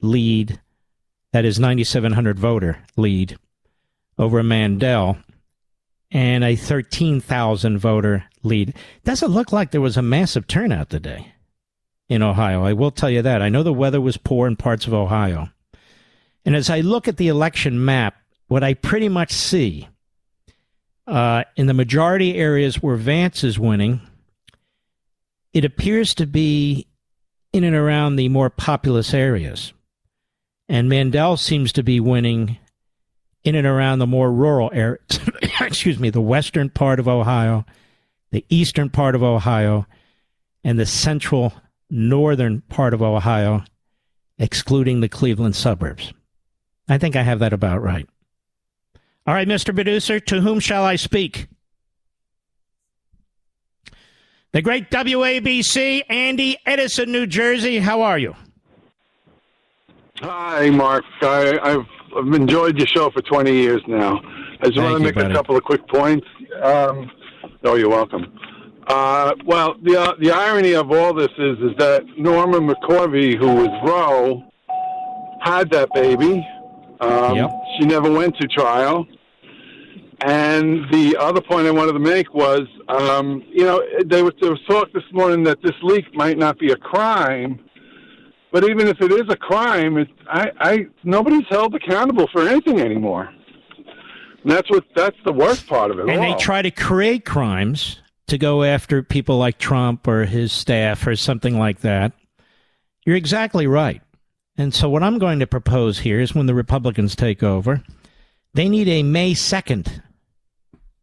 [0.00, 0.60] lead.
[1.32, 3.36] That is 9,700 voter lead
[4.18, 5.18] over Mandel
[6.12, 8.74] and a 13,000 voter lead.
[9.04, 11.32] Doesn't look like there was a massive turnout today
[12.08, 12.64] in Ohio.
[12.64, 13.40] I will tell you that.
[13.40, 15.48] I know the weather was poor in parts of Ohio.
[16.44, 18.16] And as I look at the election map,
[18.48, 19.88] what I pretty much see
[21.06, 24.00] uh, in the majority areas where Vance is winning,
[25.54, 26.86] it appears to be
[27.52, 29.72] in and around the more populous areas.
[30.68, 32.58] And Mandel seems to be winning
[33.44, 35.00] in and around the more rural areas.
[35.60, 37.64] Excuse me, the western part of Ohio,
[38.30, 39.86] the eastern part of Ohio,
[40.64, 41.52] and the central
[41.90, 43.64] northern part of Ohio,
[44.38, 46.12] excluding the Cleveland suburbs.
[46.88, 48.08] I think I have that about right.
[49.26, 49.74] All right, Mr.
[49.74, 51.48] Producer, to whom shall I speak?
[54.52, 57.78] The great WABC, Andy Edison, New Jersey.
[57.78, 58.34] How are you?
[60.16, 61.04] Hi, Mark.
[61.22, 61.86] I, have
[62.16, 64.20] I've enjoyed your show for 20 years now.
[64.60, 65.32] I just Thank want to make buddy.
[65.32, 66.26] a couple of quick points.
[66.62, 67.10] Um,
[67.64, 68.38] oh, you're welcome.
[68.86, 73.46] Uh, well, the uh, the irony of all this is is that Norma McCorvey, who
[73.46, 74.42] was Roe,
[75.40, 76.46] had that baby.
[77.00, 77.50] Um, yep.
[77.78, 79.06] She never went to trial.
[80.24, 84.50] And the other point I wanted to make was, um, you know, there was, there
[84.50, 87.58] was talk this morning that this leak might not be a crime,
[88.52, 92.80] but even if it is a crime, it, I, I nobody's held accountable for anything
[92.80, 93.32] anymore.
[94.42, 96.08] And that's what that's the worst part of it.
[96.08, 96.32] And all.
[96.32, 101.16] they try to create crimes to go after people like Trump or his staff or
[101.16, 102.12] something like that.
[103.04, 104.02] You're exactly right.
[104.56, 107.82] And so, what I'm going to propose here is when the Republicans take over,
[108.54, 110.02] they need a May 2nd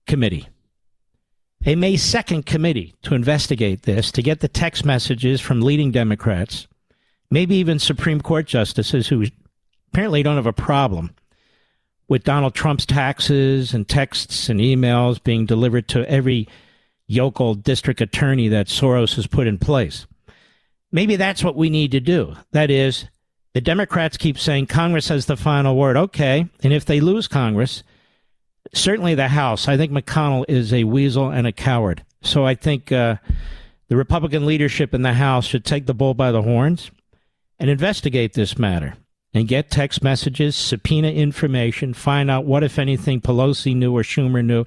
[0.05, 0.47] committee.
[1.65, 6.67] A May 2nd committee to investigate this, to get the text messages from leading Democrats,
[7.31, 9.25] maybe even Supreme Court justices who
[9.91, 11.15] apparently don't have a problem
[12.07, 16.47] with Donald Trump's taxes and texts and emails being delivered to every
[17.07, 20.07] yokel district attorney that Soros has put in place.
[20.91, 22.35] Maybe that's what we need to do.
[22.51, 23.05] That is,
[23.53, 25.97] the Democrats keep saying Congress has the final word.
[25.97, 26.47] Okay.
[26.63, 27.83] And if they lose Congress,
[28.73, 32.03] certainly the House, I think McConnell is a weasel and a coward.
[32.21, 33.17] So I think uh,
[33.87, 36.89] the Republican leadership in the House should take the bull by the horns
[37.59, 38.95] and investigate this matter
[39.33, 44.43] and get text messages, subpoena information, find out what, if anything, Pelosi knew or Schumer
[44.43, 44.65] knew.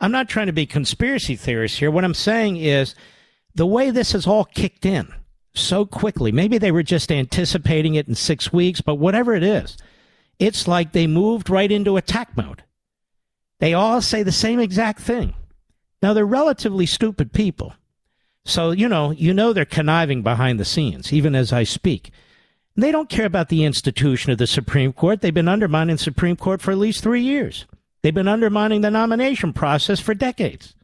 [0.00, 1.90] I'm not trying to be conspiracy theorist here.
[1.90, 2.94] What I'm saying is
[3.54, 5.12] the way this has all kicked in
[5.54, 6.32] so quickly.
[6.32, 9.76] Maybe they were just anticipating it in six weeks, but whatever it is,
[10.38, 12.62] it's like they moved right into attack mode.
[13.58, 15.34] They all say the same exact thing.
[16.02, 17.74] Now, they're relatively stupid people.
[18.44, 22.10] So, you know, you know they're conniving behind the scenes, even as I speak.
[22.76, 25.20] They don't care about the institution of the Supreme Court.
[25.20, 27.66] They've been undermining the Supreme Court for at least three years.
[28.02, 30.74] They've been undermining the nomination process for decades.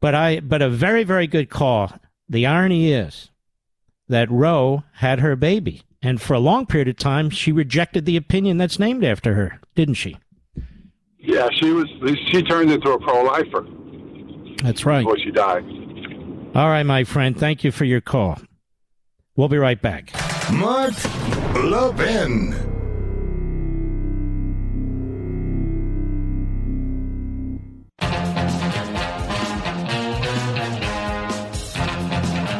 [0.00, 1.92] But I but a very, very good call.
[2.28, 3.30] The irony is
[4.08, 5.82] that Roe had her baby.
[6.02, 9.60] And for a long period of time, she rejected the opinion that's named after her,
[9.76, 10.16] didn't she?
[11.18, 11.86] Yeah, she was.
[12.32, 13.64] She turned into a pro-lifer.
[14.64, 15.04] That's right.
[15.04, 15.64] Before she died.
[16.54, 17.38] All right, my friend.
[17.38, 18.38] Thank you for your call.
[19.36, 20.12] We'll be right back.
[20.52, 20.92] Mark
[21.54, 22.54] Levin.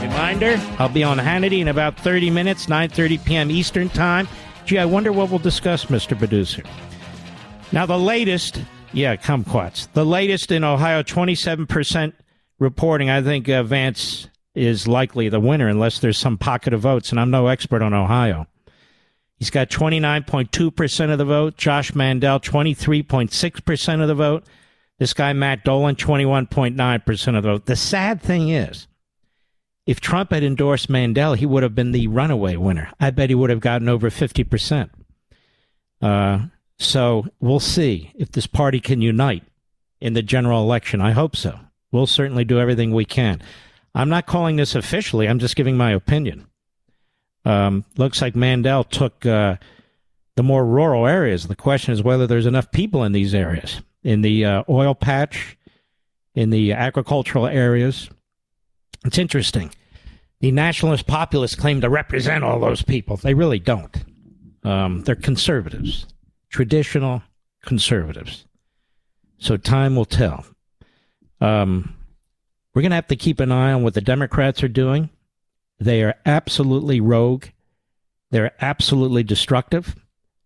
[0.00, 3.50] Reminder, I'll be on Hannity in about 30 minutes, 9.30 p.m.
[3.50, 4.26] Eastern Time.
[4.64, 6.16] Gee, I wonder what we'll discuss, Mr.
[6.16, 6.62] Producer.
[7.72, 8.62] Now, the latest,
[8.94, 9.92] yeah, kumquats.
[9.92, 12.14] The latest in Ohio, 27%
[12.62, 13.10] reporting.
[13.10, 17.20] I think uh, Vance is likely the winner unless there's some pocket of votes, and
[17.20, 18.46] I'm no expert on Ohio.
[19.38, 21.56] He's got 29.2% of the vote.
[21.56, 24.44] Josh Mandel, 23.6% of the vote.
[24.98, 27.66] This guy, Matt Dolan, 21.9% of the vote.
[27.66, 28.86] The sad thing is,
[29.84, 32.92] if Trump had endorsed Mandel, he would have been the runaway winner.
[33.00, 34.90] I bet he would have gotten over 50%.
[36.00, 36.46] Uh,
[36.78, 39.42] so we'll see if this party can unite
[40.00, 41.00] in the general election.
[41.00, 41.58] I hope so.
[41.92, 43.40] We'll certainly do everything we can.
[43.94, 45.28] I'm not calling this officially.
[45.28, 46.46] I'm just giving my opinion.
[47.44, 49.56] Um, looks like Mandel took uh,
[50.36, 51.46] the more rural areas.
[51.46, 55.58] The question is whether there's enough people in these areas, in the uh, oil patch,
[56.34, 58.08] in the agricultural areas.
[59.04, 59.70] It's interesting.
[60.40, 63.16] The nationalist populists claim to represent all those people.
[63.16, 63.94] They really don't.
[64.64, 66.06] Um, they're conservatives
[66.52, 67.22] traditional
[67.64, 68.46] conservatives.
[69.38, 70.44] So time will tell.
[71.42, 71.96] Um,
[72.72, 75.10] we're going to have to keep an eye on what the Democrats are doing.
[75.80, 77.46] They are absolutely rogue.
[78.30, 79.96] They're absolutely destructive.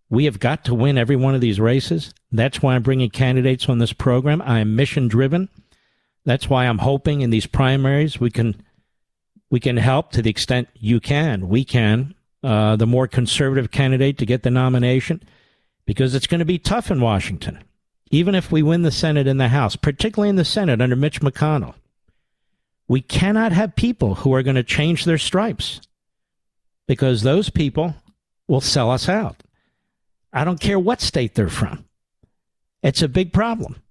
[0.08, 2.14] We have got to win every one of these races.
[2.32, 4.40] That's why I'm bringing candidates on this program.
[4.42, 5.48] I am mission driven.
[6.24, 8.60] That's why I'm hoping in these primaries we can
[9.48, 11.48] we can help to the extent you can.
[11.48, 12.14] We can.
[12.42, 15.22] Uh, the more conservative candidate to get the nomination
[15.84, 17.62] because it's going to be tough in Washington,
[18.10, 21.20] even if we win the Senate and the House, particularly in the Senate under Mitch
[21.20, 21.74] McConnell.
[22.88, 25.80] We cannot have people who are going to change their stripes
[26.86, 27.96] because those people
[28.46, 29.42] will sell us out.
[30.32, 31.84] I don't care what state they're from.
[32.82, 33.82] It's a big problem.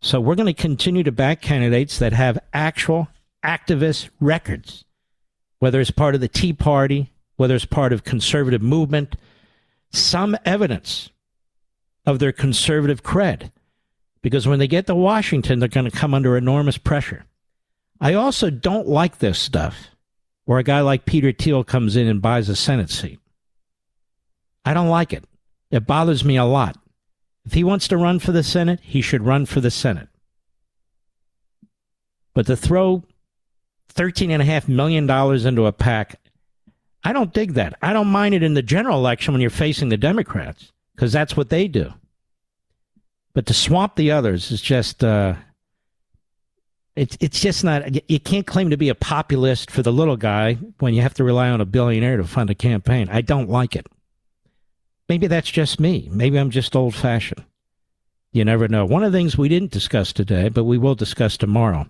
[0.00, 3.08] So we're going to continue to back candidates that have actual
[3.44, 4.84] activist records,
[5.60, 9.16] whether it's part of the Tea Party, whether it's part of conservative movement,
[9.92, 11.10] some evidence
[12.06, 13.50] of their conservative cred.
[14.22, 17.24] Because when they get to Washington, they're going to come under enormous pressure.
[18.00, 19.88] I also don't like this stuff
[20.44, 23.18] where a guy like Peter Thiel comes in and buys a Senate seat.
[24.64, 25.24] I don't like it.
[25.70, 26.76] It bothers me a lot.
[27.44, 30.08] If he wants to run for the Senate, he should run for the Senate.
[32.32, 33.04] But to throw
[33.94, 35.08] $13.5 million
[35.46, 36.16] into a PAC,
[37.04, 37.74] I don't dig that.
[37.82, 41.36] I don't mind it in the general election when you're facing the Democrats, because that's
[41.36, 41.92] what they do.
[43.32, 45.34] But to swamp the others is just, uh,
[46.96, 48.08] it's it's just not.
[48.08, 51.24] You can't claim to be a populist for the little guy when you have to
[51.24, 53.08] rely on a billionaire to fund a campaign.
[53.10, 53.86] I don't like it.
[55.08, 56.08] Maybe that's just me.
[56.12, 57.44] Maybe I'm just old fashioned.
[58.32, 58.84] You never know.
[58.84, 61.88] One of the things we didn't discuss today, but we will discuss tomorrow,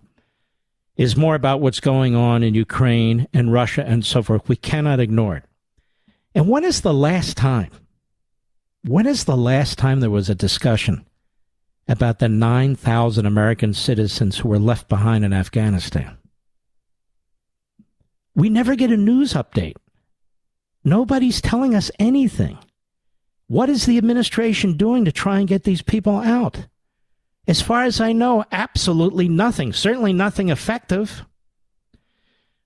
[0.97, 4.49] is more about what's going on in Ukraine and Russia and so forth.
[4.49, 5.45] We cannot ignore it.
[6.35, 7.71] And when is the last time?
[8.87, 11.07] When is the last time there was a discussion
[11.87, 16.17] about the 9,000 American citizens who were left behind in Afghanistan.
[18.35, 19.77] We never get a news update.
[20.83, 22.59] Nobody's telling us anything.
[23.47, 26.67] What is the administration doing to try and get these people out?
[27.47, 29.73] As far as I know, absolutely nothing.
[29.73, 31.25] Certainly nothing effective.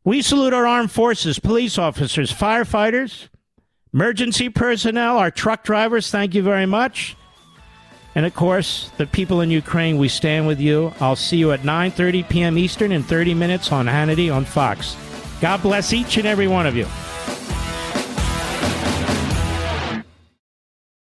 [0.04, 3.28] We salute our armed forces, police officers, firefighters,
[3.92, 6.10] emergency personnel, our truck drivers.
[6.10, 7.16] Thank you very much.
[8.14, 10.92] And of course, the people in Ukraine, we stand with you.
[11.00, 12.58] I'll see you at 9:30 p.m.
[12.58, 14.96] Eastern in 30 minutes on Hannity on Fox.
[15.40, 16.86] God bless each and every one of you.